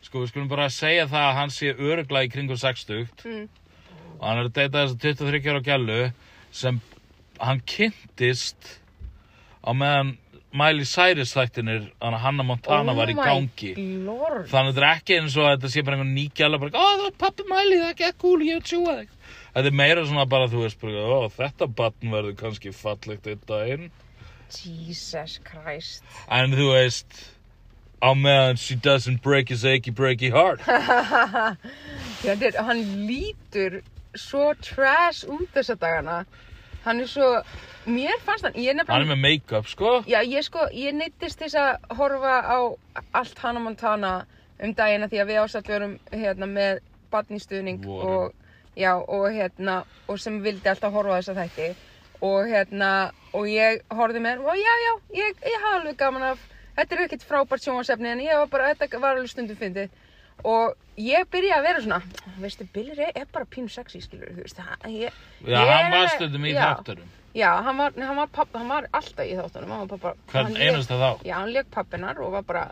sko 0.02 0.20
við 0.24 0.32
skulum 0.32 0.48
bara 0.50 0.66
segja 0.72 1.06
það 1.10 1.26
að 1.28 1.36
hann 1.38 1.52
sé 1.54 1.70
öruglega 1.72 2.26
í 2.26 2.32
kringum 2.34 2.58
60 2.58 3.06
Mm. 3.24 3.46
og 4.18 4.24
hann 4.28 4.38
er 4.42 4.48
að 4.50 4.56
deyta 4.58 4.82
þessa 4.82 4.98
23 5.02 5.50
ára 5.52 5.62
gælu 5.66 6.00
sem 6.52 6.80
hann 7.40 7.60
kynntist 7.66 8.60
á 9.64 9.70
meðan 9.72 10.16
Miley 10.52 10.84
Cyrus 10.84 11.32
þættinir 11.32 11.86
hann 12.02 12.18
Hanna 12.20 12.44
Montana 12.44 12.92
var 12.96 13.08
í 13.08 13.16
gangi 13.16 13.72
Oh 13.72 13.80
my 13.80 14.04
lord. 14.06 14.46
Þannig 14.50 14.72
að 14.72 14.76
þetta 14.76 14.82
er 14.82 14.88
ekki 14.90 15.18
eins 15.18 15.36
og 15.38 15.46
að 15.48 15.54
þetta 15.56 15.72
sé 15.72 15.84
bara 15.86 15.96
einhvern 15.96 16.14
ný 16.16 16.26
gæla 16.36 16.60
bara, 16.60 16.72
ó 16.76 16.88
það 17.00 17.06
er 17.08 17.18
pappi 17.22 17.46
mæli, 17.48 17.78
það 17.80 17.88
er 17.88 17.94
ekki 17.96 18.10
cool, 18.24 18.44
ég 18.44 18.60
vil 18.60 18.68
sjúa 18.72 18.96
þig. 19.00 19.18
Þetta 19.54 19.70
er 19.72 19.78
meira 19.80 20.06
svona 20.08 20.26
bara, 20.28 20.48
þú 20.52 20.64
veist, 20.64 20.80
bara, 20.80 21.04
ó 21.08 21.32
þetta 21.32 21.68
batn 21.80 22.12
verður 22.12 22.36
kannski 22.42 22.72
fallegt 22.76 23.28
einn 23.32 23.46
daginn. 23.48 23.90
Jesus 24.52 25.38
Christ. 25.48 26.04
En 26.28 26.52
þú 26.56 26.68
veist, 26.74 27.22
á 28.04 28.12
meðan 28.12 28.60
she 28.60 28.76
doesn't 28.76 29.22
break 29.22 29.48
his 29.48 29.64
achy 29.64 29.90
breaky 29.90 30.30
heart. 30.32 30.60
Er, 32.22 32.38
hann 32.62 32.82
lítur 33.08 33.80
svo 34.14 34.52
trash 34.62 35.24
út 35.26 35.48
þessa 35.56 35.74
dagana. 35.80 36.22
Hann 36.84 37.00
er 37.02 37.08
svo, 37.10 37.30
mér 37.86 38.18
fannst 38.24 38.44
hann, 38.46 38.54
ég 38.54 38.68
er 38.72 38.76
Hann 38.76 38.82
nefnilega, 38.86 39.02
er 39.02 39.10
með 39.16 39.22
make-up, 39.22 39.66
sko. 39.70 39.92
já, 40.06 40.20
ég 40.22 40.44
sko, 40.46 40.66
ég 40.72 40.94
neittist 40.94 41.40
þess 41.42 41.54
að 41.58 41.96
horfa 41.98 42.34
á 42.46 42.58
allt 43.12 43.38
Hannah 43.42 43.62
Montana 43.62 44.12
um 44.62 44.74
dagina 44.78 45.08
því 45.10 45.22
að 45.22 45.30
við 45.32 45.40
ásætt 45.42 45.68
verum 45.72 45.96
hérna 46.12 46.46
með 46.46 46.80
badnistuðning 47.10 47.86
og, 47.88 48.32
já, 48.78 48.92
og 48.96 49.26
hérna, 49.34 49.82
og 50.08 50.20
sem 50.22 50.38
vildi 50.44 50.68
alltaf 50.70 50.92
horfa 50.94 51.16
á 51.16 51.20
þessa 51.20 51.34
þætti 51.40 51.72
og 52.22 52.46
hérna, 52.46 52.92
og 53.34 53.48
ég 53.50 53.82
horfði 53.90 54.22
með 54.22 54.44
og 54.46 54.54
já, 54.56 54.72
já, 54.86 54.92
ég, 55.18 55.42
ég 55.42 55.64
hafa 55.64 55.80
alveg 55.80 55.98
gaman 55.98 56.28
af, 56.30 56.44
þetta 56.76 56.94
er 56.96 57.02
ekkert 57.08 57.26
frábært 57.26 57.64
sjónvarsefni 57.66 58.12
en 58.12 58.22
ég 58.22 58.38
var 58.38 58.46
bara, 58.52 58.70
þetta 58.74 59.00
var 59.02 59.16
alveg 59.16 59.32
stundum 59.32 59.58
fyndið 59.58 59.90
og 60.48 60.76
ég 60.96 61.26
byrja 61.30 61.58
að 61.58 61.66
vera 61.66 61.82
svona 61.82 61.98
veistu, 62.38 62.66
Billy 62.72 62.94
Ray 62.98 63.10
er 63.14 63.26
bara 63.32 63.44
pínu 63.50 63.68
sexy 63.70 64.00
skilur, 64.02 64.30
þú 64.36 64.46
veist, 64.46 64.56
það, 64.62 64.86
ég, 64.94 65.18
Já, 65.42 65.58
ég 65.58 65.72
hann 65.74 65.92
var 65.92 66.08
stundum 66.14 66.46
í 66.46 66.54
þátturum. 66.56 67.10
Já, 67.34 67.48
hann 67.64 67.78
var, 67.80 67.92
hann 67.96 68.16
var, 68.16 68.26
papp, 68.28 68.48
hann 68.54 68.68
var 68.68 68.86
alltaf 68.92 69.24
í 69.24 69.36
þáttunum, 69.38 69.70
hann 69.72 69.86
var 69.88 69.98
pappa. 69.98 70.14
Hvern 70.32 70.56
einasta 70.60 70.98
þá. 71.00 71.22
Já, 71.24 71.34
hann 71.38 71.52
leik 71.54 71.70
pappinar 71.72 72.18
og 72.20 72.32
var 72.36 72.42
bara, 72.48 72.64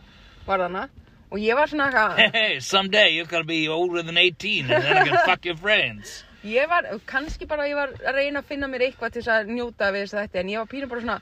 var 0.46 0.60
þarna. 0.66 0.82
Og 1.30 1.38
ég 1.40 1.56
var 1.56 1.70
svona 1.70 1.86
eitthvað, 1.90 2.34
Hey, 2.34 2.58
someday 2.60 3.08
you're 3.14 3.28
gonna 3.30 3.44
be 3.48 3.68
older 3.68 4.02
than 4.02 4.18
18 4.18 4.70
and 4.70 4.82
then 4.84 5.06
you 5.06 5.12
can 5.12 5.24
fuck 5.26 5.44
your 5.46 5.56
friends. 5.56 6.24
ég 6.44 6.68
var, 6.68 6.86
kannski 7.06 7.46
bara 7.48 7.66
ég 7.68 7.76
var 7.76 7.90
að 8.00 8.14
reyna 8.16 8.40
að 8.40 8.46
finna 8.48 8.68
mér 8.72 8.86
eitthvað 8.86 9.12
til 9.12 9.22
þess 9.22 9.32
að 9.34 9.50
njóta 9.52 9.90
við 9.92 10.06
þess 10.06 10.14
að 10.16 10.22
þetta, 10.26 10.40
en 10.40 10.52
ég 10.54 10.58
var 10.62 10.68
pínu 10.70 10.86
bara 10.88 11.02
svona, 11.04 11.18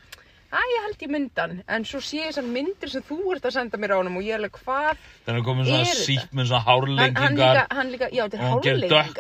að 0.49 0.71
ég 0.73 0.85
held 0.87 1.03
ég 1.05 1.11
myndan, 1.13 1.51
en 1.69 1.85
svo 1.85 2.01
sé 2.01 2.21
ég 2.23 2.31
þessar 2.31 2.47
myndir 2.49 2.89
sem 2.93 3.03
þú 3.05 3.19
ert 3.35 3.45
að 3.49 3.55
senda 3.59 3.81
mér 3.81 3.93
á 3.93 3.97
honum 4.01 4.17
og 4.17 4.25
ég 4.25 4.33
er 4.37 4.41
alveg, 4.41 4.57
hvað, 4.65 5.03
Þannig 5.27 5.41
er 5.43 5.45
komin 5.49 5.67
svona 5.69 5.81
Er 5.83 5.91
þetta? 5.91 6.07
sítt 6.07 6.33
með 6.39 6.49
svona 6.49 6.63
hann, 6.65 6.79
hann 6.99 7.17
hárlengingar 7.19 7.77
hann 7.79 7.93
líka, 7.93 8.09
já, 8.17 8.23
þetta 8.25 8.39
er 8.39 8.45
hann 8.45 8.55
hárlengingar. 8.55 9.11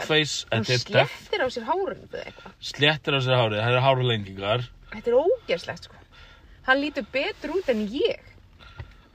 Hann 0.52 0.64
þetta 0.70 1.04
slettir 1.04 1.44
á 1.44 1.48
sér 1.52 1.68
hárið 1.68 2.16
sléttir 2.70 3.12
á 3.12 3.20
sér 3.26 3.36
hárið, 3.42 3.60
það 3.66 3.76
er 3.76 3.84
hárlengingar. 3.88 4.64
Þetta 4.94 5.12
er 5.12 5.18
ógeðslegt, 5.20 5.90
sko. 5.90 5.94
Hann 6.68 6.80
lítur 6.84 7.04
betur 7.12 7.54
út 7.58 7.68
en 7.74 7.84
ég. 7.92 8.24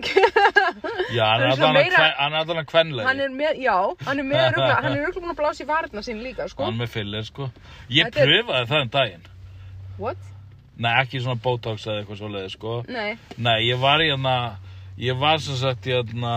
Já, 0.04 1.24
hann 1.24 1.42
Hann 1.42 1.44
er 1.50 1.56
svona 1.56 1.74
meira- 1.74 1.98
meira... 1.98 2.14
hann 2.18 2.34
er 2.34 2.40
að. 2.68 3.06
Hann 3.08 3.20
með, 3.34 3.60
já, 3.62 3.76
hann 4.06 4.20
er 4.20 4.26
með 4.28 4.46
rugla, 4.56 4.76
hann 4.84 4.92
er 4.98 5.04
rugla 5.08 5.22
búin 5.22 5.34
að 5.34 5.40
blása 5.42 5.64
í 5.64 5.68
varna 5.70 6.02
sín 6.06 6.22
líka, 6.26 6.48
sko. 6.52 6.66
Hann 6.68 6.78
með 6.82 6.90
fyllir, 6.96 7.26
sko. 7.30 7.50
Ég 7.94 8.10
Þetta 8.10 8.26
pröfaði 8.28 8.70
það 8.74 8.82
um 8.88 8.92
daginn. 8.98 9.28
What? 10.02 10.18
Nei, 10.78 10.92
ekki 11.04 11.22
svona 11.22 11.42
botox 11.42 11.88
eða 11.88 12.02
eitthvað 12.02 12.22
svoleiði, 12.22 12.52
sko. 12.56 12.78
Nei, 12.90 13.18
Nei, 13.38 13.58
ég 13.68 13.82
var 13.82 14.02
í 14.02 14.10
hérna, 14.10 14.36
ég 14.98 15.18
var 15.22 15.42
sem 15.44 15.58
sagt 15.60 15.86
í 15.86 15.94
hérna, 15.94 16.34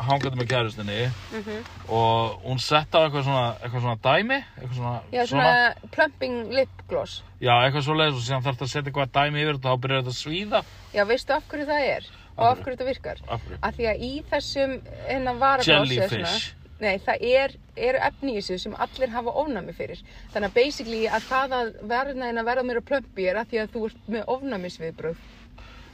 hangandi 0.00 0.38
með 0.40 0.48
kærustinni 0.50 0.98
mhm. 1.08 1.64
og 1.92 2.44
hún 2.46 2.60
sett 2.62 2.94
á 2.96 3.04
eitthvað 3.04 3.26
svona, 3.26 3.46
eitthvað 3.60 3.84
svona 3.84 3.98
dæmi, 4.06 4.38
eitthvað 4.56 4.78
svona, 4.78 4.94
Já, 5.12 5.22
svona 5.28 5.90
plumping 5.96 6.54
lip 6.56 6.86
gloss. 6.90 7.20
Já, 7.40 7.52
eitthvað 7.64 7.86
svoleiðis 7.88 8.20
og 8.20 8.24
síðan 8.28 8.46
þarf 8.46 8.60
það 8.60 8.68
að 8.68 8.72
setja 8.74 8.92
eitthvað 8.92 9.12
dæmi 9.18 9.44
yfir 9.44 9.58
þetta 9.58 9.74
og 9.74 9.76
þá 9.76 9.84
byrjar 9.84 10.02
þetta 10.04 10.14
að 10.14 10.20
svíða. 10.20 10.62
Já, 10.94 11.04
veistu 11.10 11.36
af 11.36 11.50
hverju 11.50 11.68
það 11.72 11.90
er? 11.90 12.08
Og 12.40 12.46
Af 12.46 12.62
hverju? 12.62 12.76
þetta 12.76 12.88
virkar? 12.88 13.20
Af 13.26 13.44
hverju? 13.44 13.60
Af 13.68 13.76
því 13.76 13.90
að 13.90 14.06
í 14.06 14.12
þessum 14.30 14.74
hennan 15.08 15.40
varaglossi 15.42 15.98
Jellyfish. 16.00 16.59
Nei, 16.80 16.94
það 17.04 17.24
er, 17.28 17.54
eru 17.76 17.98
efni 18.08 18.32
í 18.32 18.40
þessu 18.40 18.56
sem 18.62 18.76
allir 18.80 19.10
hafa 19.12 19.34
ofnæmi 19.42 19.74
fyrir. 19.76 20.00
Þannig 20.32 20.48
að 20.48 20.54
basically 20.56 21.02
að 21.12 21.26
það 21.28 21.56
að 21.58 21.72
verðna 21.90 22.30
en 22.32 22.40
að 22.40 22.48
verða 22.48 22.64
meira 22.70 22.82
plumpi 22.90 23.26
er 23.28 23.40
að 23.40 23.50
því 23.50 23.60
að 23.60 23.74
þú 23.74 23.82
ert 23.90 24.08
með 24.14 24.30
ofnæmisviðbröð. 24.34 25.18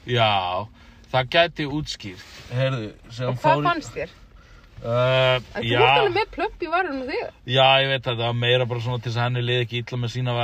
Já, 0.06 0.30
það 1.10 1.32
gæti 1.34 1.66
útskýrt. 1.78 2.30
Heyrðu, 2.54 2.92
sem 3.10 3.32
Og 3.32 3.42
hvað 3.42 3.66
fannst 3.66 3.98
þér? 3.98 4.14
Uh, 4.76 5.40
þú 5.56 5.72
ert 5.72 5.88
alveg 5.88 6.14
með 6.14 6.32
plumpi 6.36 6.66
varun 6.70 7.02
og 7.02 7.10
þig. 7.10 7.22
já, 7.48 7.66
ég 7.82 7.88
veit 7.90 8.04
að 8.06 8.18
það 8.20 8.26
var 8.28 8.36
meira 8.44 8.66
bara 8.68 8.82
svona 8.84 9.00
til 9.00 9.10
þess 9.10 9.18
að 9.18 9.26
henni 9.30 9.42
liði 9.48 9.64
ekki 9.64 9.80
illa 9.82 9.98
með 10.02 10.12
sína 10.12 10.34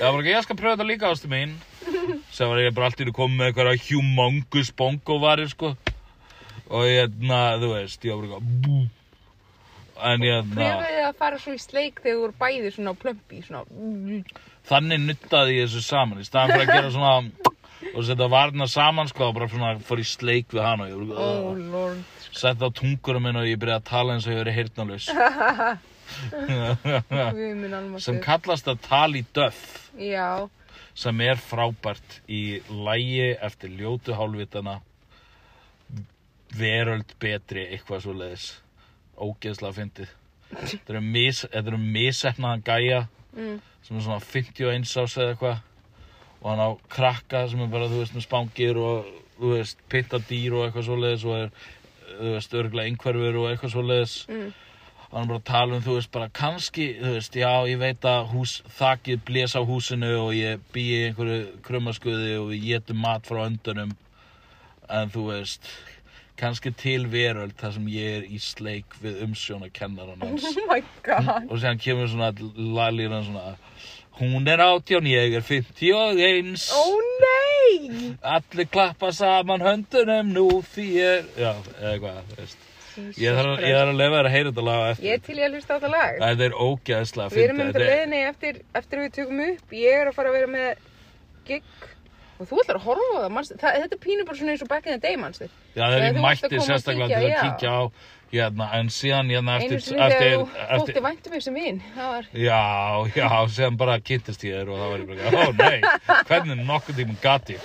ekki, 0.00 0.30
ég 0.30 0.44
skal 0.46 0.56
pröfa 0.58 0.74
þetta 0.78 0.88
líka 0.88 1.10
ástu 1.12 1.30
mín. 1.30 1.54
Sem 2.32 2.48
var 2.50 2.62
ég 2.62 2.74
bara 2.74 2.88
allt 2.88 2.98
í 2.98 3.06
einu 3.06 3.14
komið 3.14 3.36
með 3.36 3.50
eitthvað 3.50 3.86
humongous 3.90 4.70
bongo 4.78 5.18
varir, 5.22 5.50
sko. 5.52 5.74
Og 6.70 6.84
ég, 6.86 7.14
na, 7.26 7.40
þú 7.58 7.68
veist, 7.74 8.04
ég 8.06 8.14
var 8.20 8.26
bara 8.36 8.48
bú. 8.64 8.80
En 10.10 10.22
ég, 10.24 10.44
na, 10.54 10.56
Pröfuðu 10.56 11.00
að 11.08 11.16
fara 11.20 11.38
svo 11.42 11.52
í 11.56 11.60
sleik 11.60 11.98
þegar 12.00 12.16
þú 12.20 12.24
eru 12.28 12.36
bæði 12.40 12.70
svona 12.76 12.92
plumpi, 12.96 13.40
svona... 13.44 13.64
þannig 14.70 15.02
nuttaði 15.08 15.56
ég 15.58 15.66
þessu 15.68 15.82
saman. 15.84 16.22
Í 16.22 16.28
staðan 16.28 16.54
fyrir 16.54 16.64
að 16.64 16.74
gera 16.78 16.92
svona, 16.94 17.14
og 17.90 18.06
setja 18.08 18.28
varna 18.32 18.68
saman, 18.70 19.10
sko, 19.10 19.28
og 19.28 19.36
bara 19.36 19.48
svona 19.52 19.72
fór 19.84 20.00
í 20.00 20.06
sleik 20.08 20.54
við 20.54 20.62
hana. 20.64 20.86
Og 20.86 20.90
ég 20.94 21.10
var 21.10 21.20
Oh 21.20 21.50
bara, 21.50 21.66
lord. 21.74 22.00
sett 22.30 22.62
á 22.64 22.68
tungurum 22.80 23.26
minn 23.26 23.40
og 23.42 23.48
ég 23.50 23.60
byrjaði 23.60 23.82
að 23.82 23.88
tala 23.90 24.14
eins 24.16 24.28
og 24.30 24.32
ég 24.32 24.40
verið 24.44 24.56
almáttugur. 27.74 28.00
sem 28.02 28.16
kallast 28.24 28.66
að 28.70 28.80
tala 28.86 29.18
í 29.20 29.24
döff 29.36 29.90
Já, 30.00 30.48
sem 30.98 31.20
er 31.22 31.38
frábært 31.38 32.16
í 32.30 32.60
lægi 32.70 33.28
eftir 33.46 33.70
ljótu 33.78 34.16
hálfvitana 34.18 34.78
veröld 36.56 37.14
betri 37.22 37.66
eitthvað 37.70 38.04
svo 38.04 38.14
leiðis 38.16 38.46
ógeðslega 39.20 39.76
fyndið. 39.76 40.14
Þetta 40.50 40.94
eru 40.94 41.02
mis, 41.04 41.44
misefnaðan 41.78 42.64
gæja 42.66 43.02
mm. 43.36 43.58
sem 43.86 43.98
er 43.98 44.06
svona 44.06 44.22
51 44.24 44.88
ás 44.88 45.18
eða 45.18 45.34
eitthvað. 45.34 45.60
Og 46.40 46.48
hann 46.48 46.62
á 46.64 46.70
krakka 46.90 47.44
sem 47.50 47.60
er 47.60 47.70
bara 47.70 47.90
þú 47.90 48.00
veist 48.00 48.16
með 48.16 48.26
spangir 48.26 48.80
og 48.80 49.10
þú 49.36 49.52
veist 49.54 49.84
pitta 49.92 50.20
dýr 50.30 50.56
og 50.56 50.66
eitthvað 50.66 50.88
svo 50.88 50.96
leiðis 51.00 51.28
og 51.28 51.36
er 51.36 51.52
þú 52.20 52.34
veist 52.34 52.58
örgulega 52.62 52.90
einhverfur 52.90 53.38
og 53.40 53.48
eitthvað 53.50 53.74
svo 53.76 53.86
leiðis 53.86 54.16
Mm. 54.30 54.50
hann 55.10 55.24
er 55.24 55.26
bara 55.26 55.40
að 55.40 55.46
tala 55.48 55.76
um, 55.76 55.82
þú 55.82 55.94
veist, 55.96 56.10
bara 56.14 56.28
kannski, 56.30 56.84
þú 57.00 57.12
veist, 57.16 57.34
já, 57.34 57.50
ég 57.66 57.78
veit 57.80 58.04
að 58.06 58.28
hús, 58.30 58.52
þakið 58.78 59.24
blés 59.26 59.56
á 59.58 59.62
húsinu 59.66 60.10
og 60.20 60.34
ég 60.36 60.60
bý 60.70 60.84
í 60.86 61.00
einhverju 61.08 61.40
krummaskuði 61.66 62.36
og 62.38 62.52
við 62.52 62.66
getum 62.68 63.00
mat 63.02 63.26
frá 63.26 63.40
öndunum. 63.48 63.96
En 64.86 65.10
þú 65.10 65.24
veist, 65.32 65.66
kannski 66.40 66.72
til 66.80 67.04
veröld 67.12 67.54
þar 67.60 67.74
sem 67.76 67.88
ég 67.92 68.16
er 68.20 68.24
í 68.28 68.38
sleik 68.42 68.96
við 69.02 69.20
umsjónakennaran 69.26 70.22
hans 70.24 70.46
Oh 70.70 71.28
og 71.50 71.56
séðan 71.60 71.80
kemur 71.82 72.08
svona 72.12 72.32
laglíran 72.56 73.26
svona 73.28 73.54
hún 74.20 74.48
er 74.52 74.60
átján, 74.60 75.06
ég 75.08 75.36
er 75.38 75.44
51 75.46 76.66
Ó 76.76 76.84
nei! 77.22 78.16
allir 78.20 78.66
klappa 78.72 79.12
saman 79.16 79.62
höndunum 79.64 80.32
nú 80.34 80.48
því 80.74 80.88
ég 80.98 81.30
já, 81.40 81.52
eða 81.80 81.94
hvað, 82.02 82.34
veist 82.40 82.66
ég 83.16 83.36
þarf, 83.38 83.52
að- 83.54 83.76
að 83.80 83.94
lefa 83.96 84.16
þér 84.18 84.26
að 84.28 84.34
heyra 84.34 84.50
þetta 84.50 84.64
lag 84.66 84.82
eftir 84.90 85.06
Ég 85.08 85.22
til 85.24 85.36
ég 85.38 85.46
að 85.46 85.54
hlusta 85.56 85.72
á 85.72 85.76
þetta 85.78 85.90
lag. 85.94 86.16
Þetta 86.20 86.44
er 86.48 86.56
ógæðslega 86.66 87.32
Við 87.36 87.44
erum 87.44 87.60
með 87.60 87.68
þetta 87.70 87.86
leiðinni 87.86 88.20
eftir, 88.28 88.58
eftir 88.80 88.98
að 88.98 89.04
við 89.06 89.14
tökum 89.16 89.40
upp. 89.46 89.72
Ég 89.80 90.00
er 90.00 90.10
að 90.10 90.16
fara 90.18 90.32
að 90.32 90.36
vera 90.36 90.50
með 90.50 90.82
gig. 91.48 91.62
Og 92.40 92.48
þú 92.48 92.60
ætlar 92.62 92.78
að 92.80 92.84
horfa 92.88 93.08
á 93.10 93.20
það, 93.20 93.32
manstu, 93.36 93.56
það 93.60 93.74
þetta 93.82 93.96
er 93.96 94.00
pínu 94.06 94.24
bara 94.24 94.38
svona 94.38 94.52
eins 94.54 94.62
og 94.64 94.68
back 94.70 94.86
in 94.88 94.94
the 94.96 95.02
day, 95.02 95.16
manstu. 95.20 95.48
Já, 95.76 95.84
þegar 95.84 95.90
Þegar 95.92 96.06
ég 96.06 96.14
þú 96.16 96.22
varst 96.24 96.44
að 96.44 96.50
mætti 96.50 96.56
að 96.60 96.68
sérstaklega 96.70 97.08
til 97.10 97.26
að 97.26 97.42
kíkja 97.44 97.70
á 97.76 97.82
hérna, 98.30 98.66
en 98.78 98.88
síðan 98.94 99.30
hérna 99.34 99.56
Einu 99.58 99.64
eftir, 99.66 99.80
sinni 99.84 100.02
eftir, 100.06 100.20
þegar 100.22 100.38
þú 100.38 100.44
eftir, 100.46 100.80
þótti 100.80 101.02
væntum 101.06 101.34
mig 101.34 101.42
sem. 101.44 101.58
Það 101.96 102.08
var, 102.14 102.28
já, 102.46 102.60
já, 103.18 103.28
síðan 103.56 103.76
bara 103.82 103.96
kynntist 104.06 104.44
ég 104.46 104.54
þér 104.56 104.70
og 104.70 104.80
það 104.80 104.92
var 104.94 105.02
ég 105.02 105.08
bara, 105.10 105.20
ó 105.36 105.50
nei, 105.60 105.78
hvernig 106.30 106.62
nokkuð 106.70 107.00
tímum 107.02 107.18
gat 107.24 107.52
ég? 107.52 107.60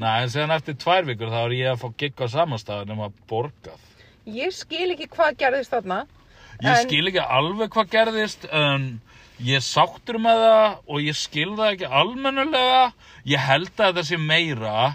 Nei, 0.00 0.12
en 0.24 0.32
síðan 0.32 0.54
eftir 0.56 0.76
tvær 0.82 1.06
vikur 1.08 1.30
þá 1.32 1.38
er 1.44 1.54
ég 1.56 1.72
að 1.74 1.80
fá 1.84 1.88
gigg 2.02 2.22
á 2.22 2.26
samanstæðu 2.32 2.88
nema 2.90 3.10
borgað. 3.30 3.78
ég 4.26 4.50
skil 4.56 4.90
ekki 4.96 5.06
hvað 5.12 5.36
gerðist 5.44 5.70
þarna. 5.76 6.00
Ég 6.64 6.72
En- 6.72 6.88
skil 6.88 7.06
ekki 7.12 7.22
alveg 7.22 7.70
hvað 7.76 7.90
gerðist, 7.92 8.46
en 8.50 8.88
ég 9.44 9.60
sáttur 9.64 10.18
með 10.22 10.38
það 10.44 10.76
og 10.86 11.02
ég 11.04 11.16
skil 11.18 11.50
það 11.58 11.72
ekki 11.74 11.90
almennulega. 12.02 12.84
Ég 13.28 13.42
held 13.48 13.72
að 13.76 13.90
þetta 13.90 14.04
sé 14.08 14.16
meira 14.20 14.94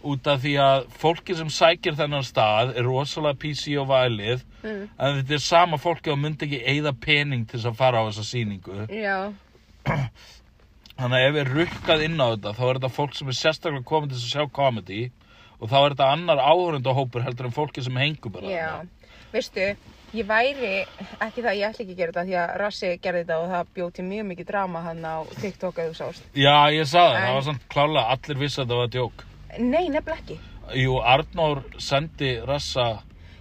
út 0.00 0.26
af 0.32 0.40
því 0.40 0.52
að 0.64 0.86
fólki 1.02 1.34
sem 1.36 1.50
sækir 1.52 1.96
þennan 1.98 2.24
stað 2.24 2.70
er 2.78 2.86
rosalega 2.88 3.36
PC 3.42 3.74
og 3.82 3.88
vælið, 3.90 4.46
Mm. 4.60 4.88
en 5.00 5.14
þetta 5.22 5.32
er 5.34 5.40
sama 5.40 5.76
fólki 5.80 6.10
og 6.12 6.18
myndi 6.20 6.44
ekki 6.44 6.58
eigða 6.68 6.92
pening 7.00 7.46
til 7.48 7.58
þess 7.58 7.70
að 7.70 7.76
fara 7.78 8.00
á 8.04 8.08
þessa 8.10 8.24
sýningu. 8.28 8.86
Já, 8.92 9.32
Þannig 11.00 11.16
að 11.16 11.26
ef 11.28 11.34
við 11.38 11.50
rukkað 11.56 12.02
inn 12.04 12.20
á 12.20 12.26
þetta, 12.34 12.52
þá 12.58 12.64
er 12.68 12.78
þetta 12.78 12.90
fólk 12.92 13.14
sem 13.16 13.28
er 13.32 13.36
sérstaklega 13.38 13.86
komið 13.88 14.10
til 14.12 14.18
að 14.20 14.26
sjá 14.34 14.44
comedy 14.52 14.98
og 15.60 15.70
þá 15.70 15.78
er 15.80 15.94
þetta 15.94 16.10
annar 16.16 16.42
áhörundahópur 16.42 17.24
heldur 17.24 17.48
en 17.48 17.56
fólki 17.56 17.84
sem 17.84 17.96
hengur 18.00 18.32
bara. 18.34 18.50
já. 18.50 18.70
Veistu, 19.30 19.66
ég 20.16 20.26
væri, 20.26 20.72
ekki 21.22 21.44
það, 21.44 21.58
ég 21.60 21.68
ætla 21.68 21.84
ekki 21.84 21.94
að 21.94 22.00
gera 22.00 22.14
þetta 22.14 22.24
því 22.26 22.38
að 22.42 22.54
Rassi 22.64 22.88
gerði 23.02 23.20
þetta 23.24 23.40
og 23.40 23.52
það 23.52 23.74
bjóð 23.76 23.92
til 23.98 24.06
mjög 24.08 24.24
mikið 24.30 24.48
drama 24.48 24.82
hann 24.88 25.04
á 25.06 25.16
TikTok 25.36 25.78
að 25.78 25.92
þú 25.92 25.98
sást. 26.00 26.24
Já, 26.34 26.56
ég 26.74 26.88
sagði 26.90 27.12
það, 27.14 27.26
það 27.26 27.36
var 27.36 27.46
samt 27.50 27.68
klálega, 27.74 28.16
allir 28.16 28.40
vissi 28.40 28.58
að 28.58 28.64
þetta 28.64 28.80
var 28.80 28.90
djók. 28.96 29.22
Nei, 29.58 29.84
nefnilega 29.86 30.18
ekki. 30.18 30.40
Jú, 30.80 30.98
Arnór 31.02 31.64
sendi 31.82 32.36
rassa 32.46 32.88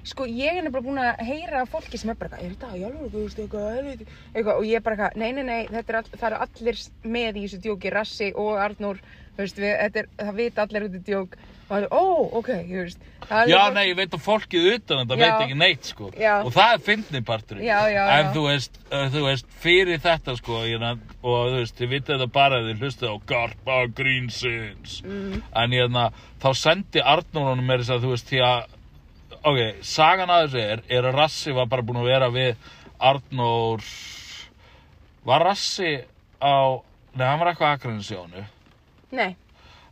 Sko, 0.10 0.26
ég 0.26 0.56
er 0.58 0.64
nefnilega 0.64 0.86
búin 0.86 1.00
að 1.02 1.20
heyra 1.28 1.66
fólki 1.70 2.00
sem 2.00 2.10
er 2.14 2.18
bara, 2.18 2.40
er 2.40 2.54
þetta, 2.54 2.70
jálfur, 2.80 3.10
þú 3.12 3.24
veist, 3.26 3.42
eitthvað, 3.44 4.04
eitthvað, 4.32 4.54
og 4.56 4.66
ég 4.66 4.80
er 4.80 4.86
bara, 4.86 5.10
nei, 5.20 5.30
nei, 5.36 5.44
nei, 5.44 5.60
þetta 5.68 5.94
er 5.94 5.98
all, 6.00 6.10
það 6.14 6.28
eru 6.30 6.40
allir 6.46 6.80
með 7.18 7.40
í 7.40 7.44
þessu 7.44 7.60
djóki, 7.66 7.92
Rassi 7.94 8.30
og 8.40 8.62
Arnór, 8.64 9.02
þú 9.36 9.44
veist, 9.44 9.60
við, 9.60 9.74
er, 9.76 10.10
það 10.22 10.40
vita 10.40 10.66
allir 10.66 10.88
út 10.88 10.96
í 10.96 11.04
djók, 11.10 11.36
það 11.36 11.44
er, 11.44 11.59
ó, 11.70 12.04
ok, 12.40 12.50
þú 12.66 12.84
veist, 12.84 13.06
Já, 13.30 13.60
nei, 13.70 13.84
ég 13.92 13.98
veit 14.00 14.14
að 14.18 14.24
fólkið 14.26 14.68
utan 14.74 15.04
þetta 15.04 15.18
veit 15.20 15.44
ekki 15.44 15.58
neitt, 15.60 15.84
sko. 15.86 16.08
Já. 16.18 16.40
Og 16.42 16.50
það 16.56 16.72
er 16.74 16.80
fyndni 16.88 17.20
parturinn. 17.28 17.66
Já, 17.68 17.78
já, 17.94 18.00
En 18.16 18.32
þú 18.34 18.46
veist, 18.48 18.80
uh, 18.90 19.04
þú 19.14 19.22
veist, 19.28 19.52
fyrir 19.62 20.02
þetta, 20.02 20.36
sko 20.40 20.64
ég, 20.66 20.86
og 21.22 21.38
þú 21.52 21.60
veist, 21.60 21.78
þið 21.78 21.92
vitið 21.94 22.16
þetta 22.16 22.30
bara 22.40 22.64
þið 22.66 22.82
hlustið 22.82 23.14
á 23.14 23.16
Garpa 23.30 23.78
Greensins 24.00 24.98
Mm. 25.06 25.44
En 25.62 25.78
ég, 25.78 25.94
þá 26.42 26.50
sendi 26.58 27.02
Arnór 27.06 27.52
honum 27.54 27.70
með 27.70 27.84
þess 27.84 27.94
að, 27.94 28.04
þú 28.08 28.14
veist, 28.16 28.30
því 28.34 28.44
að 28.50 28.76
Ok, 29.40 29.60
sagan 29.88 30.32
að 30.34 30.48
þessu 30.50 30.62
er, 30.74 30.82
er 30.92 31.06
að 31.08 31.16
Rassi 31.16 31.54
var 31.56 31.70
bara 31.72 31.86
búin 31.86 32.02
að 32.02 32.10
vera 32.10 32.28
við 32.34 32.72
Arnór 33.00 33.86
Var 35.30 35.46
Rassi 35.48 35.94
á 36.44 36.56
Nei, 37.16 37.26
hann 37.26 37.40
var 37.40 37.52
eitthvað 37.54 37.76
akkurinn 37.78 38.04
sjónu 38.04 38.44
Nei, 39.16 39.36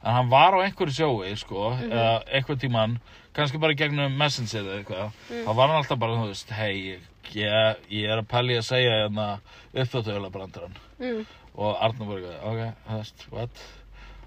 En 0.03 0.13
hann 0.13 0.29
var 0.29 0.53
á 0.53 0.59
einhverju 0.63 0.93
sjói, 0.97 1.33
sko, 1.37 1.71
Mhm. 1.77 1.91
eða 1.91 2.23
eitthvað 2.29 2.59
tíman, 2.61 2.99
kannski 3.33 3.59
bara 3.59 3.73
gegnum 3.73 4.17
Messenger 4.17 4.63
eða 4.63 4.77
eitthvað. 4.83 5.11
Mm. 5.31 5.43
Þá 5.45 5.55
var 5.55 5.67
hann 5.67 5.77
alltaf 5.83 5.99
bara, 5.99 6.13
þú 6.17 6.27
veist, 6.31 6.49
hei, 6.57 6.99
ég, 7.33 7.75
ég 7.91 8.05
er 8.09 8.21
að 8.21 8.27
pæli 8.27 8.57
að 8.57 8.65
segja 8.69 8.93
hérna 9.03 9.39
uppþáttuðulega 9.75 10.31
brandarann. 10.31 10.77
mm. 10.99 11.25
Og 11.57 11.75
Arnur 11.81 12.05
bara, 12.07 12.21
eitthvað, 12.21 12.45
ok, 12.45 12.73
þú 12.87 12.97
veist, 12.97 13.27
what? 13.31 13.63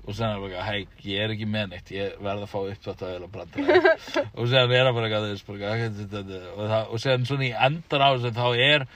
Og 0.09 0.15
sen 0.15 0.27
er 0.27 0.33
hann 0.33 0.43
bara, 0.43 0.63
hei, 0.65 0.87
ég 1.05 1.21
er 1.25 1.29
ekki 1.35 1.47
með 1.47 1.69
neitt, 1.71 1.91
ég 1.95 2.19
verð 2.21 2.43
að 2.43 2.51
fá 2.51 2.59
uppþáttuðulega 2.73 3.31
brandarann. 3.31 4.27
og 4.39 4.49
sen 4.49 4.73
er 4.73 4.85
hann 4.85 4.95
bara, 4.95 5.07
eitthvað, 5.09 5.31
eitthvað, 5.31 6.35
og, 6.57 6.67
það, 6.71 6.91
og 6.91 7.01
sen 7.01 7.27
svona 7.31 7.47
í 7.47 7.53
endan 7.67 8.03
á 8.03 8.09
þessu, 8.17 8.35
þá 8.35 8.47
er 8.59 8.87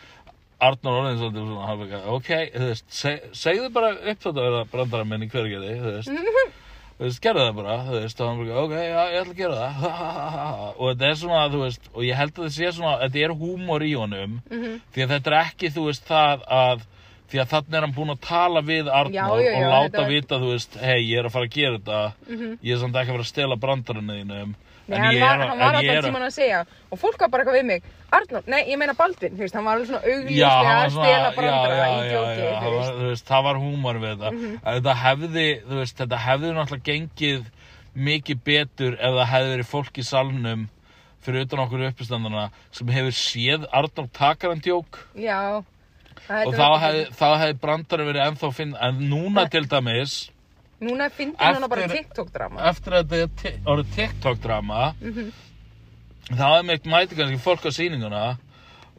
Arnur 0.64 0.94
orðin 1.00 1.18
svolítið 1.20 1.48
svona, 1.48 1.66
hann 1.66 1.80
bara, 1.84 2.02
ok, 2.14 2.28
þú 2.54 2.68
veist, 2.70 2.84
seg, 2.94 3.24
segðu 3.32 3.70
bara 3.74 3.94
uppþáttuðulega 3.94 4.68
brandarann 4.72 5.08
minn 5.10 5.26
í 5.26 5.30
hvergerði, 5.32 5.74
þú 5.80 5.96
veist 5.98 6.52
þú 6.98 7.04
veist, 7.08 7.20
gerðu 7.24 7.44
það 7.44 7.56
bara, 7.58 7.76
þú 7.88 7.94
veist, 8.00 8.20
og 8.20 8.28
hann 8.28 8.40
bara, 8.44 8.62
ok, 8.64 8.74
já, 8.78 9.02
ég 9.10 9.20
ætla 9.20 9.34
að 9.34 9.40
gera 9.42 9.68
það, 9.82 10.64
og 10.78 10.88
þetta 10.92 11.08
er 11.10 11.20
svona, 11.24 11.44
þú 11.54 11.62
veist, 11.64 11.88
og 11.94 12.02
ég 12.06 12.18
held 12.20 12.32
að 12.34 12.42
þetta 12.44 12.56
sé 12.58 12.72
svona, 12.78 12.96
þetta 13.04 13.22
er 13.26 13.36
húmor 13.42 13.82
í 13.88 13.92
honum, 13.98 14.36
Mhm. 14.50 14.74
því 14.94 15.06
að 15.06 15.14
þetta 15.16 15.32
er 15.32 15.38
ekki, 15.42 15.72
þú 15.74 15.86
veist, 15.90 16.04
það 16.08 16.44
að 16.60 16.84
því 17.34 17.40
að 17.40 17.48
þannig 17.54 17.74
er 17.78 17.80
hann 17.86 17.94
búinn 17.96 18.12
að 18.14 18.20
tala 18.20 18.60
við 18.62 18.84
já, 18.86 19.24
og 19.26 19.40
láta 19.72 20.02
var- 20.04 20.10
vita, 20.12 20.36
þú 20.38 20.50
veist, 20.52 20.76
hei, 20.78 21.00
ég 21.08 21.18
er 21.18 21.24
að 21.26 21.32
fara 21.34 21.46
að 21.48 21.54
gera 21.56 21.78
þetta. 21.78 22.12
Ég 22.62 22.74
er 22.74 22.78
samt 22.78 22.94
ekki 23.00 23.10
að 23.10 23.16
fara 23.16 23.24
að 23.24 23.30
stela 23.32 23.56
brandarinn 23.56 24.12
þínum 24.12 24.52
Nei, 24.84 24.98
en 24.98 25.04
hann 25.04 25.20
var, 25.20 25.46
hann 25.48 25.58
var 25.58 25.76
en 25.78 25.78
alltaf 25.80 26.04
tíman 26.04 26.26
að 26.26 26.32
segja 26.34 26.64
og 26.92 26.98
fólk 27.00 27.22
var 27.22 27.30
bara 27.32 27.44
eitthvað 27.44 27.60
við 27.60 27.68
mig 27.70 27.86
Arnór, 28.14 28.44
nei, 28.46 28.60
ég 28.68 28.78
meina 28.78 28.94
Baldvin, 28.94 29.34
þú 29.34 29.42
veist, 29.42 29.56
hann 29.56 29.64
var 29.66 29.78
alveg 29.78 29.88
svona 29.88 30.02
hann 30.04 30.84
að 30.84 30.92
stela 30.94 31.30
brandara 31.34 31.86
í 31.88 32.02
djóki, 32.12 32.44
þú 32.62 32.72
veist. 32.74 32.98
veist, 33.00 33.26
það 33.26 33.46
var 33.48 33.58
húmor 33.62 33.98
við 34.02 34.12
þetta. 34.12 34.30
Mhm. 34.34 34.52
En 34.60 34.76
þetta 34.78 34.94
hefði, 35.00 35.46
þú 35.64 35.80
veist, 35.80 35.96
þetta 35.98 36.20
hefði 36.26 36.52
náttúrulega 36.54 36.86
gengið 36.90 37.48
mikið 37.94 38.42
betur 38.44 38.96
ef 38.98 39.18
það 39.18 39.30
hefði 39.32 39.52
verið 39.54 39.70
fólk 39.70 39.98
í 39.98 40.06
salnum 40.06 40.68
fyrir 41.24 41.46
utan 41.46 41.62
okkur 41.64 41.86
uppistandana 41.88 42.44
sem 42.74 42.94
hefur 42.94 43.16
séð 43.18 43.66
Arnór 43.72 44.10
takaran 44.12 44.62
djók 44.62 45.00
Já. 45.16 45.64
og 46.28 46.54
þá 46.54 46.68
hefði, 46.84 47.04
hefði 47.18 47.58
brandari 47.62 48.08
verið 48.10 48.26
ennþá 48.28 48.52
finn, 48.54 48.76
en 48.78 49.02
núna 49.10 49.48
til 49.52 49.66
dæmis, 49.70 50.30
Núna 50.80 51.08
finnir 51.10 51.36
hann 51.38 51.68
bara 51.70 51.86
TikTok-drama. 51.88 52.60
eftir 52.70 52.92
að 52.98 53.12
þetta 53.14 53.52
orðið 53.64 53.94
TikTok-drama, 53.96 54.94
Mhm. 55.00 55.32
þá 56.30 56.44
hefði 56.50 56.66
meitt 56.66 56.84
mæti 56.84 57.16
kannski 57.18 57.38
fólk 57.44 57.64
á 57.64 57.70
sýninguna 57.70 58.38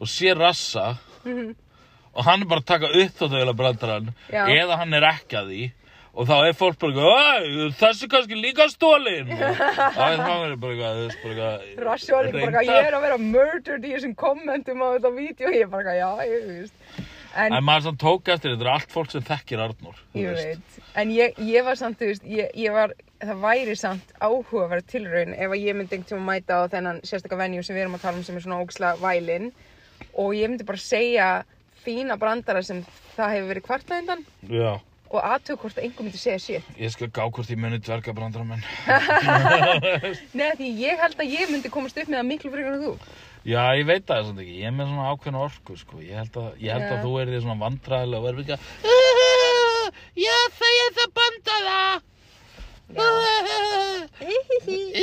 og 0.00 0.06
sé 0.06 0.34
rassa 0.36 0.98
Mhm. 1.24 1.54
og 2.14 2.24
hann 2.24 2.42
er 2.42 2.46
bara 2.46 2.60
að 2.60 2.66
taka 2.66 2.86
upp 2.86 3.18
þóttu 3.18 3.42
eða 3.42 3.54
brandarann 3.56 4.14
eða 4.32 4.76
hann 4.78 4.94
er 4.94 5.02
ekki 5.02 5.36
að 5.36 5.48
því 5.50 5.72
og 6.16 6.26
þá 6.26 6.48
er 6.48 6.52
fólk 6.54 6.78
bara 6.78 6.92
eitthvað, 6.92 7.12
"Æ, 7.44 7.76
þessi 7.76 8.08
kannski 8.08 8.34
líka 8.40 8.68
stólin 8.72 9.30
og 9.32 9.38
þá 9.38 10.00
er 10.00 10.16
það 10.16 10.60
bara 10.60 10.72
eitthvað, 10.72 11.76
Rassi 11.86 12.12
var 12.12 12.24
líka 12.24 12.32
bara 12.32 12.62
eitthvað, 12.62 12.64
ég 12.66 12.86
er 12.88 12.92
að 12.94 13.02
vera 13.02 13.18
murdered 13.18 13.84
í 13.84 13.92
þessum 13.94 14.14
kommentum 14.16 14.80
á 14.80 14.96
þetta 14.96 15.10
vídeo, 15.14 15.48
ég 15.52 15.60
er 15.62 15.66
bara 15.66 15.82
eitthvað, 15.92 15.98
já, 16.00 16.26
ég 16.26 16.46
veist. 16.48 16.72
En, 17.36 17.52
En 17.52 17.64
maður 17.66 17.86
sem 17.90 17.98
tók 18.00 18.30
eftir 18.32 18.54
þetta 18.54 18.64
er 18.64 18.70
allt 18.72 18.92
fólk 18.94 19.12
sem 19.12 19.24
þekkir 19.26 19.62
Arnór 19.66 19.98
þú 20.14 20.22
ég 20.22 20.38
veit, 20.38 20.78
en 20.96 21.12
ég, 21.12 21.36
ég 21.50 21.66
var 21.66 21.76
samt, 21.76 21.98
þú 22.00 22.08
veist, 22.08 22.24
ég, 22.32 22.48
ég 22.56 22.72
var, 22.72 22.94
það 23.20 23.42
væri 23.44 23.76
samt 23.76 24.14
áhugaverð 24.24 24.88
tilraun 24.92 25.34
ef 25.36 25.52
að 25.52 25.60
ég 25.60 25.76
myndi 25.76 25.98
einhvern 25.98 26.08
tíma 26.08 26.30
mæta 26.30 26.62
á 26.64 26.72
þennan 26.72 27.02
sérstakka 27.04 27.38
venju 27.40 27.66
sem 27.66 27.76
við 27.76 27.84
erum 27.84 27.98
að 27.98 28.06
tala 28.06 28.20
um 28.22 28.24
sem 28.24 28.38
er 28.40 28.46
svona 28.46 28.62
ógislega 28.64 29.02
vælin 29.04 29.50
og 30.16 30.32
ég 30.38 30.48
myndi 30.48 30.68
bara 30.68 30.80
segja 30.80 31.30
fína 31.84 32.16
brandara 32.20 32.64
sem 32.64 32.80
það 33.16 33.34
hefur 33.36 33.52
verið 33.52 34.24
Já, 34.48 34.72
og 35.10 35.22
aðtöku 35.22 35.66
hvort 35.66 35.78
að 35.78 35.86
einhver 35.86 36.06
myndi 36.06 36.18
segja 36.20 36.38
shit. 36.42 36.70
ég 36.80 36.90
skal 36.92 37.08
gá 37.14 37.22
hvort 37.28 37.50
ég 37.50 37.60
muni 37.60 37.78
dverga 37.78 38.14
brandarann 38.16 38.48
minn. 38.50 38.64
Nei, 40.38 40.50
því 40.58 40.70
ég 40.80 41.02
held 41.02 41.20
að 41.22 41.34
ég 41.36 41.52
myndi 41.52 41.70
komast 41.72 41.98
upp 42.00 42.10
með 42.10 42.20
það 42.20 42.28
miklu 42.30 42.52
frekar 42.54 42.76
en 42.76 42.82
þú. 42.82 42.94
Já, 43.46 43.62
ég 43.78 43.86
veit 43.86 44.02
það 44.08 44.24
samt 44.26 44.40
ekki, 44.42 44.56
ég 44.58 44.66
er 44.66 44.74
með 44.74 44.88
svona 44.90 45.10
ákveðna 45.12 45.44
orku 45.46 45.76
sko. 45.78 46.00
ég 46.02 46.18
held 46.18 46.34
að, 46.40 46.48
ég 46.64 46.74
held 46.74 46.90
að 46.90 47.04
þú 47.04 47.12
er 47.20 47.30
því 47.30 47.38
svona 47.44 47.62
vandræðilega 47.62 48.18
og 48.18 48.26
verður 48.26 48.42
ekki 48.42 48.56
að 48.56 48.62
Já, 50.16 50.36
það 50.56 50.72
er 50.82 50.90
það 50.96 51.10
bandara 51.20 51.80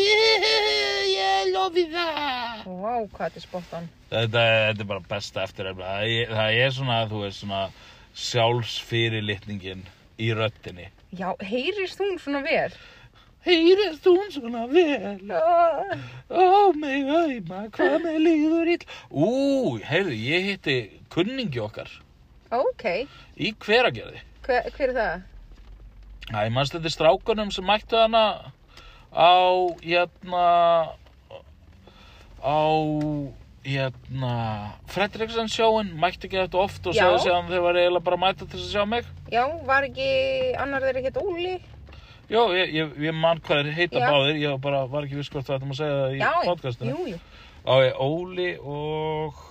Ég 0.03 1.51
lofi 1.53 1.85
það 1.91 2.63
Vá, 2.63 2.93
hvað 3.11 3.23
þetta 3.23 3.39
er 3.39 3.43
spottan. 3.43 3.89
Þetta, 4.11 4.41
er 4.69 4.83
bara 4.87 5.03
besta 5.07 5.43
eftir 5.47 5.71
það 5.75 6.59
er 6.63 6.71
svona, 6.75 6.97
þú 7.11 7.23
veist, 7.23 7.39
svona 7.41 7.63
sjálfsfyrirlitningin 8.13 9.83
í 10.21 10.31
röttinni. 10.37 10.89
Já, 11.15 11.31
heyrist 11.43 11.99
hún 12.01 12.19
svona 12.21 12.43
vel? 12.45 12.71
Heyrist 13.43 14.05
hún 14.07 14.29
svona 14.31 14.63
vel, 14.71 15.33
ó 16.31 16.71
mig 16.79 17.09
auðma, 17.11 17.65
hvað 17.75 17.97
með 18.05 18.17
líður 18.23 18.71
ill. 18.77 18.87
Ú, 19.11 19.27
heyrðu, 19.83 20.15
ég 20.15 20.49
hitti 20.53 20.77
kunningi 21.11 21.59
okkar 21.59 21.91
ok, 22.53 22.83
í 23.37 23.53
hveragerði. 23.65 24.21
hver, 24.45 24.67
hver 24.77 24.91
er 24.91 24.97
það? 24.97 25.29
Þetta 26.29 26.83
er 26.83 26.93
strákunum 26.93 27.51
sem 27.51 27.65
mættu 27.67 27.97
hana 27.99 28.53
á, 29.11 29.33
hérna, 29.83 30.43
á, 32.39 32.59
hérna, 33.63 34.33
Fredriksson 34.91 35.51
sjóin, 35.51 35.93
mætti 35.99 36.27
ekki 36.29 36.39
þetta 36.41 36.63
oft 36.63 36.87
og 36.87 36.95
Já. 36.95 37.03
sagði 37.05 37.21
sér 37.25 37.37
að 37.37 37.51
þeir 37.53 37.65
var 37.65 37.79
eiginlega 37.81 38.07
bara 38.07 38.19
að 38.19 38.23
mæta 38.25 38.45
til 38.45 38.57
þess 38.59 38.67
að 38.69 38.73
sjá 38.75 38.87
mig. 38.93 39.11
Já, 39.33 39.43
var 39.67 39.87
ekki 39.89 40.09
annar 40.63 40.87
þeirra 40.87 41.05
hétt 41.07 41.21
Óli? 41.23 41.55
Jó, 42.33 42.47
ég, 42.57 42.71
ég, 42.73 42.93
ég 43.05 43.13
man 43.13 43.37
hvað 43.45 43.59
þeir 43.67 43.75
heita 43.77 43.99
Já. 44.01 44.07
báðir, 44.09 44.37
ég 44.41 44.53
bara 44.63 44.83
var 44.89 45.05
ekki 45.05 45.19
viss 45.19 45.29
hvort 45.29 45.45
það 45.45 45.59
ættum 45.59 45.73
að 45.73 45.79
segja 45.79 45.97
það 45.99 46.13
í 46.15 46.21
Já, 46.21 46.29
podcastinu. 46.47 46.93
jú, 46.95 47.03
jú. 47.11 47.19
Á 47.63 47.73
ég 47.85 47.99
Óli 48.01 48.47
og 48.57 49.41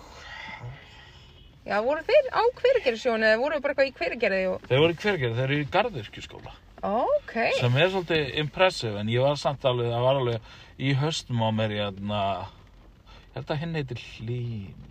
Já, 1.62 1.76
voru 1.86 2.02
þeir 2.08 2.26
á 2.34 2.42
hveragerðsjónu 2.58 3.28
eða 3.28 3.38
voru 3.38 3.60
bara 3.62 3.76
eitthvað 3.76 3.90
í 3.92 3.94
hveragerði 4.00 4.40
og... 4.50 4.64
þeir 4.66 4.82
voru 4.82 4.96
í 4.96 4.98
hvergerð, 5.04 5.36
þeir 5.38 5.44
eru 5.46 5.58
í 5.62 5.68
garðirkjuskóla. 5.76 6.54
Ok, 6.82 7.34
Sem 7.60 7.76
er 7.78 7.92
svolítið 7.92 8.32
impressive, 8.42 8.96
en 8.98 9.12
ég 9.12 9.22
var 9.22 9.38
samt 9.38 9.62
alveg, 9.70 9.92
það 9.92 10.06
var 10.08 10.18
alveg 10.18 10.50
í 10.82 10.96
höstum 10.98 11.44
á 11.46 11.48
mér, 11.54 11.76
hérna, 11.78 12.22
ég 13.14 13.36
held 13.38 13.52
að 13.54 13.62
hinn 13.62 13.78
heitir 13.78 14.02
Hlín, 14.08 14.82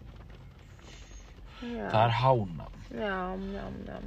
já, 1.60 1.84
það 1.92 2.00
er 2.06 2.16
Hána. 2.22 2.70
já, 2.96 3.20
já, 3.52 3.66
já. 3.92 4.00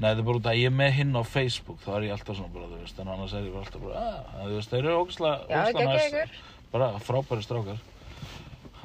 Nei, 0.00 0.08
þetta 0.14 0.18
er 0.18 0.26
bara 0.26 0.38
út 0.40 0.46
að 0.50 0.56
ég 0.58 0.66
er 0.66 0.74
með 0.74 0.92
hinn 0.96 1.12
á 1.14 1.22
Facebook, 1.22 1.78
þá 1.84 1.90
er 1.98 2.02
ég 2.08 2.12
alltaf 2.16 2.36
svona 2.38 2.52
bara, 2.54 2.66
þú 2.72 2.78
veist, 2.80 2.98
en 2.98 3.08
annars 3.12 3.32
er 3.36 3.42
ég 3.44 3.52
bara 3.52 3.64
alltaf 3.66 3.82
bara, 3.82 4.00
að, 4.02 4.46
þú 4.48 4.54
veist, 4.56 4.70
þeir 4.72 4.84
eru 4.88 4.94
ógislega, 5.02 5.38
ykkur. 6.08 6.32
bara 6.72 6.88
frábæri 6.98 7.44
strákar. 7.46 7.78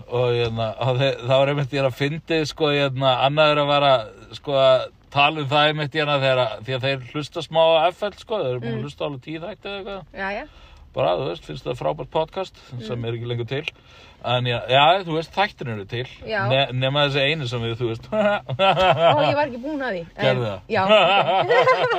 Og 0.07 0.27
hérna, 0.35 0.67
og 0.79 0.99
þe- 1.01 1.17
það 1.23 1.39
var 1.41 1.47
einmitt 1.53 1.73
ég 1.73 1.81
er 1.81 1.87
að 1.89 1.97
fyndi, 1.97 2.37
sko, 2.47 2.69
hérna, 2.71 3.15
annaður 3.25 3.63
að 3.63 3.67
vara, 3.71 3.93
sko, 4.37 4.51
að 4.53 4.85
tala 5.11 5.41
um 5.41 5.47
það 5.49 5.67
einmitt 5.71 5.97
hérna 5.97 6.19
þegar, 6.21 6.37
að- 6.43 6.61
því 6.67 6.75
að 6.77 6.85
þeir 6.85 7.09
hlusta 7.13 7.41
smá 7.47 7.61
á 7.65 7.87
FL, 7.91 8.13
sko, 8.21 8.35
þeir 8.43 8.51
eru 8.51 8.59
búin 8.59 8.73
að 8.73 8.77
Mm. 8.77 8.83
hlusta 8.85 9.05
alveg 9.07 9.21
tíð 9.25 9.41
þætti 9.47 9.67
eða 9.67 9.77
eitthvað. 9.79 10.05
Já, 10.13 10.29
já. 10.37 10.45
Bara, 10.93 11.09
þú 11.17 11.25
veist, 11.29 11.43
finnst 11.45 11.63
það 11.65 11.79
frábært 11.81 12.09
podcast 12.11 12.55
sem 12.85 12.99
Mm. 13.01 13.05
er 13.05 13.11
ekki 13.13 13.27
lengur 13.27 13.47
til. 13.47 13.65
En 14.26 14.47
já, 14.49 14.57
já 14.68 14.84
þú 15.05 15.13
veist, 15.13 15.30
þættir 15.36 15.70
eru 15.72 15.84
til. 15.88 16.07
Já. 16.26 16.39
Ne 16.49 16.61
nema 16.74 17.03
þessi 17.05 17.22
einu 17.32 17.45
sem 17.47 17.61
við, 17.61 17.76
þú 17.80 17.89
veist. 17.91 18.07
Ó, 18.09 19.20
ég 19.22 19.36
var 19.38 19.43
ekki 19.45 19.59
búin 19.61 19.84
að 19.86 19.93
því. 19.93 20.01
Gerðu 20.18 20.47
það? 20.47 20.59
Já. 20.74 20.82
ok. 20.88 21.51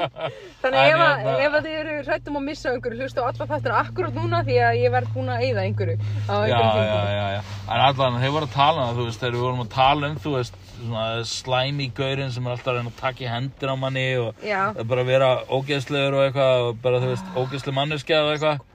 Þannig 0.63 0.79
En 0.79 0.89
ef, 0.89 0.99
að, 0.99 1.13
hérna- 1.23 1.37
ef 1.47 1.55
að 1.59 1.69
þið 1.69 1.77
eru 1.79 1.95
hrættum 2.09 2.39
að 2.41 2.45
missa 2.49 2.73
einhverju, 2.75 2.99
hlusta 3.05 3.23
á 3.23 3.29
alla 3.31 3.47
þáttina 3.53 3.79
akkurat 3.85 4.19
núna 4.19 4.41
því 4.49 4.57
að 4.67 4.79
ég 4.83 4.95
verð 4.97 5.13
búin 5.15 5.31
að 5.33 5.45
eyða 5.47 5.65
einhverju 5.69 5.97
á 5.99 6.35
já, 6.35 6.37
einhverjum 6.43 6.51
já, 6.51 6.59
tímapunkti. 6.59 7.15
já, 7.15 7.27
já. 7.37 7.43
En 7.69 7.85
allan, 7.87 8.19
þeir 8.25 8.35
voru 8.35 8.49
að 8.51 8.57
tala 8.59 8.79
um 8.79 8.89
það, 8.89 8.99
þú 8.99 9.07
veist, 9.09 9.21
þegar 9.23 9.37
við 9.39 9.45
vorum 9.47 9.63
að 9.65 9.71
tala 9.79 10.09
um, 10.11 10.19
þú 10.27 10.35
veist, 10.35 10.59
svona 10.79 11.07
slæmi 11.33 11.87
gaurinn 11.97 12.33
sem 12.35 12.47
er 12.47 12.55
alltaf 12.57 12.73
að 12.73 12.81
reyna 12.81 12.93
að 12.93 13.01
taka 13.01 13.25
í 13.25 13.31
hendina 13.33 13.75
á 13.75 13.83
manni 13.87 14.07
og 14.23 14.45
Já. 14.47 14.61
bara 14.91 15.07
vera 15.09 15.31
ógeðslegur 15.49 16.19
og 16.19 16.27
eitthvað 16.27 16.67
og 16.69 16.83
bara, 16.85 17.01
þú 17.03 17.13
veist, 17.15 17.33
ógeðsleg 17.39 17.79
manneskja 17.79 18.21
og 18.27 18.35
eitthvað. 18.35 18.67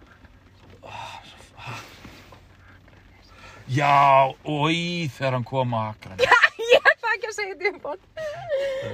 Já, 3.74 4.34
oi, 4.46 5.10
þegar 5.16 5.38
hann 5.38 5.46
kom 5.48 5.74
að 5.78 5.90
akran. 5.94 6.24
Ég 6.74 6.88
ætla 6.90 7.14
ekki 7.16 7.30
að 7.30 7.36
segja 7.36 7.56
þetta 7.58 7.72
upp 7.74 7.88
átt. 7.94 8.04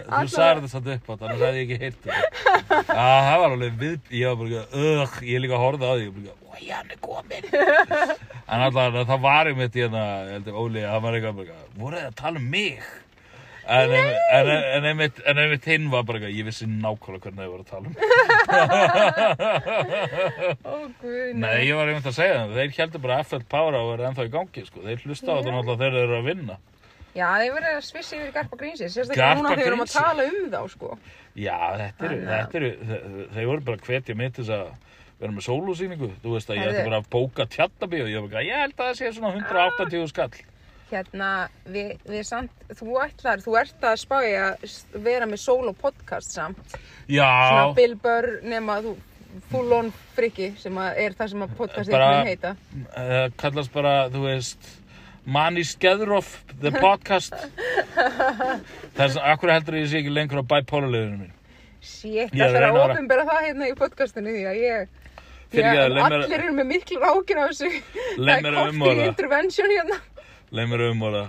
Þú 0.10 0.32
sagði 0.34 0.62
þetta 0.62 0.72
satt 0.72 0.90
upp 0.94 1.10
á 1.10 1.14
þannig 1.22 1.44
að 1.46 1.58
ég 1.60 1.66
ekki 1.66 1.78
heyrt 1.84 2.00
þetta. 2.06 2.80
Já, 2.90 3.10
það 3.26 3.42
var 3.44 3.56
alveg 3.56 3.76
við, 3.82 3.98
ég 4.20 4.32
var 4.32 4.40
bara, 4.40 4.64
ugh, 4.84 5.18
ég 5.30 5.44
líka 5.44 5.60
horfði 5.62 5.90
á 5.90 5.94
því, 5.94 6.06
ég 6.08 6.16
bara, 6.16 6.38
oi, 6.54 6.64
hann 6.70 6.94
er 6.96 7.02
kominn. 7.04 7.46
En 8.50 8.66
allavega, 8.66 9.06
það 9.12 9.22
var 9.28 9.52
einmitt 9.52 9.78
í 9.78 9.84
hérna, 9.84 10.06
ég 10.30 10.34
heldur 10.38 10.60
Óli, 10.64 10.86
hann 10.88 11.04
var 11.06 11.18
eitthvað 11.20 11.42
bara, 11.44 11.60
voruð 11.78 12.02
þið 12.02 12.10
að 12.10 12.18
tala 12.24 12.42
um 12.42 12.50
mig? 12.56 12.90
En, 13.70 13.92
einmitt, 14.90 15.20
en 15.30 15.38
einmitt 15.38 15.66
hinn 15.70 15.90
var 15.94 16.02
bara, 16.08 16.18
eitthvað, 16.18 16.38
ég 16.40 16.46
vissi 16.48 16.66
nákvæmlega 16.66 17.22
hvernig 17.28 17.44
þið 17.44 17.52
voru 17.54 17.64
að 17.64 17.70
tala 17.70 17.86
um. 17.86 17.94
Ó, 20.66 20.74
guð, 21.02 21.36
Nei, 21.38 21.54
ég 21.68 21.76
var 21.78 21.92
einmitt 21.92 22.10
að 22.10 22.16
segja 22.18 22.40
það, 22.40 22.56
þeir 22.58 22.74
heldur 22.80 23.04
bara 23.04 23.20
FL 23.26 23.44
Power 23.52 23.78
Hour 23.78 24.02
ennþá 24.10 24.26
í 24.26 24.34
gangi, 24.34 24.64
sko. 24.68 24.82
Þeir 24.88 25.04
hlusta 25.06 25.30
á 25.30 25.38
þetta 25.38 25.54
náttúrulega 25.54 25.80
þegar 25.84 25.96
þeir 26.00 26.08
eru 26.08 26.18
að 26.20 26.28
vinna. 26.32 26.58
Já, 27.18 27.28
þeir 27.42 27.54
verið 27.60 27.72
að 27.78 27.86
svissi 27.90 28.18
yfir 28.20 28.34
Garpa 28.36 28.60
Grínsins, 28.60 28.94
sérstaklega 28.98 29.38
núna 29.40 29.50
þegar 29.54 29.62
við 29.64 29.70
erum 29.72 29.86
að 29.86 29.96
tala 29.96 30.28
um 30.30 30.52
þá, 30.54 30.60
sko. 30.74 30.90
Já, 31.40 31.58
þetta 31.84 32.06
eru, 32.10 32.20
að- 32.20 32.30
þetta 32.34 32.56
eru, 32.62 32.70
þe- 32.92 33.02
þeir 33.38 33.50
voru 33.54 33.66
bara 33.70 33.78
að 33.80 33.88
hvetja 33.90 34.18
mig 34.20 34.30
til 34.34 34.44
þess 34.46 34.56
að 34.58 34.68
vera 35.20 35.34
með 35.36 35.48
sólúsýningu. 35.50 36.10
Þú 36.24 36.30
veist 36.38 36.50
að 36.54 36.60
ég 36.62 36.70
ætti 36.74 36.86
bara 36.90 37.02
að 37.04 37.10
bóka 37.14 37.46
tjattabíu 37.54 38.04
og 38.06 38.10
ég 38.14 38.22
var 38.24 38.30
bara, 38.34 38.46
ég 38.50 38.62
held 38.64 38.76
að 38.78 38.86
það 38.90 38.96
sé 39.02 39.14
svona 39.18 39.34
180 39.36 40.08
skall. 40.14 40.32
Hérna, 40.90 41.30
við, 41.70 41.92
við 42.10 42.24
samt, 42.26 42.64
þú 42.80 42.96
ætlar, 43.04 43.44
þú 43.46 43.56
ert 43.60 43.84
að 43.86 44.00
spája 44.02 44.46
að 44.56 45.04
vera 45.06 45.28
með 45.30 45.44
solo 45.44 45.74
podcast 45.78 46.34
samt. 46.34 46.62
Svona 47.06 47.06
Já, 47.14 47.74
Bill 47.78 47.96
Burr 48.02 48.40
nema 48.50 48.80
þú 48.86 48.96
full 49.52 49.74
on 49.78 49.92
friki 50.18 50.52
sem 50.58 50.78
að 50.82 51.02
er 51.06 51.16
það 51.18 51.32
sem 51.34 51.46
að 51.46 51.56
podcastið 51.60 52.02
mun 52.02 52.30
heita. 52.32 52.56
uh, 52.98 53.26
kallast 53.38 53.74
bara, 53.74 53.96
þú 54.10 54.24
veist, 54.26 54.72
Manny 55.30 55.62
Skeðroff, 55.68 56.40
the 56.64 56.72
podcast. 56.74 57.36
Þess 58.98 59.14
að, 59.14 59.26
akkur 59.36 59.54
heldur 59.54 59.78
ég 59.78 59.92
sé 59.92 60.02
ekki 60.02 60.14
lengur 60.16 60.42
á 60.42 60.46
bipolarleginu 60.56 61.20
mín. 61.28 61.36
Er 61.80 62.34
að 62.34 62.40
það 62.40 62.58
er 62.60 62.66
að 62.70 62.80
opinbera 62.88 63.28
það 63.30 63.46
hérna 63.46 63.70
í 63.70 63.76
podcastinu 63.78 64.34
því 64.34 64.48
að 64.50 64.64
ég... 64.64 64.96
Mér- 65.50 65.96
allir 66.06 66.34
eru 66.36 66.52
með 66.54 66.68
miklu 66.70 67.00
rákin 67.02 67.40
á 67.42 67.44
þessu. 67.50 67.70
Það 68.18 68.30
er 68.30 68.50
að 68.50 68.58
kortir 68.58 68.74
umorða. 68.76 69.06
intervention 69.10 69.72
hérna. 69.74 69.98
Leið 70.50 70.72
mér 70.72 70.82
um 70.90 71.04
og 71.06 71.12
það. 71.14 71.28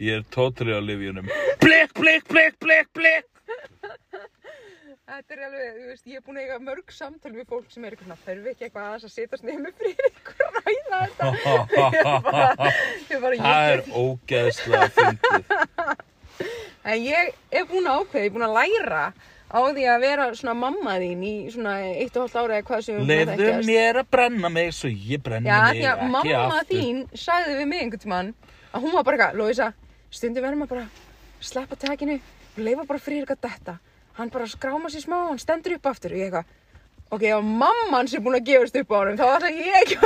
Ég 0.00 0.18
er 0.18 0.24
totally 0.32 0.72
á 0.76 0.80
livjunum. 0.84 1.28
Black 1.60 1.94
blik, 1.96 2.26
blik, 2.28 2.56
blik, 2.60 2.88
blik. 2.96 3.26
Þetta 5.10 5.34
er 5.34 5.40
alveg, 5.46 5.70
þú 5.74 5.86
veist, 5.90 6.04
ég 6.06 6.20
er 6.20 6.22
búin 6.22 6.36
að 6.38 6.44
eiga 6.44 6.58
mörg 6.62 6.92
samtal 6.94 7.32
við 7.34 7.48
fólk 7.50 7.72
sem 7.72 7.84
er 7.84 7.96
eitthvað 7.96 8.06
svona, 8.06 8.18
þurfi 8.26 8.52
ekki 8.52 8.66
eitthvað 8.66 8.84
aðeins 8.86 9.06
að 9.08 9.14
setjast 9.16 9.46
með 9.48 9.72
fyrir 9.80 10.06
ykkur 10.10 10.44
að 10.46 10.52
ræða 10.60 11.00
þetta. 11.00 11.30
Ég 11.90 12.04
bara, 12.28 12.76
ég 13.10 13.24
bara, 13.24 13.34
ég 13.34 13.42
Það 13.48 13.72
er 13.72 13.82
ógeðslega 14.04 14.92
fyndið. 15.00 15.50
En 16.90 17.02
ég 17.04 17.34
er 17.52 17.66
búin 17.68 17.88
að 17.90 17.98
ákveða, 18.00 18.22
ég 18.22 18.30
er 18.30 18.36
búin 18.36 18.46
að 18.46 18.56
læra 18.56 19.02
á 19.50 19.58
því 19.66 19.84
að 19.90 20.00
vera 20.04 20.26
svona 20.38 20.54
mamma 20.54 20.92
þín 21.02 21.22
í 21.26 21.32
svona 21.50 21.72
eitt 21.90 22.16
og 22.16 22.22
hálft 22.26 22.36
ára 22.38 22.58
eða 22.60 22.66
hvað 22.68 22.84
sem 22.86 22.96
við 22.96 23.02
búin 23.10 23.32
að 23.32 23.40
þekkjast. 23.40 23.66
mér 23.66 23.98
að 24.02 24.08
brenna 24.14 24.48
mig 24.54 24.68
svo 24.76 24.90
ég 24.92 25.22
brenni 25.26 25.50
Já, 25.50 25.58
mig 25.60 25.80
því 25.80 25.86
að 25.90 25.98
ekki 25.98 26.10
mamma 26.14 26.58
aftur. 26.60 26.76
þín 26.76 27.00
sagði 27.24 27.56
við 27.58 27.66
mig 27.72 27.82
einhvern 27.84 28.04
tímann 28.04 28.30
að 28.70 28.84
hún 28.84 28.94
var 28.94 29.04
bara 29.08 29.16
eitthvað, 29.18 29.38
Lóisa, 29.40 29.68
stundum 30.10 30.44
verðum 30.46 30.62
að 30.66 30.72
bara 30.74 30.86
sleppa 31.40 31.76
takinu 31.82 32.16
og 32.20 32.62
leifa 32.62 32.84
bara 32.86 33.02
fyrir 33.02 33.24
eitthvað 33.26 33.50
þetta. 33.50 33.74
Hann 34.20 34.30
bara 34.30 34.46
skráma 34.50 34.90
sér 34.92 35.02
smá 35.06 35.16
og 35.24 35.28
hann 35.32 35.42
stendur 35.42 35.76
upp 35.78 35.86
aftur 35.90 36.12
og 36.14 36.18
ég 36.20 36.28
eitthvað, 36.30 36.44
ok, 37.10 37.22
ef 37.34 37.42
mamman 37.42 38.08
sé 38.10 38.20
búin 38.22 38.38
að 38.38 38.46
gefast 38.50 38.76
upp 38.80 38.90
á 38.94 38.96
honum, 39.00 39.18
þá 39.18 39.26
ætla 39.34 39.50
ég 39.50 39.80
ekki 39.82 39.96
að 39.98 40.04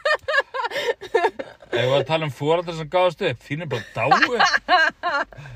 Ef 0.70 1.86
við 1.86 1.94
að 1.94 2.06
tala 2.08 2.26
um 2.26 2.32
fóreldrar 2.34 2.76
sem 2.76 2.88
gáðast 2.90 3.22
upp, 3.26 3.42
þín 3.46 3.64
er 3.64 3.68
bara 3.70 3.84
dái. 3.94 4.10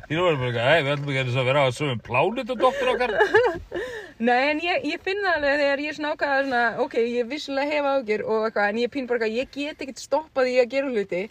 Þín 0.09 0.19
er 0.19 0.25
bara 0.25 0.39
bara, 0.41 0.67
ei, 0.75 0.85
við 0.85 0.93
ætlum 0.95 1.11
ekki 1.11 1.23
að 1.25 1.39
að 1.41 1.49
vera 1.49 1.65
á 1.67 1.69
svöfum 1.75 2.03
plánutu 2.07 2.57
doktor 2.59 2.93
okkar. 2.95 3.15
Nei, 4.25 4.43
en 4.53 4.63
ég, 4.63 4.87
ég 4.93 5.03
finn 5.03 5.23
það 5.25 5.39
alveg 5.41 5.59
þegar 5.63 5.83
ég 5.83 5.91
er 5.91 5.99
svona 5.99 6.13
ákvæða 6.15 6.43
svona, 6.45 6.63
ok, 6.85 6.95
ég 7.03 7.31
vissulega 7.33 7.73
hef 7.73 7.89
ágjur 7.91 8.25
og 8.29 8.47
eitthvað, 8.47 8.69
en 8.71 8.81
ég 8.85 8.93
pín 8.95 9.09
bara 9.11 9.27
eitthvað, 9.27 9.39
ég 9.41 9.51
get 9.57 9.83
ekkert 9.85 10.05
stoppað 10.05 10.53
í 10.53 10.57
að 10.63 10.71
gera 10.77 10.93
hluti 10.93 11.23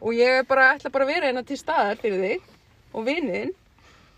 og 0.00 0.16
ég 0.16 0.48
bara 0.48 0.70
ætla 0.74 0.92
bara 0.94 1.04
að 1.06 1.12
vera 1.12 1.28
hérna 1.28 1.44
til 1.46 1.60
staðar 1.60 2.00
fyrir 2.00 2.24
þig 2.24 2.40
og 2.96 3.04
vinnin, 3.06 3.52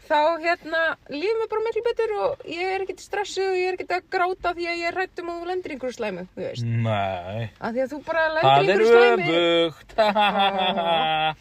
þá 0.08 0.18
hérna 0.42 0.80
lífum 1.12 1.40
við 1.42 1.48
bara 1.52 1.62
miklu 1.66 1.82
betur 1.86 2.10
og 2.24 2.42
ég 2.50 2.72
er 2.74 2.82
ekkert 2.84 3.02
stressuð 3.04 3.48
og 3.52 3.58
ég 3.60 3.68
er 3.70 3.76
ekkert 3.78 3.94
að 3.96 4.08
gráta 4.16 4.52
því 4.56 4.66
að 4.72 4.80
ég 4.82 4.88
er 4.90 4.96
hrætt 4.98 5.22
um 5.22 5.30
að 5.32 5.38
þú 5.42 5.48
lendir 5.52 5.74
einhverju 5.76 5.96
slæmu, 5.98 6.24
þú 6.34 6.42
veist. 6.46 6.66
Nei, 6.88 7.44
Af 7.60 7.70
því 7.76 7.84
að 7.86 7.92
þú 7.94 8.00
bara 8.08 8.24
það 8.40 8.66
lendir 8.66 8.82
í 8.82 8.90
er 8.90 9.04
einhverju 9.06 9.22
slæmu. 9.22 9.32
öfugt. 9.68 9.90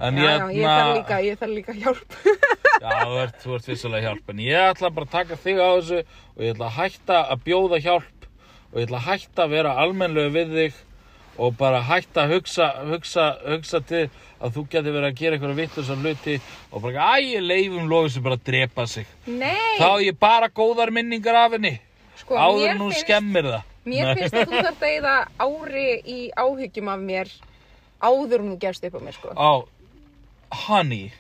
En 0.00 0.16
Já, 0.16 0.22
já, 0.24 0.44
ég 0.56 0.64
þarf 0.64 0.78
hérna, 0.80 0.92
líka, 0.96 1.16
ég 1.20 1.34
þarf 1.40 1.50
líka 1.52 1.72
hjálp. 1.76 2.14
já, 2.80 2.92
þú 3.04 3.16
ert, 3.20 3.34
þú 3.42 3.50
ert 3.58 3.66
vissulega 3.68 4.06
hjálp, 4.06 4.30
en 4.32 4.38
ég 4.40 4.68
ætla 4.70 4.88
bara 4.96 5.04
að 5.04 5.10
taka 5.12 5.36
þig 5.42 5.58
á 5.60 5.68
þessu 5.76 5.98
og 6.00 6.40
ég 6.46 6.54
ætla 6.54 6.68
að 6.70 6.76
hætta 6.78 7.18
að 7.34 7.42
bjóða 7.44 7.80
hjálp 7.84 8.24
og 8.70 8.78
ég 8.80 8.86
ætla 8.88 9.00
að 9.02 9.08
hætta 9.10 9.44
að 9.44 9.52
vera 9.58 9.74
almennlegu 9.84 10.32
við 10.38 10.54
þig 10.56 10.78
og 11.44 11.52
bara 11.60 11.82
hætta 11.90 12.24
að 12.24 12.32
hugsa, 12.38 12.70
hugsa, 12.88 13.26
hugsa 13.44 13.82
til 13.92 14.06
að 14.40 14.54
þú 14.56 14.62
getur 14.72 14.94
verið 14.96 15.08
að 15.10 15.18
gera 15.20 15.36
eitthvað 15.36 15.58
vittur 15.60 15.84
sem 15.84 16.00
hluti 16.04 16.36
og 16.72 16.82
bara, 16.82 17.08
æ, 17.20 17.40
leifum 17.44 17.88
lofið 17.90 18.12
sem 18.14 18.22
bara 18.24 18.38
drepa 18.46 18.86
sig. 18.88 19.06
Nei, 19.26 19.76
Þá 19.78 19.86
er 19.90 20.04
ég 20.06 20.18
bara 20.20 20.48
góðar 20.48 20.90
minningar 20.96 21.34
af 21.44 21.52
henni, 21.58 21.74
sko, 22.22 22.36
áður 22.40 22.72
hún 22.78 22.90
finnst- 22.90 23.04
skemmir 23.04 23.44
það. 23.52 23.62
Mér 23.90 24.14
finnst 24.18 24.34
að 24.36 24.48
þú 24.50 24.62
þarft 24.64 24.82
að 24.84 24.90
eyða 24.94 25.14
ári 25.40 25.86
í 26.04 26.18
áhyggjum 26.36 26.88
af 26.92 27.00
mér 27.00 27.30
áður 28.00 28.40
en 28.44 28.50
þú 28.54 28.58
gefst 28.64 28.84
upp 28.88 28.96
á 28.96 29.00
mér, 29.04 29.14
sko. 29.16 29.28
Á, 29.36 29.50
honey 30.66 31.10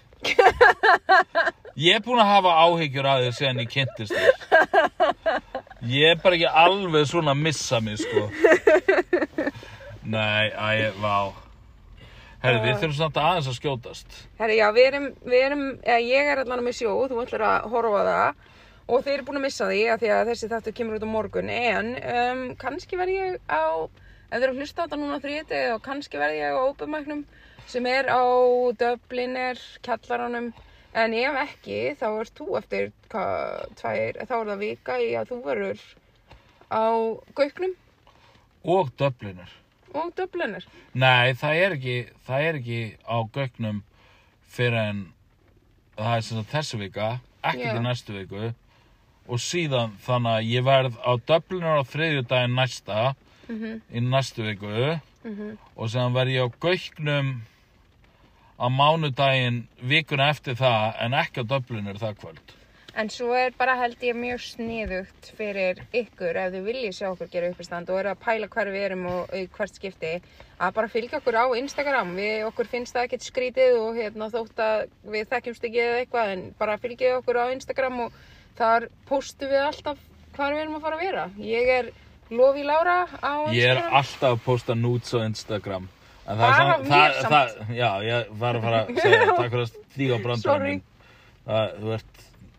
Ég 1.80 1.94
er 1.96 2.02
búin 2.04 2.20
að 2.20 2.28
hafa 2.28 2.50
áhyggjur 2.66 3.06
að 3.08 3.22
þér 3.24 3.36
síðan 3.38 3.60
ég 3.62 3.70
kynntist 3.72 4.12
þér 4.12 4.32
Ég 5.88 6.10
er 6.10 6.18
bara 6.20 6.36
ekki 6.36 6.50
alveg 6.64 7.06
svona 7.08 7.32
að 7.32 7.40
missa 7.46 7.80
mig 7.80 7.96
sko 8.02 8.26
Nei, 10.04 10.50
æ, 10.50 10.90
vá 11.00 11.32
Herri, 12.40 12.60
við 12.64 12.78
þurfum 12.80 12.96
samt 12.96 13.18
aðeins 13.20 13.48
að 13.50 13.56
skjótast. 13.58 14.14
Herri, 14.38 14.54
já, 14.56 14.66
við 14.72 14.86
erum, 14.88 15.08
við 15.28 15.42
erum, 15.44 15.64
eða 15.84 16.04
ég 16.06 16.30
er 16.32 16.40
allan 16.40 16.62
með 16.64 16.78
sjó, 16.78 16.94
þú 17.10 17.18
ætlar 17.20 17.44
að 17.44 17.66
horfa 17.74 18.00
það. 18.06 18.46
Og 18.90 19.02
þeir 19.04 19.12
eru 19.14 19.26
búin 19.28 19.38
að 19.40 19.44
missa 19.44 19.68
því 19.68 19.82
að 19.92 20.00
því 20.00 20.12
að 20.14 20.30
þessi 20.30 20.48
þáttu 20.50 20.72
kemur 20.78 20.96
út 20.96 21.04
á 21.04 21.10
morgun, 21.12 21.52
en 21.52 21.90
um, 22.14 22.40
kannski 22.62 22.98
verð 22.98 23.14
ég 23.18 23.36
á, 23.44 23.64
ef 23.84 24.32
þeir 24.32 24.46
eru 24.48 24.54
að 24.54 24.62
hlusta 24.64 24.80
á 24.80 24.84
þetta 24.86 25.00
núna 25.02 25.20
þrítið 25.20 25.74
og 25.74 25.84
kannski 25.84 26.22
verð 26.22 26.40
ég 26.40 26.56
á 26.56 26.64
ópumæknum 26.64 27.22
sem 27.70 27.86
er 27.92 28.08
á 28.08 28.24
Dubliner, 28.80 29.62
kjallaranum, 29.84 30.50
en 31.04 31.16
ef 31.20 31.40
ekki, 31.44 31.80
þá 32.00 32.08
ert 32.08 32.40
þú 32.40 32.48
eftir, 32.58 32.90
hvað, 33.12 33.76
tvær, 33.84 34.24
þá 34.24 34.36
er 34.40 34.52
það 34.54 34.64
vika 34.64 34.98
í 35.04 35.12
að 35.20 35.34
þú 35.34 35.42
verður 35.44 35.88
á 36.72 36.88
Gauknum. 37.36 37.76
Og 38.64 38.90
Dublinur 38.96 39.60
og 39.94 40.12
Dubliner. 40.16 40.66
Nei, 40.94 41.32
það 41.38 41.62
er 41.64 41.76
ekki, 41.76 41.96
það 42.26 42.46
er 42.48 42.58
ekki 42.60 42.80
á 43.06 43.16
gögnum 43.34 43.82
fyrir 44.50 44.78
en 44.82 45.02
það 45.98 46.16
er 46.16 46.26
sem 46.26 46.40
sagt 46.40 46.54
þessu 46.54 46.80
vika, 46.80 47.10
ekki 47.42 47.66
Já. 47.66 47.72
til 47.74 47.84
næstu 47.84 48.16
viku 48.16 48.52
og 49.30 49.38
síðan 49.42 49.94
þannig 50.04 50.36
að 50.36 50.48
ég 50.50 50.64
verð 50.66 50.96
á 51.06 51.12
Dublinur 51.28 51.82
á 51.82 51.84
þriðjudaginn 51.86 52.56
næsta 52.58 53.14
Mm 53.50 53.80
í 53.90 54.00
næstu 54.00 54.44
viku 54.46 54.68
-hmm. 54.70 55.56
og 55.76 55.88
síðan 55.90 56.14
verð 56.14 56.30
ég 56.30 56.46
á 56.46 56.48
gögnum 56.60 57.42
á 58.60 58.66
mánudaginn 58.68 59.66
vikuna 59.82 60.30
eftir 60.30 60.54
það 60.54 60.94
en 61.00 61.14
ekki 61.14 61.40
á 61.42 61.50
Dublinur 61.50 61.98
það 61.98 62.14
kvöld. 62.20 62.59
En 63.00 63.08
svo 63.08 63.30
er 63.32 63.54
bara 63.56 63.78
held 63.80 64.02
ég 64.04 64.16
mjög 64.18 64.42
sniðugt 64.44 65.30
fyrir 65.38 65.78
ykkur 65.96 66.36
ef 66.36 66.50
þið 66.52 66.66
viljið 66.66 66.96
sjá 66.98 67.06
okkur 67.08 67.30
gera 67.32 67.48
uppistand 67.48 67.88
og 67.88 67.96
eru 67.96 68.10
að 68.10 68.18
pæla 68.20 68.48
hver 68.52 68.70
við 68.74 68.84
erum 68.90 69.06
og 69.08 69.32
í 69.38 69.46
hvert 69.54 69.78
skipti 69.78 70.10
að 70.60 70.74
bara 70.76 70.90
fylgja 70.92 71.20
okkur 71.22 71.38
á 71.40 71.44
Instagram. 71.62 72.12
Við 72.18 72.44
okkur 72.50 72.68
finnst 72.68 72.92
það 72.92 73.06
ekkert 73.08 73.24
skrítið 73.24 73.78
og 73.78 73.96
hérna, 73.96 74.28
þótt 74.34 74.60
að 74.66 74.82
við 75.14 75.32
þekkjumst 75.32 75.66
ekki 75.70 75.82
eða 75.86 76.02
eitthvað 76.02 76.34
en 76.34 76.44
bara 76.60 76.76
fylgjið 76.82 77.16
okkur 77.22 77.40
á 77.40 77.44
Instagram 77.54 77.98
og 78.04 78.20
þar 78.60 78.88
postum 79.08 79.54
við 79.54 79.64
alltaf 79.70 80.06
hvar 80.36 80.52
við 80.58 80.64
erum 80.66 80.76
að 80.76 80.84
fara 80.84 81.00
að 81.00 81.04
vera. 81.06 81.26
Ég 81.40 81.74
er 81.78 81.92
Lofi 82.28 82.68
Lára 82.68 82.98
á 83.08 83.32
Instagram. 83.48 83.56
Ég 83.56 83.76
er 83.78 84.00
alltaf 84.02 84.34
að 84.34 84.42
posta 84.44 84.76
nudes 84.76 85.16
á 85.16 85.24
Instagram. 85.24 85.88
En 86.26 86.36
það 86.36 86.50
er 86.50 86.58
samt, 86.60 86.84
mér 86.84 86.92
það, 86.92 87.20
samt. 87.22 87.32
það, 87.32 87.76
já, 87.80 87.90
ég 88.10 88.34
var 88.44 88.58
að 88.58 88.68
fara 88.68 88.84
að 88.84 88.98
segja 89.00 89.22
takk 89.30 89.46
fyrir 89.46 89.62
að 89.64 89.70
stíga 89.78 90.20
á. 90.20 90.80
Það, 91.50 91.70
þú 91.80 91.92
ert 91.96 92.18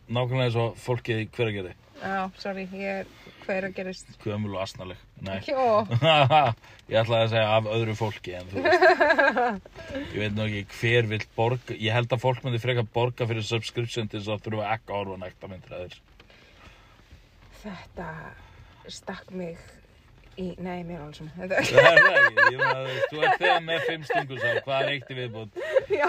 nákvæmlega 0.10 0.47
eins 0.49 0.60
og 0.62 0.78
fólkið 0.82 1.24
í 1.24 1.30
hveragerði. 1.36 1.74
Já, 2.02 2.22
sorry, 2.41 2.64
ég 2.74 3.02
er 3.04 3.10
hver 3.45 3.68
að 3.68 3.74
gerist. 3.78 4.08
Gömul 4.24 4.56
og 4.56 4.64
asnaleg. 4.64 4.97
Nei. 5.22 5.38
Jó, 5.45 5.86
ég 6.91 6.97
ætlaði 7.02 7.26
að 7.28 7.34
segja 7.34 7.49
af 7.58 7.68
öðru 7.76 7.95
fólki 7.99 8.34
en 8.39 8.47
þú 8.49 8.64
veist. 8.66 9.68
Ég 9.99 10.16
veit 10.24 10.38
nú 10.38 10.47
ekki 10.47 10.64
hver 10.80 11.10
vill 11.12 11.26
borga. 11.38 11.78
Ég 11.78 11.93
held 11.93 12.16
að 12.16 12.24
fólk 12.24 12.41
myndi 12.45 12.62
frekar 12.64 12.88
borga 12.95 13.28
fyrir 13.30 13.45
subscription 13.45 14.10
til 14.10 14.22
þess 14.22 14.34
að 14.34 14.47
þurfa 14.47 14.72
ekki 14.78 14.89
að 14.89 14.97
horfa 14.97 15.20
á 15.22 15.24
nekta 15.28 15.52
myndir 15.52 15.78
að 15.78 15.84
þér. 15.86 15.99
þetta 17.62 18.10
stakk 18.89 19.30
mig 19.38 19.60
í, 20.41 20.47
nei, 20.58 20.82
mér 20.88 21.04
alveg 21.04 21.20
svona. 21.20 21.32
Það 21.38 21.52
er 21.52 21.58
ekki. 21.62 22.45
Ég 22.56 22.62
þú 22.62 22.84
veist, 22.88 23.08
þú 23.12 23.22
ert 23.28 23.41
þegar 23.43 23.66
með 23.68 23.86
fimm 23.89 24.06
stungur 24.10 24.41
sá. 24.41 24.49
Hvað 24.66 24.82
er 24.82 24.93
eitt 24.95 25.12
í 25.14 25.20
viðbútt? 25.22 25.62
Já. 25.93 26.08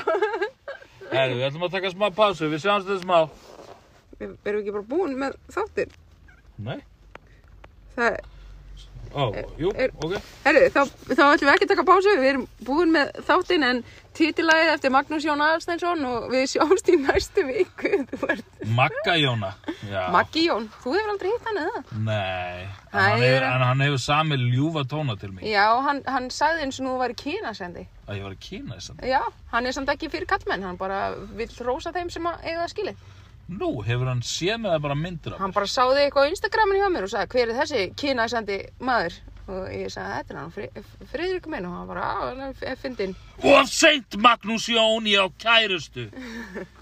Herru, 1.13 1.37
við 1.37 1.47
ætlum 1.51 1.67
að 1.67 1.75
taka 1.77 1.91
smá 1.93 2.07
pásu. 2.17 2.49
Við 2.49 2.63
sjáumst 2.65 2.89
þetta 2.89 3.03
smá. 3.05 3.19
Við 4.29 4.51
erum 4.53 4.61
ekki 4.63 4.77
bara 4.79 4.91
búin 4.95 5.17
með 5.25 5.39
þáttir. 5.57 5.97
Nei. 6.59 6.79
Það, 7.97 8.21
Ó, 9.13 9.27
jú, 9.61 9.69
er- 9.77 9.91
ok. 10.01 10.15
herru, 10.47 10.61
þá, 10.73 10.79
þá 11.13 11.21
ætlum 11.35 11.49
við 11.49 11.51
ekki 11.53 11.67
að 11.67 11.73
taka 11.75 11.83
pásu. 11.85 12.13
Við 12.17 12.29
erum 12.31 12.47
búin 12.65 12.93
með 12.95 13.11
þáttin 13.29 13.65
en 13.69 13.83
titilagið 14.17 14.71
eftir 14.73 14.93
Magnús 14.95 15.27
Jón 15.27 15.43
Aðalsteinsson 15.45 16.05
og 16.09 16.31
við 16.33 16.47
sjáumst 16.49 16.89
í 16.89 16.97
næstu 16.97 17.45
viku. 17.45 17.91
Magga 18.73 19.19
Jóna. 19.21 19.51
Maggi 20.15 20.47
Jón. 20.47 20.71
Þú 20.81 20.95
hefur 20.97 21.13
aldrei 21.13 21.29
hitt 21.35 21.45
hann 21.51 21.61
eða? 21.61 21.83
Nei. 22.09 22.63
En 22.65 22.99
hann, 23.05 23.23
er- 23.29 23.45
en 23.51 23.67
hann 23.69 23.85
hefur 23.85 24.01
sami 24.01 24.37
ljúfa 24.41 24.87
tóna 24.89 25.19
til 25.21 25.33
mig. 25.37 25.45
Já, 25.45 25.67
hann, 25.85 26.01
hann 26.09 26.31
sagði 26.33 26.65
eins 26.65 26.81
og 26.81 26.87
nú 26.89 26.97
væri 27.03 27.15
kynasendi. 27.21 27.85
Að 28.09 28.17
ég 28.17 28.23
var 28.31 28.37
þess 28.41 28.95
að. 28.95 29.05
Já, 29.13 29.21
hann 29.53 29.67
er 29.67 29.73
samt 29.77 29.93
ekki 29.93 30.09
fyrir 30.09 30.27
kallmenn. 30.27 30.63
Hann 30.65 30.77
bara 30.81 31.15
vill 31.37 31.53
rósa 31.69 31.93
þeim 31.93 32.09
sem 32.11 32.25
eiga 32.33 32.65
það 32.65 32.73
skilið. 32.73 32.97
Nú, 33.49 33.83
hefur 33.85 34.07
hann 34.09 34.23
séð 34.25 34.61
með 34.63 34.73
það 34.77 34.83
bara 34.87 34.95
myndir 34.97 35.35
af 35.35 35.41
Hann 35.43 35.53
bara 35.53 35.67
sáði 35.69 36.05
eitthvað 36.07 36.29
á 36.29 36.33
Instagraminu 36.33 36.81
hjá 36.83 36.91
mér 36.95 37.07
og 37.09 37.13
sagði 37.13 37.33
hver 37.35 37.51
er 37.53 37.59
þessi 37.61 37.83
kynasendi 38.01 38.59
maður? 38.81 39.19
Og 39.53 39.65
ég 39.75 39.91
sagði 39.91 40.13
þetta 40.21 40.33
er 40.33 40.39
hann, 40.39 40.53
Fri- 40.55 40.85
Friðrik 41.13 41.49
minn 41.51 41.67
og 41.67 41.75
hann 41.75 41.89
bara, 41.91 42.05
á, 42.07 42.19
hann 42.31 42.55
er 42.63 42.79
fyndinn. 42.79 43.17
Of 43.43 43.69
seint 43.75 44.17
Magnús 44.23 44.69
Jón, 44.71 45.09
ég 45.11 45.19
á 45.19 45.29
kærustu 45.43 46.07